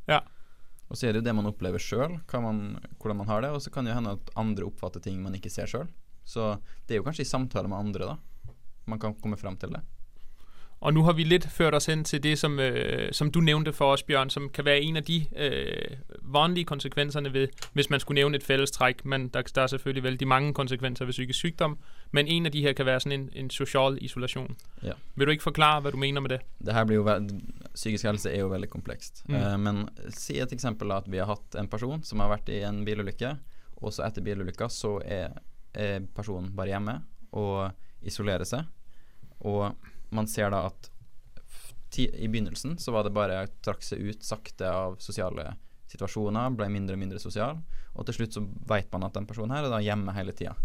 Og 0.89 0.97
så 0.97 1.07
er 1.07 1.13
det 1.13 1.23
jo 1.23 1.27
det 1.27 1.35
man 1.37 1.49
opplever 1.49 1.81
sjøl, 1.81 2.19
hvordan 2.29 3.17
man 3.17 3.29
har 3.29 3.41
det. 3.45 3.53
Og 3.53 3.61
så 3.63 3.71
kan 3.73 3.85
det 3.85 3.93
jo 3.93 3.99
hende 4.01 4.17
at 4.17 4.33
andre 4.37 4.67
oppfatter 4.67 5.01
ting 5.01 5.21
man 5.23 5.35
ikke 5.37 5.51
ser 5.53 5.69
sjøl. 5.69 5.89
Så 6.25 6.55
det 6.87 6.95
er 6.95 7.01
jo 7.01 7.07
kanskje 7.07 7.25
i 7.25 7.29
samtale 7.29 7.69
med 7.71 7.77
andre, 7.77 8.13
da. 8.13 8.53
Man 8.85 8.99
kan 8.99 9.15
komme 9.21 9.37
fram 9.39 9.57
til 9.57 9.73
det. 9.73 9.81
Og 10.83 10.93
nå 10.93 11.01
har 11.07 11.13
vi 11.15 11.23
litt 11.23 11.45
ført 11.47 11.75
oss 11.77 11.85
hen 11.87 12.03
til 12.03 12.19
det, 12.23 12.33
som, 12.39 12.59
øh, 12.59 13.11
som 13.11 13.31
du 13.31 13.39
nevnte 13.39 13.71
for 13.73 13.93
oss, 13.93 14.03
Bjørn, 14.03 14.29
som 14.29 14.49
kan 14.49 14.65
være 14.65 14.81
en 14.81 14.97
av 14.97 15.03
de 15.07 15.25
øh, 15.35 15.97
vanlige 16.21 16.65
konsekvenserne 16.65 17.33
ved, 17.33 17.47
hvis 17.73 17.89
man 17.89 17.99
skulle 17.99 18.21
nevne 18.21 18.35
et 18.35 18.43
fellestrekk. 18.43 19.05
Men 19.05 19.29
der, 19.29 19.41
der 19.41 19.61
er 19.61 19.67
selvfølgelig 19.67 20.03
veldig 20.03 20.27
mange 20.27 20.53
konsekvenser 20.53 21.05
ved 21.05 21.13
psykisk 21.13 21.39
sygdom. 21.39 21.77
Men 22.13 22.29
en 22.29 22.45
av 22.45 22.53
de 22.53 22.61
her 22.61 22.75
kan 22.77 22.85
være 22.85 23.03
sådan 23.03 23.15
en, 23.15 23.25
en 23.41 23.49
sosial 23.49 23.97
isolasjon. 24.05 24.51
Ja. 24.85 24.93
Vil 25.17 25.27
du 25.27 25.33
ikke 25.33 25.47
forklare, 25.47 25.81
hva 25.81 25.93
du 25.93 25.97
mener 25.97 26.21
med 26.21 26.35
det? 26.35 26.41
Det 26.61 26.75
her 26.75 26.85
blir 26.85 27.01
jo 27.01 27.15
Psykisk 27.73 28.05
helse 28.05 28.29
er 28.29 28.43
jo 28.43 28.51
veldig 28.51 28.69
komplekst. 28.69 29.23
Mm. 29.25 29.37
Uh, 29.39 29.55
men 29.57 29.79
si 30.13 30.37
et 30.37 30.53
eksempel 30.53 30.93
at 30.93 31.09
vi 31.09 31.17
har 31.17 31.31
hatt 31.31 31.57
en 31.57 31.69
person 31.71 32.03
som 32.05 32.21
har 32.21 32.29
vært 32.35 32.51
i 32.53 32.61
en 32.67 32.83
bilulykke, 32.85 33.33
og 33.81 33.95
så 33.95 34.05
etter 34.05 34.25
bilulykka 34.25 34.69
så 34.69 34.99
er, 35.01 35.33
er 35.73 36.05
personen 36.13 36.53
bare 36.53 36.75
hjemme 36.75 36.99
og 37.33 38.05
isolerer 38.05 38.45
seg. 38.45 38.69
Og 39.49 39.73
man 40.13 40.29
ser 40.29 40.53
da 40.53 40.67
at 40.69 40.91
I 41.97 42.27
begynnelsen 42.27 42.77
så 42.81 42.93
var 42.93 43.05
det 43.05 43.13
bare 43.13 43.41
trakk 43.65 43.81
seg 43.85 44.01
ut 44.05 44.25
sakte 44.25 44.69
av 44.69 44.99
sosiale 45.01 45.55
situasjoner, 45.89 46.53
ble 46.57 46.69
mindre 46.73 46.95
og 46.95 47.01
mindre 47.01 47.21
sosial, 47.21 47.59
og 47.93 48.05
til 48.07 48.17
slutt 48.17 48.37
så 48.37 48.45
vet 48.69 48.89
man 48.93 49.05
at 49.05 49.17
den 49.17 49.27
personen 49.29 49.53
her 49.53 49.67
er 49.67 49.73
da 49.73 49.81
hjemme 49.83 50.13
hele 50.15 50.33
tida. 50.37 50.55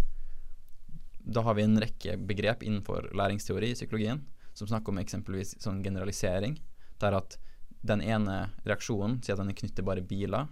Da 1.29 1.45
har 1.45 1.59
vi 1.59 1.67
en 1.67 1.79
rekke 1.81 2.17
begrep 2.29 2.65
innenfor 2.65 3.11
læringsteori 3.17 3.73
i 3.73 3.77
psykologien 3.77 4.23
som 4.57 4.69
snakker 4.71 4.95
om 4.95 5.01
eksempelvis 5.03 5.55
sånn 5.63 5.83
generalisering, 5.85 6.57
der 6.99 7.19
at 7.21 7.37
den 7.87 8.01
ene 8.03 8.49
reaksjonen 8.67 9.21
sier 9.23 9.37
at 9.37 9.43
den 9.43 9.53
er 9.53 9.59
knyttet 9.59 9.79
til 9.79 9.87
bare 9.87 10.03
biler. 10.03 10.49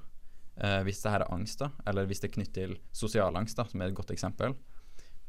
Eh, 0.57 0.83
hvis 0.87 1.01
det 1.03 1.13
her 1.13 1.25
er 1.25 1.33
angst, 1.35 1.59
da, 1.61 1.71
eller 1.89 2.07
hvis 2.09 2.23
det 2.23 2.31
er 2.31 2.35
knyttet 2.37 2.59
til 2.61 2.77
sosial 2.95 3.35
angst, 3.37 3.59
da, 3.59 3.67
som 3.69 3.83
er 3.83 3.91
et 3.91 3.97
godt 3.97 4.13
eksempel, 4.15 4.55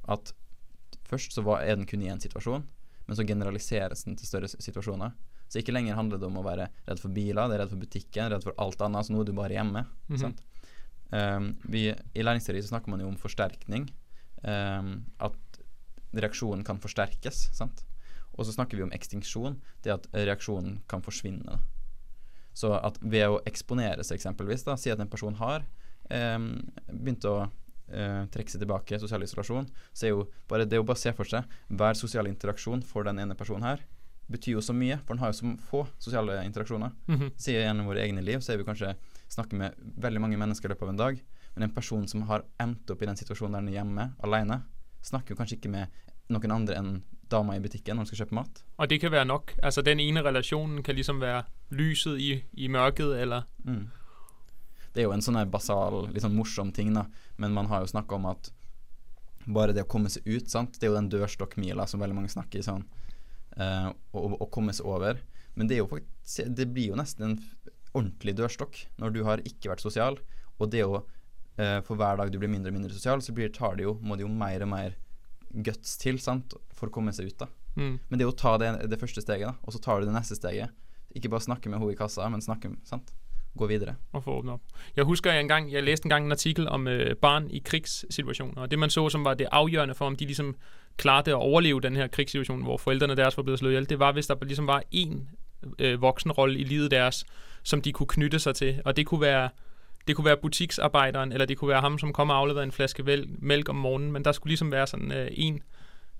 at 0.08 0.34
først 1.08 1.34
så 1.36 1.44
var, 1.48 1.64
er 1.64 1.80
den 1.80 1.88
kun 1.90 2.04
i 2.06 2.12
én 2.12 2.22
situasjon, 2.22 2.68
men 3.08 3.18
så 3.18 3.26
generaliseres 3.28 4.06
den 4.06 4.20
til 4.20 4.30
større 4.30 4.52
situasjoner. 4.52 5.16
Så 5.48 5.62
ikke 5.62 5.74
lenger 5.74 5.96
handler 5.96 6.20
det 6.20 6.28
om 6.28 6.40
å 6.42 6.46
være 6.46 6.68
redd 6.88 7.02
for 7.02 7.14
biler, 7.16 7.48
det 7.48 7.58
er 7.58 7.64
redd 7.64 7.72
for 7.72 7.82
butikken, 7.82 8.30
redd 8.34 8.44
for 8.44 8.56
alt 8.60 8.84
annet. 8.84 9.08
Så 9.08 9.16
nå 9.16 9.24
er 9.24 9.30
du 9.30 9.36
bare 9.36 9.56
hjemme. 9.56 9.86
Mhm. 10.12 10.20
sant? 10.20 10.44
Um, 11.08 11.54
vi, 11.72 11.88
I 11.88 12.24
læringsteori 12.24 12.60
så 12.66 12.74
snakker 12.74 12.92
man 12.92 13.00
jo 13.00 13.08
om 13.08 13.16
forsterkning. 13.20 13.88
Um, 14.46 15.06
at 15.24 15.60
reaksjonen 16.14 16.64
kan 16.64 16.80
forsterkes. 16.82 17.50
sant? 17.58 17.84
Og 18.38 18.46
så 18.46 18.54
snakker 18.54 18.78
vi 18.78 18.86
om 18.86 18.94
ekstinksjon, 18.94 19.58
det 19.84 19.96
at 19.96 20.08
reaksjonen 20.14 20.80
kan 20.90 21.02
forsvinne. 21.02 21.58
Så 22.58 22.74
at 22.78 22.98
ved 23.02 23.28
å 23.30 23.42
eksponere 23.50 24.06
seg 24.06 24.20
eksempelvis, 24.20 24.66
da, 24.66 24.78
si 24.78 24.94
at 24.94 25.02
en 25.02 25.10
person 25.10 25.36
har 25.42 25.66
eh, 26.14 26.38
begynt 26.90 27.26
å 27.30 27.36
eh, 27.46 28.24
trekke 28.34 28.54
seg 28.54 28.64
tilbake, 28.64 29.00
sosial 29.02 29.26
isolasjon, 29.26 29.70
så 29.94 30.08
er 30.08 30.16
jo 30.16 30.26
bare 30.50 30.66
det 30.70 30.80
å 30.82 30.86
bare 30.86 31.02
se 31.02 31.14
for 31.18 31.30
seg 31.30 31.46
hver 31.70 31.98
sosial 31.98 32.30
interaksjon 32.30 32.86
for 32.86 33.08
den 33.10 33.22
ene 33.22 33.38
personen 33.38 33.68
her, 33.68 33.86
betyr 34.28 34.58
jo 34.58 34.64
så 34.66 34.74
mye, 34.76 34.98
for 35.06 35.16
den 35.16 35.24
har 35.24 35.32
jo 35.32 35.40
så 35.40 35.54
få 35.70 35.86
sosiale 36.04 36.42
interaksjoner. 36.46 36.94
Mhm. 37.08 37.32
Sier 37.40 37.64
gjennom 37.64 37.88
våre 37.88 38.04
egne 38.04 38.26
liv, 38.26 38.42
så 38.44 38.54
er 38.54 38.62
vi 38.62 38.68
kanskje 38.68 38.94
snakker 39.32 39.58
med 39.58 39.78
veldig 39.98 40.24
mange 40.24 40.40
mennesker 40.40 40.68
i 40.68 40.74
løpet 40.74 40.88
av 40.88 40.94
en 40.94 41.04
dag, 41.04 41.22
men 41.58 41.66
en 41.66 41.74
person 41.74 42.06
som 42.08 42.22
har 42.30 42.44
endt 42.62 42.90
opp 42.94 43.02
i 43.02 43.08
den 43.10 43.18
situasjonen 43.18 43.56
der 43.58 43.64
han 43.64 43.70
er 43.72 43.78
hjemme, 43.80 44.04
alene, 44.24 44.60
snakker 45.08 45.34
jo 45.34 45.40
kanskje 45.40 45.58
ikke 45.58 45.72
med 45.74 45.90
noen 46.30 46.52
andre 46.54 46.76
enn 46.78 46.92
dama 47.32 47.56
i 47.58 47.62
butikken 47.64 47.98
når 47.98 48.06
hun 48.06 48.10
skal 48.12 48.20
kjøpe 48.22 48.36
mat. 48.38 48.60
Og 48.78 48.90
det 48.92 49.00
kan 49.02 49.12
være 49.12 49.26
nok. 49.28 49.56
Altså 49.66 49.82
den 49.84 50.00
ene 50.04 50.22
relasjonen 50.24 50.84
kan 50.86 50.96
liksom 50.96 51.20
være 51.24 51.42
lyset 51.76 52.20
i, 52.22 52.30
i 52.54 52.70
mørket, 52.72 53.16
eller 53.24 53.48
Mm. 53.66 53.88
Det 54.94 55.04
er 55.04 55.10
jo 55.10 55.14
en 55.14 55.22
sånn 55.22 55.38
basal, 55.52 56.08
litt 56.10 56.24
sånn 56.24 56.34
morsom 56.38 56.72
ting, 56.74 56.94
da. 56.96 57.04
Men 57.38 57.54
man 57.54 57.68
har 57.70 57.84
jo 57.84 57.90
snakka 57.92 58.16
om 58.16 58.26
at 58.32 58.52
bare 59.46 59.74
det 59.76 59.84
å 59.86 59.90
komme 59.90 60.10
seg 60.10 60.26
ut, 60.26 60.48
sant. 60.50 60.80
Det 60.80 60.88
er 60.88 60.92
jo 60.92 60.98
den 60.98 61.10
dørstokkmila 61.12 61.86
som 61.88 62.02
veldig 62.02 62.16
mange 62.18 62.32
snakker 62.34 62.60
i 62.60 62.66
sånn. 62.66 62.86
eh, 63.58 63.90
å, 64.14 64.24
å 64.42 64.48
komme 64.54 64.74
seg 64.74 64.86
over. 64.90 65.20
Men 65.56 65.68
det 65.68 65.78
er 65.78 65.84
jo 65.84 65.90
faktisk 65.90 66.56
Det 66.58 66.66
blir 66.70 66.92
jo 66.92 66.98
nesten 67.00 67.24
en 67.26 67.38
ordentlig 67.94 68.36
dørstokk 68.38 68.84
når 69.02 69.14
du 69.14 69.24
har 69.26 69.42
ikke 69.46 69.70
vært 69.72 69.82
sosial. 69.86 70.18
Og 70.58 70.70
det 70.74 70.84
å 70.86 71.04
eh, 71.58 71.78
For 71.86 72.00
hver 72.00 72.22
dag 72.22 72.32
du 72.34 72.40
blir 72.40 72.52
mindre 72.52 72.74
og 72.74 72.80
mindre 72.80 72.94
sosial, 72.94 73.22
så 73.22 73.36
blir, 73.36 73.52
tar 73.54 73.78
det 73.78 73.88
jo, 73.88 73.98
må 74.02 74.18
det 74.18 74.26
jo 74.26 74.32
mer 74.32 74.66
og 74.66 74.72
mer 74.74 74.98
guts 75.64 75.96
til 76.02 76.20
sant, 76.22 76.58
for 76.76 76.90
å 76.90 76.94
komme 76.94 77.14
seg 77.16 77.32
ut. 77.32 77.40
da 77.40 77.48
mm. 77.76 77.96
Men 78.10 78.20
det 78.20 78.26
er 78.26 78.34
å 78.34 78.38
ta 78.38 78.58
det, 78.62 78.74
det 78.92 79.00
første 79.02 79.24
steget, 79.24 79.48
da 79.50 79.56
og 79.64 79.76
så 79.76 79.82
tar 79.84 80.02
du 80.02 80.10
det 80.10 80.18
neste 80.18 80.38
steget. 80.38 80.74
Ikke 81.16 81.32
bare 81.34 81.46
snakke 81.46 81.70
med 81.70 81.80
henne 81.80 81.96
i 81.96 82.00
kassa, 82.00 82.28
men 82.30 82.44
snakke 82.44 82.76
sant? 82.86 83.14
gå 83.58 83.68
videre. 83.68 83.96
og 84.14 84.24
få 84.24 84.38
åbnet 84.38 84.54
op. 84.54 84.62
Jeg 84.96 85.04
husker, 85.04 85.32
jeg, 85.32 85.42
engang, 85.42 85.72
jeg 85.72 85.84
læste 85.84 86.06
engang 86.06 86.26
en 86.26 86.32
artikel 86.32 86.70
om 86.70 86.88
øh, 86.88 87.16
barn 87.16 87.50
i 87.50 87.60
krigssituationer, 87.66 88.62
og 88.62 88.72
det 88.72 88.80
man 88.80 88.90
så, 88.90 89.10
som 89.10 89.26
var 89.26 89.34
det 89.34 89.48
afgørende 89.52 89.96
for, 89.96 90.06
om 90.06 90.16
de 90.16 90.26
ligesom 90.26 90.56
klarte 90.98 91.32
at 91.32 91.36
overleve 91.36 91.82
den 91.82 91.96
her 91.96 92.08
krigssituation, 92.08 92.64
hvor 92.64 92.78
forældrene 92.78 93.16
deres 93.16 93.38
var 93.38 93.44
blevet 93.44 93.60
slået 93.60 93.72
ihjel, 93.72 93.90
det 93.90 94.00
var, 94.00 94.12
hvis 94.12 94.28
der 94.28 94.36
ligesom 94.42 94.68
var 94.68 94.84
en 94.92 95.30
øh, 95.80 96.02
voksenrolle 96.02 96.60
i 96.60 96.64
livet 96.64 96.92
deres, 96.92 97.26
som 97.64 97.82
de 97.82 97.92
kunne 97.92 98.08
knytte 98.08 98.40
sig 98.40 98.56
til, 98.56 98.82
og 98.86 98.98
det 98.98 99.06
kunne 99.06 99.22
være 99.22 99.50
det 100.08 100.16
kunne 100.16 100.26
være 100.26 100.38
butiksarbejderen, 100.38 101.32
eller 101.32 101.46
det 101.46 101.58
kunne 101.58 101.70
være 101.70 101.82
ham, 101.82 101.98
som 102.00 102.14
kom 102.14 102.30
og 102.30 102.38
afleverede 102.38 102.64
en 102.64 102.72
flaske 102.72 103.28
mælk 103.40 103.70
om 103.70 103.76
morgenen, 103.76 104.12
men 104.12 104.26
der 104.26 104.32
skulle 104.32 104.52
ligesom 104.52 104.72
være 104.72 104.88
sådan 104.88 105.12
øh, 105.12 105.28
en 105.32 105.62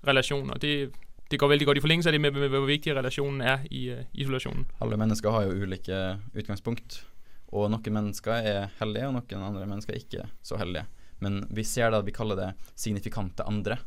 relation, 0.06 0.50
og 0.50 0.62
det, 0.62 0.90
det 1.30 1.38
går 1.38 1.48
veldig 1.48 1.66
godt 1.66 1.78
i 1.78 1.80
forlængelse 1.80 2.08
af 2.08 2.12
det 2.12 2.20
med, 2.20 2.30
med, 2.30 2.40
med 2.40 2.58
hvor 2.58 2.66
vigtig 2.66 2.96
relationen 2.96 3.40
er 3.40 3.58
i 3.70 3.88
øh, 3.90 4.04
isolationen. 4.14 4.66
Alle 4.80 4.96
mennesker 4.96 5.30
har 5.30 5.42
jo 5.42 5.50
ulike 5.62 6.16
utgangspunkt. 6.36 7.06
Og 7.48 7.70
noen 7.72 7.94
mennesker 7.94 8.32
er 8.32 8.68
heldige, 8.80 9.08
og 9.08 9.14
noen 9.16 9.44
andre 9.44 9.66
mennesker 9.66 9.94
er 9.94 10.02
ikke 10.02 10.24
så 10.44 10.58
heldige. 10.60 10.84
Men 11.24 11.46
vi 11.50 11.64
ser 11.64 11.90
da 11.90 12.02
at 12.02 12.06
vi 12.06 12.14
kaller 12.14 12.36
det 12.36 12.72
signifikante 12.76 13.46
andre, 13.48 13.78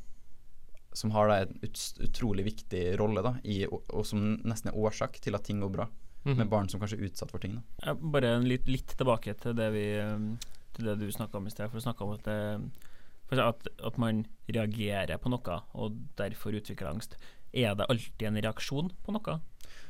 som 0.93 1.13
har 1.15 1.29
da 1.29 1.37
en 1.45 1.59
ut, 1.63 1.81
utrolig 2.03 2.45
viktig 2.45 2.81
rolle, 2.99 3.23
da, 3.23 3.35
i, 3.43 3.63
og, 3.69 3.85
og 3.89 4.05
som 4.05 4.41
nesten 4.43 4.71
er 4.71 4.79
årsak 4.81 5.21
til 5.21 5.37
at 5.37 5.45
ting 5.45 5.61
går 5.61 5.71
bra. 5.71 5.87
Mhm. 6.23 6.37
Med 6.37 6.49
barn 6.49 6.69
som 6.69 6.79
kanskje 6.79 6.99
er 6.99 7.07
utsatt 7.09 7.31
for 7.33 7.41
ting. 7.41 7.55
da 7.81 7.95
bare 7.95 8.35
en 8.35 8.47
litt, 8.47 8.67
litt 8.67 8.93
tilbake 8.97 9.33
til 9.41 9.55
det, 9.57 9.71
vi, 9.73 9.85
um, 9.99 10.37
til 10.73 10.85
det 10.85 10.99
du 10.99 11.07
snakka 11.09 11.39
om 11.39 11.47
i 11.47 11.53
sted. 11.53 11.69
For 11.71 11.81
å 11.81 11.85
snakke 11.85 12.05
om 12.05 12.13
at, 12.13 12.23
det, 12.23 12.91
for 13.29 13.41
at, 13.41 13.67
at 13.81 13.97
man 13.97 14.25
reagerer 14.47 15.17
på 15.17 15.31
noe, 15.33 15.61
og 15.73 15.97
derfor 16.21 16.53
utvikler 16.53 16.91
angst. 16.91 17.17
Er 17.51 17.73
det 17.75 17.89
alltid 17.89 18.27
en 18.27 18.37
reaksjon 18.37 18.93
på 19.01 19.15
noe? 19.17 19.39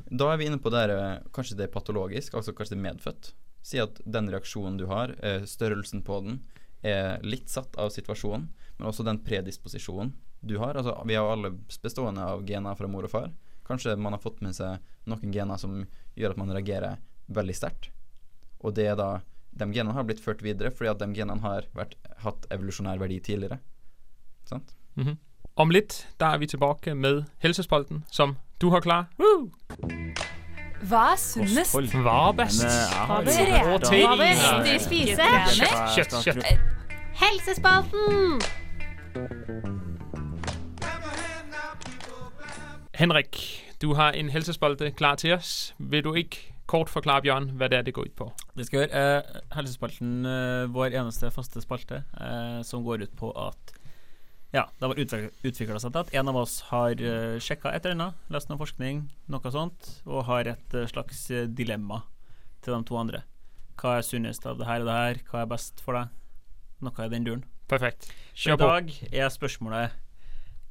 Da 0.10 0.32
er 0.32 0.40
vi 0.40 0.48
inne 0.48 0.62
på 0.62 0.72
det 0.72 0.86
her, 0.86 0.96
eh, 0.96 1.28
kanskje 1.36 1.60
det 1.60 1.68
er 1.68 1.76
patologisk, 1.76 2.34
altså 2.34 2.56
kanskje 2.56 2.78
det 2.78 2.80
er 2.80 2.88
medfødt. 2.88 3.34
Si 3.62 3.78
at 3.78 4.00
den 4.08 4.32
reaksjonen 4.32 4.80
du 4.80 4.88
har, 4.90 5.14
eh, 5.20 5.44
størrelsen 5.46 6.02
på 6.02 6.24
den, 6.24 6.42
er 6.82 7.20
litt 7.22 7.50
satt 7.50 7.76
av 7.78 7.92
situasjonen, 7.94 8.48
men 8.80 8.88
også 8.90 9.06
den 9.06 9.20
predisposisjonen 9.22 10.16
du 10.42 10.58
har. 10.58 10.74
Altså, 10.74 10.96
vi 11.06 11.14
er 11.14 11.22
jo 11.22 11.34
alle 11.36 11.52
bestående 11.84 12.24
av 12.26 12.42
gener 12.48 12.78
fra 12.78 12.90
mor 12.90 13.06
og 13.06 13.12
far. 13.14 13.30
Kanskje 13.72 13.96
man 13.98 14.16
har 14.16 14.22
fått 14.22 14.42
med 14.44 14.56
seg 14.58 14.84
noen 15.10 15.34
gener 15.34 15.60
som 15.62 15.82
gjør 16.20 16.36
at 16.36 16.40
man 16.42 16.52
reagerer 16.52 17.00
veldig 17.32 17.56
sterkt. 17.56 17.90
Og 18.62 18.76
det 18.78 18.90
er 18.92 18.98
da 19.00 19.12
De 19.52 19.66
genene 19.68 19.92
har 19.92 20.06
blitt 20.08 20.22
ført 20.24 20.40
videre 20.46 20.70
fordi 20.72 20.88
at 20.88 21.02
de 21.02 21.10
genene 21.12 21.44
har 21.44 21.66
vært, 21.76 21.98
hatt 22.24 22.46
evolusjonær 22.56 23.02
verdi 23.02 23.18
tidligere. 23.20 23.58
Sant? 24.48 24.72
Mhm. 24.96 25.18
Om 25.60 25.74
litt 25.76 26.06
der 26.22 26.38
er 26.38 26.40
vi 26.40 26.48
tilbake 26.48 26.94
med 26.96 27.26
helsespolten, 27.44 28.06
som 28.10 28.38
du 28.64 28.70
har 28.72 28.80
klar. 28.80 29.10
Woo! 29.20 29.50
Hva 30.88 31.02
er 31.12 31.20
sunnest? 31.20 31.76
Hva 31.76 32.30
er 32.30 32.38
best? 32.40 32.64
Hva 32.64 33.20
eh, 33.28 33.60
Hva 33.68 34.16
best 34.22 34.48
du 34.64 34.72
spiser? 34.88 35.28
Jeg 35.28 35.68
Kjøtt, 35.98 36.16
skal 36.16 36.24
kjøtt. 36.24 36.48
Helsespalten! 37.22 38.40
Henrik, 43.02 43.38
du 43.82 43.96
har 43.98 44.14
en 44.14 44.28
helsespalte 44.30 44.92
klar 44.94 45.16
til 45.18 45.32
oss. 45.34 45.72
Vil 45.80 46.04
du 46.06 46.12
ikke 46.14 46.52
kort 46.70 46.90
forklare 46.92 47.24
Bjørn, 47.26 47.48
hva 47.58 47.66
det 47.72 47.80
er, 47.80 47.86
det 47.88 47.96
går 47.98 48.12
ut 48.12 48.14
på? 48.20 48.28
Det 48.54 48.68
skal 48.68 48.84
gjøre. 48.84 49.00
Eh, 49.00 49.38
helsespalten, 49.56 50.12
eh, 50.30 50.68
vår 50.70 50.94
eneste 51.00 51.32
faste 51.34 51.64
spalte, 51.64 52.04
eh, 52.22 52.60
som 52.62 52.84
går 52.86 53.08
ut 53.08 53.16
på 53.18 53.32
at 53.34 53.72
ja, 54.54 54.68
det 54.78 54.86
har 54.86 55.00
utvikla 55.02 55.80
seg 55.82 55.96
til 55.96 55.98
at 56.04 56.14
en 56.14 56.30
av 56.30 56.38
oss 56.44 56.60
har 56.70 57.02
eh, 57.02 57.40
sjekka 57.42 57.72
et 57.74 57.88
eller 57.90 57.96
annet, 57.96 58.20
lest 58.30 58.52
noe 58.52 58.62
forskning, 58.62 59.00
noe 59.34 59.52
sånt, 59.56 59.90
og 60.06 60.28
har 60.28 60.52
et 60.52 60.76
eh, 60.78 60.86
slags 60.92 61.24
eh, 61.32 61.48
dilemma 61.50 62.04
til 62.62 62.76
de 62.76 62.84
to 62.86 63.00
andre. 63.02 63.24
Hva 63.82 63.96
er 63.98 64.06
sunnest 64.06 64.46
av 64.46 64.60
det 64.60 64.68
her 64.70 64.84
og 64.84 64.92
det 64.92 65.00
her? 65.00 65.24
Hva 65.32 65.42
er 65.42 65.50
best 65.50 65.82
for 65.82 65.98
deg? 65.98 66.14
Noe 66.86 67.08
i 67.08 67.16
den 67.16 67.26
duren. 67.26 67.42
Perfekt. 67.66 68.12
Kjør 68.36 68.62
på. 68.62 68.70
I 68.70 68.70
dag 68.70 68.94
er 69.24 69.34
spørsmålet 69.34 69.98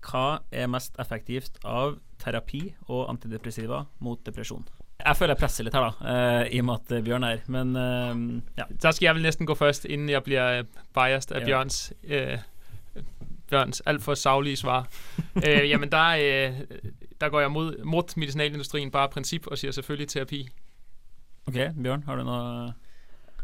hva 0.07 0.45
er 0.55 0.71
mest 0.71 0.95
effektivt 1.03 1.59
av 1.67 1.99
terapi 2.21 2.63
og 2.89 3.09
antidepressiva 3.11 3.85
mot 3.99 4.21
depresjon? 4.27 4.67
Jeg 5.01 5.17
føler 5.17 5.33
jeg 5.33 5.41
presser 5.41 5.65
litt 5.65 5.75
her, 5.75 5.87
da, 5.87 6.11
uh, 6.45 6.47
i 6.53 6.61
og 6.61 6.67
med 6.69 6.75
at 6.83 6.93
eh, 6.93 7.03
Bjørn 7.05 7.25
er 7.25 7.39
her, 7.39 7.47
men 7.49 7.71
uh, 7.77 8.43
ja. 8.59 8.67
Der 8.83 8.91
skal 8.93 9.07
jeg 9.07 9.15
vel 9.17 9.25
nesten 9.25 9.49
gå 9.49 9.57
først, 9.57 9.85
innen 9.89 10.09
jeg 10.13 10.23
bliver 10.23 10.59
øh, 10.59 10.65
biased 10.95 11.33
av 11.33 11.47
Bjørns, 11.47 11.79
uh, 12.05 13.05
Bjørns 13.49 13.81
alt 13.87 14.03
for 14.03 14.15
savlige 14.15 14.57
svar. 14.57 14.89
øh, 15.37 15.69
jamen, 15.73 15.93
der, 15.93 16.11
øh, 16.21 16.61
der 17.21 17.29
går 17.29 17.41
jeg 17.41 17.51
mod, 17.51 17.85
mod 17.85 18.17
medicinalindustrien 18.17 18.91
bare 18.91 19.09
princip 19.09 19.47
og 19.47 19.59
sier 19.59 19.73
selvfølgelig 19.73 20.09
terapi. 20.09 20.49
OK, 21.47 21.57
Bjørn, 21.83 22.03
har 22.03 22.17
du 22.17 22.25
noe 22.25 22.73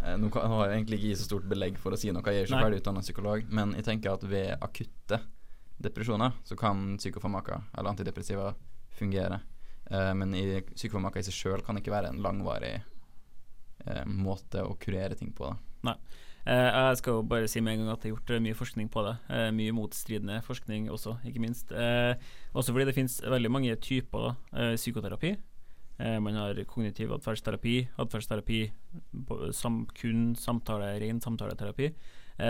Eh, 0.07 0.19
Nå 0.21 0.31
har 0.35 0.67
jeg 0.67 0.75
egentlig 0.75 0.99
ikke 1.05 1.17
så 1.17 1.27
stort 1.27 1.49
belegg 1.51 1.79
for 1.81 1.95
å 1.95 2.01
si 2.01 2.13
noe, 2.13 2.25
jeg 2.31 2.45
er 2.45 2.49
ikke 2.49 2.61
ferdig 2.61 2.83
utdannet 2.83 3.07
psykolog, 3.07 3.49
men 3.59 3.75
jeg 3.79 3.87
tenker 3.89 4.13
at 4.13 4.27
ved 4.29 4.53
akutte 4.61 5.21
depresjoner 5.83 6.37
så 6.45 6.57
kan 6.59 6.97
psykofarmaka 6.97 7.61
eller 7.77 7.91
antidepressiva 7.91 8.55
fungere. 8.97 9.41
Eh, 9.91 10.13
men 10.15 10.35
i 10.35 10.61
psykofarmaka 10.73 11.21
i 11.21 11.27
seg 11.27 11.37
sjøl 11.37 11.65
kan 11.67 11.79
ikke 11.79 11.95
være 11.95 12.13
en 12.13 12.23
langvarig 12.25 12.75
eh, 12.79 14.05
måte 14.07 14.65
å 14.65 14.77
kurere 14.81 15.19
ting 15.19 15.35
på. 15.37 15.53
Da. 15.87 15.97
Eh, 16.47 16.69
jeg 16.71 17.01
skal 17.01 17.19
jo 17.19 17.27
bare 17.27 17.49
si 17.51 17.61
med 17.61 17.75
en 17.75 17.85
gang 17.85 17.93
at 17.97 18.05
jeg 18.05 18.13
har 18.13 18.17
gjort 18.17 18.33
eh, 18.37 18.43
mye 18.43 18.59
forskning 18.59 18.91
på 18.95 19.03
det. 19.07 19.17
Eh, 19.35 19.49
mye 19.55 19.75
motstridende 19.75 20.39
forskning 20.47 20.89
også, 20.95 21.17
ikke 21.27 21.43
minst. 21.43 21.75
Eh, 21.75 22.15
også 22.55 22.75
fordi 22.75 22.87
det 22.87 22.95
finnes 22.95 23.19
veldig 23.23 23.51
mange 23.51 23.77
typer 23.83 24.37
eh, 24.55 24.77
psykoterapi. 24.79 25.35
Eh, 25.99 26.19
man 26.23 26.39
har 26.39 26.61
kognitiv 26.71 27.17
atferdsterapi, 27.17 27.77
atferdsterapi, 27.99 28.61
sam, 29.57 29.83
kun 29.99 30.31
samtale, 30.39 30.95
ren 31.03 31.21
samtaleterapi. 31.23 31.91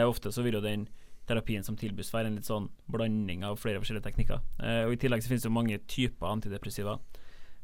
Ofte 0.03 0.33
så 0.35 0.43
vil 0.43 0.57
jo 0.59 0.65
den 0.65 0.89
terapien 1.27 1.65
som 1.67 1.77
tilbys 1.79 2.12
være 2.15 2.31
en 2.31 2.39
litt 2.39 2.49
sånn 2.49 2.69
blanding 2.93 3.45
av 3.47 3.59
flere 3.61 3.81
forskjellige 3.83 4.07
teknikker. 4.09 4.43
Eh, 4.62 4.83
og 4.87 4.95
I 4.95 5.01
tillegg 5.03 5.25
så 5.25 5.33
finnes 5.33 5.47
det 5.47 5.55
mange 5.55 5.79
typer 5.91 6.31
antidepressiva. 6.31 6.99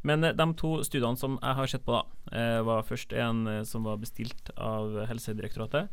Men 0.07 0.27
eh, 0.27 0.35
de 0.37 0.47
to 0.59 0.75
studiene 0.87 1.21
som 1.21 1.39
jeg 1.39 1.59
har 1.61 1.71
sett 1.71 1.87
på, 1.87 1.95
da, 1.95 2.03
eh, 2.35 2.59
var 2.67 2.87
først 2.89 3.15
en 3.15 3.45
som 3.69 3.87
var 3.89 4.01
bestilt 4.03 4.53
av 4.57 5.05
Helsedirektoratet. 5.11 5.93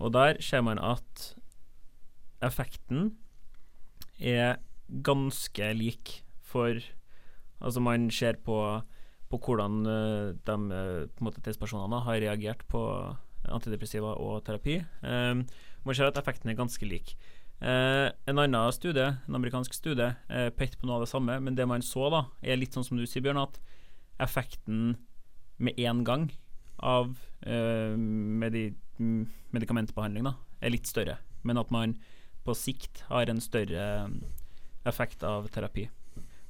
Og 0.00 0.14
der 0.16 0.40
ser 0.42 0.64
man 0.66 0.80
at 0.82 1.34
effekten 2.44 3.14
er 4.18 4.58
ganske 5.04 5.72
lik 5.76 6.20
for 6.42 6.82
Altså, 7.64 7.80
man 7.80 8.10
ser 8.12 8.34
på, 8.44 8.56
på 9.30 9.38
hvordan 9.40 9.86
de 9.86 10.40
på 10.44 10.54
en 10.58 11.24
måte 11.24 11.40
testpersonene 11.40 12.02
har 12.04 12.18
reagert 12.20 12.66
på 12.68 12.82
antidepressiva 13.52 14.14
og 14.20 14.42
terapi. 14.46 14.78
Eh, 14.80 15.34
man 15.84 15.96
ser 15.96 16.08
at 16.08 16.18
effekten 16.20 16.50
er 16.50 16.58
ganske 16.58 16.86
lik. 16.88 17.14
Eh, 17.60 18.08
en 18.28 18.40
annen 18.40 18.72
studie, 18.74 19.06
en 19.28 19.38
amerikansk 19.38 19.74
studie, 19.76 20.14
eh, 20.28 20.50
pekte 20.50 20.80
på 20.80 20.88
noe 20.88 20.98
av 20.98 21.04
det 21.06 21.12
samme, 21.12 21.38
men 21.40 21.54
det 21.54 21.66
man 21.68 21.84
så, 21.84 22.10
da, 22.12 22.24
er 22.42 22.58
litt 22.60 22.74
sånn 22.76 22.84
som 22.84 22.98
du 22.98 23.06
sier, 23.06 23.24
Bjørn, 23.24 23.40
at 23.40 23.60
effekten 24.20 24.96
med 25.58 25.78
én 25.78 26.02
gang 26.04 26.28
av 26.78 27.14
eh, 27.46 27.94
medi 27.96 28.72
medikamentbehandling 29.54 30.26
da, 30.28 30.34
er 30.62 30.74
litt 30.74 30.86
større, 30.86 31.18
men 31.42 31.58
at 31.58 31.70
man 31.74 31.96
på 32.44 32.54
sikt 32.58 33.04
har 33.08 33.30
en 33.30 33.42
større 33.42 33.86
eh, 34.04 34.16
effekt 34.88 35.24
av 35.26 35.48
terapi. 35.54 35.88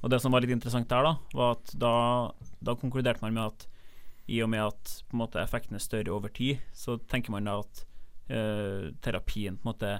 Og 0.03 0.11
det 0.11 0.19
som 0.21 0.33
var 0.35 0.43
litt 0.43 0.53
interessant 0.53 0.89
der, 0.91 1.05
da, 1.07 1.15
var 1.33 1.55
at 1.55 1.71
da, 1.81 1.95
da 2.61 2.75
konkluderte 2.77 3.23
man 3.23 3.33
med 3.33 3.47
at 3.53 3.67
i 4.29 4.41
og 4.41 4.49
med 4.51 4.65
at 4.65 4.91
på 5.09 5.15
en 5.15 5.21
måte, 5.21 5.41
effekten 5.41 5.77
er 5.77 5.83
større 5.83 6.13
over 6.13 6.33
tid, 6.33 6.61
så 6.73 6.97
tenker 7.09 7.33
man 7.33 7.47
da 7.47 7.59
at 7.61 7.85
eh, 8.29 8.91
terapien 9.01 9.57
på 9.57 9.67
en 9.67 9.73
måte 9.73 9.99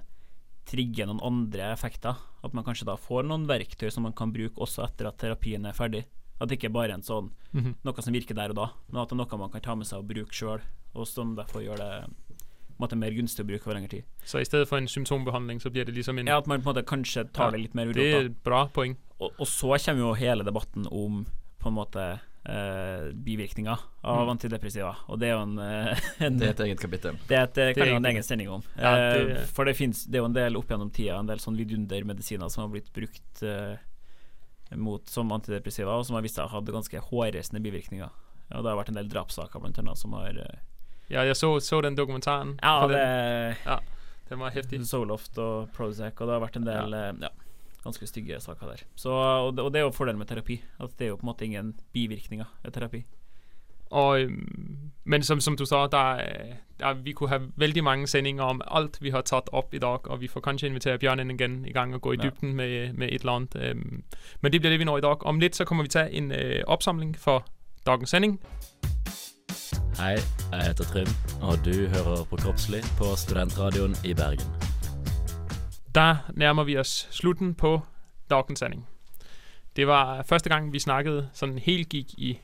trigger 0.66 1.06
noen 1.10 1.22
andre 1.22 1.72
effekter. 1.76 2.16
At 2.44 2.54
man 2.54 2.64
kanskje 2.66 2.86
da 2.90 2.96
får 2.98 3.26
noen 3.28 3.46
verktøy 3.50 3.92
som 3.94 4.04
man 4.08 4.14
kan 4.18 4.32
bruke 4.34 4.58
også 4.62 4.84
etter 4.88 5.08
at 5.12 5.18
terapien 5.22 5.66
er 5.66 5.74
ferdig. 5.78 6.06
At 6.42 6.50
det 6.50 6.58
ikke 6.60 6.74
bare 6.74 6.90
er 6.92 6.98
en 7.00 7.06
sånn 7.06 7.32
Mhm. 7.54 7.76
noe 7.86 8.02
som 8.02 8.14
virker 8.14 8.36
der 8.36 8.50
og 8.50 8.56
da, 8.56 8.70
men 8.92 9.02
at 9.02 9.10
det 9.10 9.16
er 9.16 9.22
noe 9.24 9.38
man 9.40 9.50
kan 9.52 9.62
ta 9.62 9.76
med 9.76 9.88
seg 9.88 10.00
og 10.00 10.08
bruke 10.08 10.34
sjøl, 10.34 10.62
og 10.96 11.08
som 11.08 11.36
derfor 11.36 11.62
gjør 11.64 11.78
det 11.78 12.10
måte, 12.78 12.98
mer 12.98 13.12
gunstig 13.12 13.46
å 13.46 13.48
bruke 13.48 13.68
over 13.68 13.76
lengre 13.80 13.90
tid. 13.90 14.04
Så 14.26 14.42
i 14.42 14.44
stedet 14.44 14.68
for 14.68 14.78
en 14.78 14.88
symptombehandling, 14.88 15.62
så 15.62 15.72
blir 15.72 15.86
det 15.86 15.96
liksom 15.96 16.20
en 16.20 16.28
Ja, 16.28 16.38
At 16.40 16.48
man 16.48 16.62
på 16.62 16.70
en 16.70 16.76
måte 16.76 16.84
kanskje 16.86 17.32
tar 17.32 17.46
Ja, 17.46 17.52
det 17.52 17.62
litt 17.62 17.74
mer 17.76 17.94
Det 17.94 18.14
er 18.14 18.26
et 18.26 18.44
bra 18.44 18.68
poeng. 18.68 18.98
Og, 19.22 19.32
og 19.40 19.48
så 19.48 19.78
kommer 19.86 20.00
jo 20.02 20.14
hele 20.14 20.44
debatten 20.44 20.86
om 20.92 21.26
på 21.62 21.68
en 21.68 21.74
måte 21.74 22.20
eh, 22.46 23.12
bivirkninger 23.14 23.80
av 24.04 24.20
Mm. 24.28 24.30
antidepressiva, 24.38 24.96
og 25.10 25.20
det 25.20 25.28
er 25.30 25.34
jo 25.34 25.42
en, 25.42 25.60
eh, 25.60 26.00
en 26.26 26.38
Det 26.38 26.48
er 26.48 26.52
et 26.52 26.60
eget 26.68 26.80
kapittel. 26.80 27.18
Det, 27.28 27.38
er 27.38 27.44
et- 27.44 27.54
det 27.56 27.66
Det 27.68 27.76
kan 27.76 27.86
vi 27.86 27.92
ha 27.92 27.98
en 27.98 28.06
egen 28.06 28.24
sending 28.24 28.50
om. 28.50 28.64
Ja, 28.78 28.96
det- 29.14 29.38
uh, 29.38 29.46
for 29.46 29.66
det, 29.66 29.76
finnes, 29.76 30.06
det 30.06 30.16
er 30.16 30.22
jo 30.24 30.26
en 30.26 30.34
del 30.34 30.56
opp 30.58 30.68
gjennom 30.68 30.92
tida 30.94 31.18
En 31.20 31.26
del 31.28 31.38
sånn 31.40 31.58
vidundermedisiner 31.58 32.50
som 32.52 32.62
har 32.70 32.70
blitt 32.80 32.92
brukt 32.94 33.44
uh, 33.44 33.76
mot 34.76 35.08
som 35.10 35.30
antidepressiva, 35.32 35.94
og 35.98 36.06
som 36.06 36.16
har 36.16 36.22
vist 36.26 36.36
seg 36.36 36.46
å 36.46 36.50
ha 36.50 36.60
hatt 36.60 36.66
ganske 36.74 37.00
hårreisende 37.10 37.62
bivirkninger. 37.62 38.10
Og 38.52 38.64
det 38.64 38.70
har 38.72 38.78
vært 38.78 38.90
en 38.90 38.96
del 39.00 39.08
drapssaker 39.10 39.60
blant 39.62 39.78
annet 39.80 39.98
som 39.98 40.14
har 40.14 40.30
eh, 40.30 40.60
Ja, 41.10 41.22
jeg 41.24 41.36
så, 41.36 41.52
så 41.62 41.82
den 41.82 41.96
dokumentaren. 41.96 42.60
Ja, 42.64 42.88
det 42.88 42.98
den, 43.66 43.80
den 44.30 44.40
var 44.40 44.50
heftig. 44.52 44.84
Soloft 44.86 45.38
og 45.38 45.72
Prozac, 45.74 46.20
og 46.22 46.28
det 46.28 46.34
har 46.34 46.42
vært 46.42 46.56
en 46.58 46.66
del 46.66 46.94
eh, 46.94 47.12
ja, 47.22 47.30
ganske 47.86 48.08
stygge 48.10 48.40
saker 48.42 48.68
der. 48.74 48.82
Så, 48.96 49.10
og, 49.14 49.54
det, 49.58 49.64
og 49.64 49.74
det 49.74 49.80
er 49.80 49.84
jo 49.86 49.92
fordelen 49.96 50.18
med 50.20 50.28
terapi, 50.28 50.60
at 50.82 50.98
det 51.00 51.06
er 51.06 51.14
jo 51.14 51.16
på 51.22 51.28
en 51.28 51.32
måte 51.34 51.46
ingen 51.46 51.76
bivirkninger 51.94 52.46
ved 52.64 52.72
terapi. 52.76 53.04
Og, 53.96 54.20
men 55.06 55.24
som, 55.24 55.40
som 55.40 55.56
du 55.58 55.66
sa, 55.66 55.84
der, 55.88 56.16
er- 56.26 56.56
der, 56.80 56.94
vi 57.06 57.14
kunne 57.14 57.30
ha 57.30 57.38
veldig 57.62 57.84
mange 57.86 58.08
sendinger 58.08 58.44
om 58.44 58.62
alt, 58.68 58.98
vi 59.02 59.10
har 59.14 59.22
tatt 59.22 59.50
opp 59.54 59.74
i 59.74 59.80
dag, 59.80 60.08
og 60.10 60.22
vi 60.22 60.28
får 60.28 60.42
kanskje 60.42 60.68
invitere 60.68 60.98
Bjørnen 61.00 61.32
igjen 61.32 61.60
i 61.70 61.72
gang 61.72 61.94
og 61.96 62.02
gå 62.02 62.14
i 62.14 62.18
Ja. 62.18 62.24
dybden 62.30 62.56
med, 62.58 62.94
med 62.94 63.08
et 63.14 63.22
eller 63.22 63.32
annet. 63.34 63.56
men 64.42 64.52
det 64.52 64.62
blir 64.62 64.72
det 64.74 64.80
vi 64.80 64.86
når 64.90 64.98
i 64.98 65.02
dag. 65.06 65.26
Om 65.26 65.40
litt 65.40 65.56
så 65.56 65.66
kommer 65.66 65.84
vi 65.84 65.90
til 65.94 66.10
en 66.12 66.32
øh, 66.32 66.64
oppsamling 66.68 67.16
for 67.18 67.46
dagens 67.86 68.10
sending. 68.10 68.40
Hei, 70.00 70.18
jeg 70.52 70.64
heter 70.68 70.84
Trym, 70.84 71.08
og 71.42 71.62
du 71.66 71.88
hører 71.88 72.26
på 72.30 72.36
Kroppslig 72.36 72.82
på 72.98 73.16
Studentradioen 73.16 73.96
i 74.04 74.14
Bergen. 74.14 74.75
Der 75.96 76.16
nærmer 76.34 76.64
vi 76.64 76.78
oss 76.78 77.08
slutten 77.12 77.56
på 77.56 77.82
dagens 78.30 78.60
Sanding. 78.60 78.88
Det 79.76 79.88
var 79.88 80.24
første 80.30 80.50
gang, 80.50 80.74
vi 80.74 80.80
snakkede 80.80 81.30
sådan 81.34 81.60
helt 81.60 81.90
gikk 81.90 82.08
i 82.18 82.40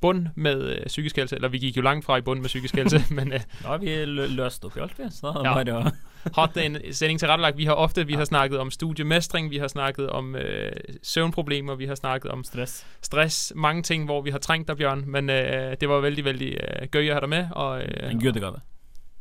bund 0.00 0.26
med 0.34 0.62
øh, 0.62 0.86
psykisk 0.86 1.16
helse. 1.16 1.36
Eller 1.36 1.48
vi 1.48 1.58
gikk 1.58 1.76
jo 1.76 1.82
langt 1.82 2.04
fra 2.04 2.16
i 2.16 2.20
bund 2.20 2.40
med 2.40 2.48
psykisk 2.48 2.74
helse, 2.74 3.04
men 3.14 3.32
øh, 3.32 3.40
Nå 3.62 3.68
har 3.68 3.78
vi 3.78 4.04
lø 4.04 4.26
løst 4.26 4.64
op 4.64 4.76
i 4.76 4.80
alt. 4.80 5.14
Så 5.14 5.42
ja. 5.44 5.64
det 5.64 5.84
Ja. 5.84 5.90
Hot 6.34 6.56
en 6.56 6.78
sending 6.92 7.20
tilrettelagt. 7.20 7.56
Vi 7.56 7.64
har 7.64 7.72
ofte 7.72 8.06
vi 8.06 8.12
har 8.12 8.24
snakket 8.24 8.58
om 8.58 8.70
studiemestring, 8.70 9.50
vi 9.50 9.58
har 9.58 9.68
snakket 9.68 10.10
om 10.10 10.36
øh, 10.36 10.72
søvnproblemer, 11.02 11.74
vi 11.74 11.86
har 11.86 11.94
snakket 11.94 12.30
om 12.30 12.44
stress. 12.44 12.86
stress. 13.02 13.52
Mange 13.56 13.82
ting 13.82 14.04
hvor 14.04 14.22
vi 14.22 14.30
har 14.30 14.38
trængt 14.38 14.68
deg, 14.68 14.76
Bjørn. 14.76 15.04
Men 15.06 15.30
øh, 15.30 15.76
det 15.80 15.88
var 15.88 16.00
veldig 16.00 16.24
veldig 16.24 16.58
øh, 16.60 16.88
gøy 16.90 17.10
å 17.10 17.14
ha 17.14 17.20
deg 17.20 17.28
med. 17.28 17.48
Og, 17.50 17.82
øh, 17.82 18.12
En 18.12 18.20
gudegave. 18.20 18.60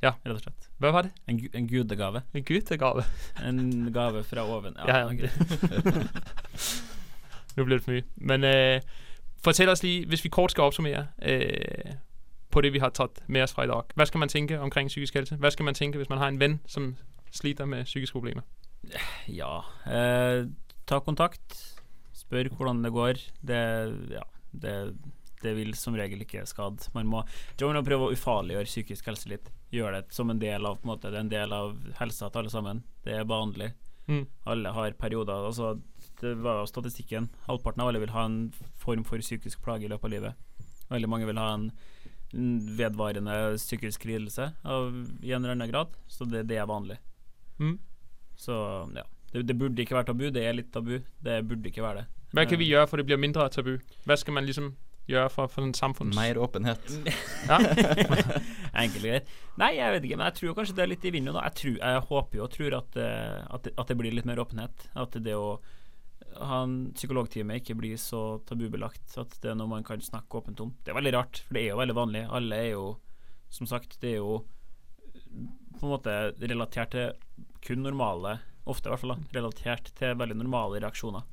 Ja. 0.03 0.11
Rett 0.25 0.35
og 0.35 0.41
slett. 0.43 0.69
Hva 0.79 0.91
var 0.91 1.01
det? 1.07 1.11
En, 1.27 1.39
en 1.53 1.67
gudegave. 1.67 2.21
En 2.33 2.43
gudegave. 2.43 3.03
En 3.43 3.93
gave 3.93 4.23
fra 4.23 4.43
oven. 4.43 4.75
Ja, 4.87 4.97
ja. 4.97 5.09
Nå 7.55 7.63
blir 7.63 7.77
det 7.77 7.83
for 7.83 7.95
mye. 7.95 8.03
Men 8.15 8.43
øh, 8.43 8.81
fortell 9.43 9.69
oss 9.69 9.83
lige, 9.83 10.05
hvis 10.05 10.23
vi 10.23 10.29
kort 10.29 10.51
skal 10.51 10.63
oppsummere 10.63 11.07
øh, 11.21 11.93
på 12.51 12.61
det 12.61 12.73
vi 12.73 12.79
har 12.79 12.89
tatt 12.89 13.21
med 13.27 13.43
oss 13.43 13.53
fra 13.53 13.63
i 13.63 13.67
dag. 13.67 13.81
Hva 13.95 14.05
skal 14.05 14.19
man 14.19 14.29
tenke 14.29 14.59
omkring 14.59 14.87
psykisk 14.87 15.13
helse? 15.13 15.35
Hva 15.35 15.49
skal 15.49 15.65
man 15.65 15.75
tenke 15.75 15.97
hvis 15.97 16.09
man 16.09 16.17
har 16.17 16.27
en 16.27 16.39
venn 16.39 16.59
som 16.67 16.95
sliter 17.31 17.65
med 17.65 17.85
psykiske 17.85 18.15
problemer? 18.15 18.41
Ja. 19.27 19.59
Eh, 19.87 20.47
ta 20.87 20.99
kontakt. 20.99 21.75
Spør 22.13 22.49
hvordan 22.55 22.83
det 22.83 22.91
går. 22.91 23.13
Det, 23.47 23.61
ja, 24.11 24.21
det, 24.51 24.95
det 25.41 25.53
vil 25.57 25.73
som 25.77 25.97
regel 25.97 26.21
ikke 26.25 26.45
skade. 26.49 26.89
Man 26.95 27.09
må, 27.11 27.23
tror 27.57 27.73
man 27.73 27.81
må 27.81 27.87
prøve 27.87 28.07
å 28.07 28.15
ufarliggjøre 28.15 28.69
psykisk 28.69 29.09
helse 29.11 29.31
litt. 29.31 29.49
Gjøre 29.73 30.01
det 30.01 30.15
som 30.15 30.29
en 30.31 30.39
del 30.41 30.65
av 30.65 30.79
på 30.79 30.87
en 30.87 30.93
måte, 30.93 31.11
Det 31.11 31.19
er 31.19 31.25
en 31.25 31.33
del 31.33 31.53
av 31.53 31.75
helsa 31.99 32.29
til 32.29 32.43
alle 32.43 32.53
sammen. 32.53 32.83
Det 33.03 33.13
er 33.13 33.27
vanlig. 33.29 33.73
Mm. 34.07 34.25
Alle 34.45 34.71
har 34.71 34.91
perioder. 34.91 35.49
Altså, 35.49 35.79
det 36.21 36.35
var 36.45 36.61
jo 36.61 36.69
statistikken. 36.71 37.29
Halvparten 37.47 37.81
av 37.81 37.89
alle 37.89 37.99
vil 37.99 38.15
ha 38.15 38.25
en 38.25 38.53
form 38.77 39.03
for 39.03 39.19
psykisk 39.19 39.63
plage 39.65 39.85
i 39.85 39.91
løpet 39.91 40.05
av 40.05 40.15
livet. 40.15 40.33
Veldig 40.89 41.09
mange 41.09 41.25
vil 41.25 41.41
ha 41.41 41.53
en 41.53 41.71
en 42.35 42.75
vedvarende 42.77 43.57
psykisk 43.57 44.05
lidelse 44.05 44.51
av, 44.63 45.05
i 45.23 45.31
en 45.31 45.43
eller 45.43 45.55
annen 45.55 45.71
grad. 45.71 45.87
Så 46.07 46.25
det, 46.25 46.43
det 46.49 46.57
er 46.57 46.65
vanlig. 46.65 46.97
Mm. 47.59 47.77
Så 48.35 48.55
ja. 48.95 49.05
Det, 49.31 49.41
det 49.43 49.55
burde 49.59 49.81
ikke 49.81 49.95
være 49.97 50.09
tabu. 50.11 50.29
Det 50.31 50.43
er 50.47 50.55
litt 50.55 50.71
tabu. 50.73 50.99
Det 51.23 51.41
burde 51.47 51.69
ikke 51.69 51.83
være 51.83 52.03
det. 52.03 52.05
Hva 52.35 52.45
kan 52.47 52.59
vi 52.59 52.67
Eh, 52.67 52.73
gjøre 52.73 52.87
for 52.87 52.97
det 52.99 53.05
blir 53.07 53.19
mindre 53.19 53.47
tabu? 53.49 53.77
Hva 54.05 54.17
skal 54.19 54.35
man 54.35 54.47
liksom 54.47 54.73
gjøre 55.09 55.31
for, 55.33 55.51
for 55.51 55.65
en 55.65 55.75
samfunns... 55.77 56.15
Mer 56.17 56.39
åpenhet. 56.41 56.81
Ja. 57.49 57.59
Enkelt 58.81 59.03
og 59.03 59.05
greit. 59.05 59.33
Nei, 59.61 59.71
jeg 59.77 59.93
vet 59.93 60.05
ikke, 60.07 60.17
men 60.19 60.29
jeg 60.31 60.37
tror 60.39 60.55
kanskje 60.57 60.75
det 60.77 60.83
er 60.83 60.91
litt 60.91 61.05
i 61.05 61.13
vinden. 61.13 61.37
Jeg, 61.37 61.55
tror, 61.59 61.75
jeg 61.77 62.05
håper 62.09 62.39
jo 62.39 62.45
og 62.45 62.53
tror 62.55 62.77
at, 62.79 62.97
eh, 62.99 63.41
at, 63.45 63.67
det, 63.67 63.73
at 63.79 63.91
det 63.91 63.97
blir 63.99 64.15
litt 64.15 64.27
mer 64.27 64.41
åpenhet. 64.41 64.87
At 64.97 65.15
det 65.23 65.35
å 65.37 65.59
ha 66.41 66.63
en 66.65 66.75
psykologtime 66.95 67.59
ikke 67.61 67.77
blir 67.79 67.99
så 68.01 68.23
tabubelagt. 68.49 69.05
At 69.21 69.37
det 69.43 69.53
er 69.53 69.59
noe 69.59 69.71
man 69.71 69.85
kan 69.87 70.03
snakke 70.03 70.41
åpent 70.41 70.63
om. 70.65 70.73
Det 70.83 70.91
er 70.91 70.99
veldig 70.99 71.15
rart, 71.15 71.43
for 71.45 71.57
det 71.57 71.63
er 71.63 71.71
jo 71.71 71.79
veldig 71.83 71.97
vanlig. 72.01 72.25
Alle 72.39 72.59
er 72.65 72.69
jo, 72.73 72.89
som 73.53 73.69
sagt, 73.69 73.99
det 74.01 74.15
er 74.15 74.19
jo 74.23 74.41
på 75.75 75.85
en 75.85 75.93
måte 75.93 76.17
relatert 76.41 76.95
til 76.95 77.39
kun 77.65 77.81
normale 77.83 78.39
Ofte 78.65 78.89
i 78.89 78.91
hvert 78.91 79.01
fall, 79.03 79.11
da, 79.13 79.37
relatert 79.37 79.91
til 79.93 80.15
veldig 80.17 80.39
normale 80.39 80.79
reaksjoner. 80.81 81.25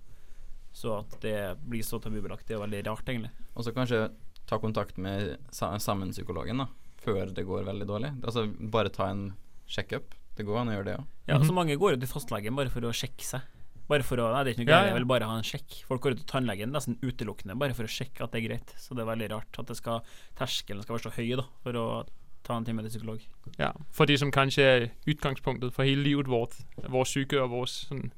Så 0.72 0.98
at 1.00 1.20
det 1.20 1.36
blir 1.68 1.82
så 1.84 2.00
tabubelagt, 2.00 2.46
det 2.48 2.56
er 2.56 2.62
veldig 2.64 2.86
rart, 2.86 3.04
egentlig. 3.06 3.30
Og 3.56 3.64
så 3.66 3.72
kanskje 3.76 4.10
ta 4.48 4.58
kontakt 4.58 4.96
med 4.98 5.36
sa 5.52 5.74
sammenpsykologen 5.78 6.58
da, 6.58 6.66
før 7.04 7.32
det 7.34 7.44
går 7.46 7.64
veldig 7.68 7.86
dårlig. 7.86 8.10
Altså 8.24 8.46
bare 8.72 8.88
ta 8.90 9.10
en 9.12 9.32
sjekkup. 9.68 10.14
Det 10.36 10.46
går 10.48 10.58
an 10.62 10.68
å 10.72 10.76
gjøre 10.78 10.84
det 10.88 10.94
òg. 10.98 11.04
Ja, 11.28 11.38
Mhm. 11.38 11.46
så 11.46 11.52
mange 11.52 11.76
går 11.78 11.90
jo 11.94 11.96
til 12.00 12.08
fastlegen 12.08 12.56
bare 12.56 12.70
for 12.70 12.80
å 12.80 12.92
sjekke 12.92 13.20
seg. 13.22 13.42
Bare 13.88 14.02
for 14.02 14.16
å, 14.16 14.32
nei, 14.32 14.44
det 14.44 14.50
er 14.56 14.62
ikke 14.62 14.66
noe 14.66 14.72
Ja, 14.72 14.80
ja. 14.80 14.88
jeg 14.92 14.94
vil 14.94 15.04
bare 15.10 15.24
ha 15.28 15.36
en 15.36 15.42
sjekk. 15.44 15.84
Folk 15.86 16.00
går 16.00 16.12
ut 16.12 16.18
til 16.24 16.26
tannlegen 16.26 16.70
nesten 16.72 16.96
utelukkende 17.02 17.58
bare 17.58 17.74
for 17.74 17.84
å 17.84 17.90
sjekke 17.92 18.22
at 18.24 18.32
det 18.32 18.42
er 18.44 18.48
greit. 18.48 18.72
Så 18.78 18.94
det 18.96 19.02
er 19.04 19.10
veldig 19.12 19.30
rart 19.30 19.58
at 19.58 19.66
det 19.66 19.76
skal, 19.76 20.00
terskelen 20.38 20.82
skal 20.82 20.96
være 20.96 21.10
så 21.10 21.12
høy 21.18 21.36
da, 21.36 21.44
for 21.62 21.72
å 21.72 22.06
ta 22.44 22.56
en 22.56 22.64
time 22.64 22.80
til 22.82 22.90
psykolog. 22.98 23.20
Ja, 23.58 23.72
for 23.90 24.06
det 24.06 24.18
som 24.18 24.30
kanskje 24.32 24.62
er 24.64 24.90
utgangspunktet 25.06 25.72
for 25.74 25.84
hele 25.84 26.02
livet 26.02 26.26
vårt, 26.26 26.56
vår 26.88 27.04
syke 27.04 27.42
og 27.42 27.50
vår 27.50 27.66
sånn, 27.68 28.10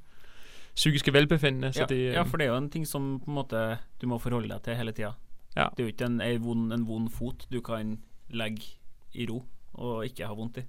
psykiske 0.74 1.12
velbefindende. 1.12 1.72
Så 1.72 1.80
Ja, 1.80 1.86
de, 1.86 2.00
ja, 2.12 2.22
for 2.22 2.36
det 2.36 2.46
er 2.46 2.50
jo 2.50 2.56
en 2.56 2.70
ting 2.70 2.86
som 2.86 3.20
på 3.20 3.30
en 3.30 3.34
måte 3.34 3.78
du 4.00 4.06
må 4.06 4.18
forholde 4.18 4.48
deg 4.48 4.62
til 4.62 4.76
hele 4.76 4.92
tida. 4.92 5.12
Ja. 5.56 5.68
Det 5.76 5.82
er 5.82 5.84
jo 5.84 5.92
ikke 5.92 6.06
en, 6.06 6.20
en, 6.20 6.44
vond, 6.44 6.72
en 6.72 6.88
vond 6.88 7.10
fot 7.10 7.46
du 7.52 7.60
kan 7.60 7.98
legge 8.28 8.62
i 9.12 9.26
ro 9.30 9.44
og 9.74 10.04
ikke 10.06 10.26
ha 10.26 10.34
vondt 10.34 10.56
i, 10.56 10.60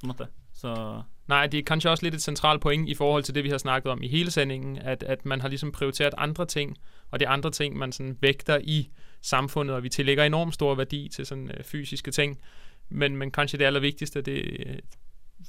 på 0.00 0.06
en 0.06 0.12
måte. 0.12 0.26
Så 0.52 1.02
Nej, 1.28 1.46
det 1.46 1.58
er 1.58 1.62
kanskje 1.62 1.90
også 1.90 2.04
litt 2.04 2.14
et 2.14 2.22
sentralt 2.22 2.60
poeng 2.60 2.90
i 2.90 2.94
forhold 2.94 3.22
til 3.22 3.34
det, 3.34 3.44
vi 3.44 3.50
har 3.50 3.58
snakket 3.58 3.92
om 3.92 4.02
i 4.02 4.08
hele 4.08 4.30
sendingen, 4.30 4.78
at, 4.78 5.02
at 5.02 5.24
man 5.24 5.40
har 5.40 5.48
liksom 5.48 5.72
prioriteret 5.72 6.14
andre 6.18 6.46
ting, 6.46 6.76
og 7.10 7.20
det 7.20 7.26
er 7.26 7.30
andre 7.30 7.50
ting, 7.50 7.78
man 7.78 7.92
sånn 7.92 8.16
vekter 8.20 8.58
i 8.62 8.90
samfunnet, 9.20 9.74
og 9.74 9.82
vi 9.82 9.88
tillegger 9.88 10.24
enormt 10.24 10.54
stor 10.54 10.74
verdi 10.74 11.08
til 11.08 11.26
øh, 11.38 11.64
fysiske 11.64 12.10
ting, 12.10 12.40
men, 12.88 13.16
men 13.16 13.30
kanskje 13.30 13.58
det 13.58 13.64
allervigtigste, 13.64 14.22
det, 14.22 14.66
øh, 14.66 14.78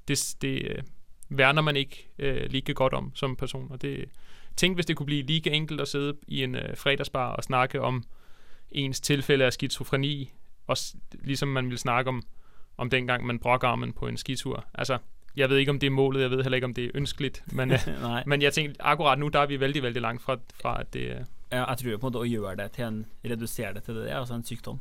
det, 0.07 0.35
det 0.41 0.61
øh, 0.69 0.83
værner 1.31 1.61
man 1.61 1.75
ikke 1.75 2.07
øh, 2.19 2.49
lige 2.49 2.73
godt 2.73 2.93
om 2.93 3.11
som 3.15 3.35
person, 3.35 3.67
og 3.71 3.81
det, 3.81 4.09
tænk 4.57 4.77
hvis 4.77 4.85
det 4.85 4.95
kunne 4.95 5.05
blive 5.05 5.23
lige 5.23 5.51
enkelt 5.51 5.81
at 5.81 5.87
sidde 5.87 6.17
i 6.27 6.43
en 6.43 6.55
øh, 6.55 6.77
fredagsbar 6.77 7.31
og 7.31 7.43
snakke 7.43 7.81
om 7.81 8.03
ens 8.71 9.01
tilfælde 9.01 9.45
af 9.45 9.53
skizofreni, 9.53 10.31
og 10.67 10.77
ligesom 11.13 11.49
man 11.49 11.65
ville 11.65 11.77
snakke 11.77 12.09
om, 12.09 12.23
om 12.77 12.89
dengang 12.89 13.25
man 13.25 13.39
brok 13.39 13.63
armen 13.63 13.93
på 13.93 14.07
en 14.07 14.17
skitur. 14.17 14.65
Altså, 14.73 14.97
jeg 15.35 15.49
ved 15.49 15.57
ikke, 15.57 15.71
om 15.71 15.79
det 15.79 15.87
er 15.87 15.91
målet, 15.91 16.21
jeg 16.21 16.31
ved 16.31 16.43
heller 16.43 16.55
ikke, 16.55 16.65
om 16.65 16.73
det 16.73 16.85
er 16.85 16.91
ønskeligt, 16.93 17.43
men, 17.51 17.71
øh, 17.73 17.77
men 18.25 18.41
jeg 18.41 18.53
tænkte, 18.53 18.81
akkurat 18.81 19.19
nu, 19.19 19.27
der 19.27 19.39
er 19.39 19.45
vi 19.45 19.59
veldig, 19.59 19.83
veldig 19.83 20.01
langt 20.01 20.21
fra, 20.21 20.37
fra 20.61 20.79
at 20.79 20.93
det 20.93 21.11
er... 21.11 21.25
Ja, 21.51 21.65
jeg 21.65 21.77
tror 21.77 21.97
på 21.97 22.07
en 22.07 22.13
måte 22.13 22.19
å 22.19 22.27
gjøre 22.27 22.55
det 22.55 22.71
til 22.71 22.85
en 22.85 23.05
Redusere 23.27 23.73
det 23.73 23.83
til 23.83 23.95
det, 23.95 24.03
det 24.05 24.11
er 24.11 24.19
altså 24.19 24.37
en 24.37 24.45
sykdom. 24.45 24.79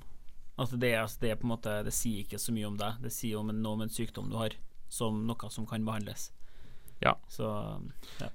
Altså 0.59 0.76
det, 0.76 0.92
er, 0.94 1.01
altså 1.01 1.18
det 1.20 1.30
er 1.30 1.38
på 1.40 1.48
en 1.48 1.55
måte 1.55 1.72
Det 1.84 1.92
sier 1.92 2.22
ikke 2.22 2.38
så 2.38 2.53
mye 2.53 2.68
om 2.68 2.76
deg. 2.78 3.01
Det 3.03 3.12
sier 3.12 3.40
om 3.40 3.51
en, 3.51 3.62
noe 3.64 3.78
om 3.78 3.82
en 3.82 3.92
sykdom 3.92 4.28
du 4.30 4.36
har, 4.38 4.55
som 4.92 5.22
noe 5.26 5.51
som 5.51 5.66
kan 5.66 5.86
behandles. 5.86 6.28
Ja. 7.03 7.12
Så 7.28 7.78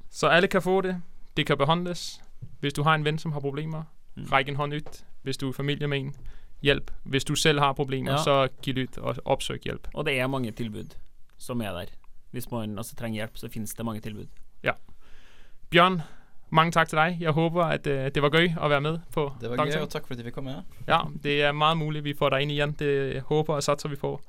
Så 0.09 0.27
alle 0.27 0.47
kan 0.47 0.61
få 0.61 0.81
det. 0.81 1.01
Det 1.37 1.45
kan 1.47 1.57
behandles. 1.57 2.21
Hvis 2.59 2.73
du 2.73 2.83
har 2.83 2.95
en 2.95 3.05
ven, 3.05 3.17
som 3.17 3.31
har 3.31 3.39
problemer, 3.39 3.83
Mm. 4.17 4.23
ræk 4.31 4.47
en 4.49 4.55
hånd 4.55 4.73
ut. 4.73 5.03
Hvis 5.23 5.37
du 5.37 5.49
er 5.49 5.53
familie 5.53 5.87
med 5.87 5.99
en, 5.99 6.15
hjelp. 6.63 6.91
Hvis 7.03 7.23
du 7.25 7.35
selv 7.35 7.59
har 7.59 7.73
problemer, 7.73 8.11
Ja. 8.11 8.17
så 8.23 8.47
giv 8.61 8.77
ut 8.83 8.97
og 8.97 9.15
oppsøk 9.25 9.63
hjelp. 9.63 9.87
Og 9.93 10.05
det 10.05 10.19
er 10.19 10.27
mange 10.27 10.51
tilbud 10.51 10.95
som 11.37 11.61
er 11.61 11.71
der. 11.71 11.85
Hvis 12.31 12.51
man 12.51 12.77
altså, 12.77 12.95
trenger 12.95 13.15
hjelp, 13.15 13.37
så 13.37 13.47
finnes 13.49 13.73
det 13.73 13.85
mange 13.85 14.01
tilbud. 14.01 14.27
Bjørn, 15.69 16.01
mange 16.51 16.71
takk 16.71 16.87
til 16.89 16.97
deg. 16.97 17.17
Jeg 17.21 17.31
håper 17.31 17.63
at 17.63 17.87
uh, 17.87 18.07
det 18.13 18.21
var 18.23 18.29
gøy 18.29 18.53
å 18.57 18.69
være 18.69 18.81
med 18.81 18.99
på 19.11 19.33
Det 19.41 19.49
var 19.49 19.65
gøy, 19.65 19.81
og 19.81 19.89
takk 19.89 20.05
for 20.07 20.13
at 20.13 20.17
jeg 20.21 20.25
fikk 20.25 20.35
komme. 20.37 20.63
Ja, 20.87 21.01
det 21.23 21.41
er 21.43 21.51
meget 21.51 21.77
mulig 21.77 22.03
vi 22.03 22.13
får 22.13 22.29
deg 22.35 22.41
inn 22.45 22.49
igjen. 22.53 22.75
Det 22.79 23.23
håper 23.27 23.53
og 23.57 23.63
satser 23.63 23.89
vi 23.89 23.95
på. 23.95 24.19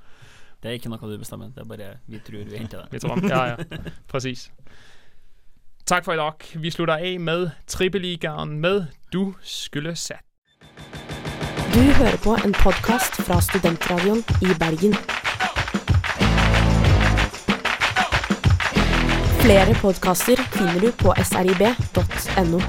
Det 0.62 0.68
er 0.68 0.72
ikke 0.72 0.88
noe 0.88 0.98
du 1.12 1.18
bestemmer, 1.18 1.50
det 1.52 1.58
er 1.58 1.64
bare 1.64 1.96
vi 2.06 2.18
tror 2.18 2.44
vi 2.44 2.56
henter 2.56 2.84
det. 2.90 3.30
Ja, 3.30 3.44
ja. 3.44 3.56
Præcis. 4.12 4.50
Tak 5.86 6.04
for 6.04 6.12
i 6.12 6.16
dag. 6.16 6.62
Vi 6.62 6.70
slutter 6.70 6.96
af 6.96 7.20
med 7.20 7.50
Trippeligaen 7.66 8.60
med 8.60 8.86
Du 9.12 9.34
skulle 9.42 9.96
sat. 9.96 10.24
Du 11.74 11.80
hører 11.80 12.16
på 12.24 12.34
en 12.46 12.52
podkast 12.52 13.14
fra 13.26 13.40
Studentradioen 13.40 14.18
i 14.18 14.48
Bergen. 14.58 14.94
Flere 19.40 19.74
podkaster 19.74 20.36
finner 20.36 20.80
du 20.80 20.90
på 21.02 21.14
srib.no. 21.22 22.60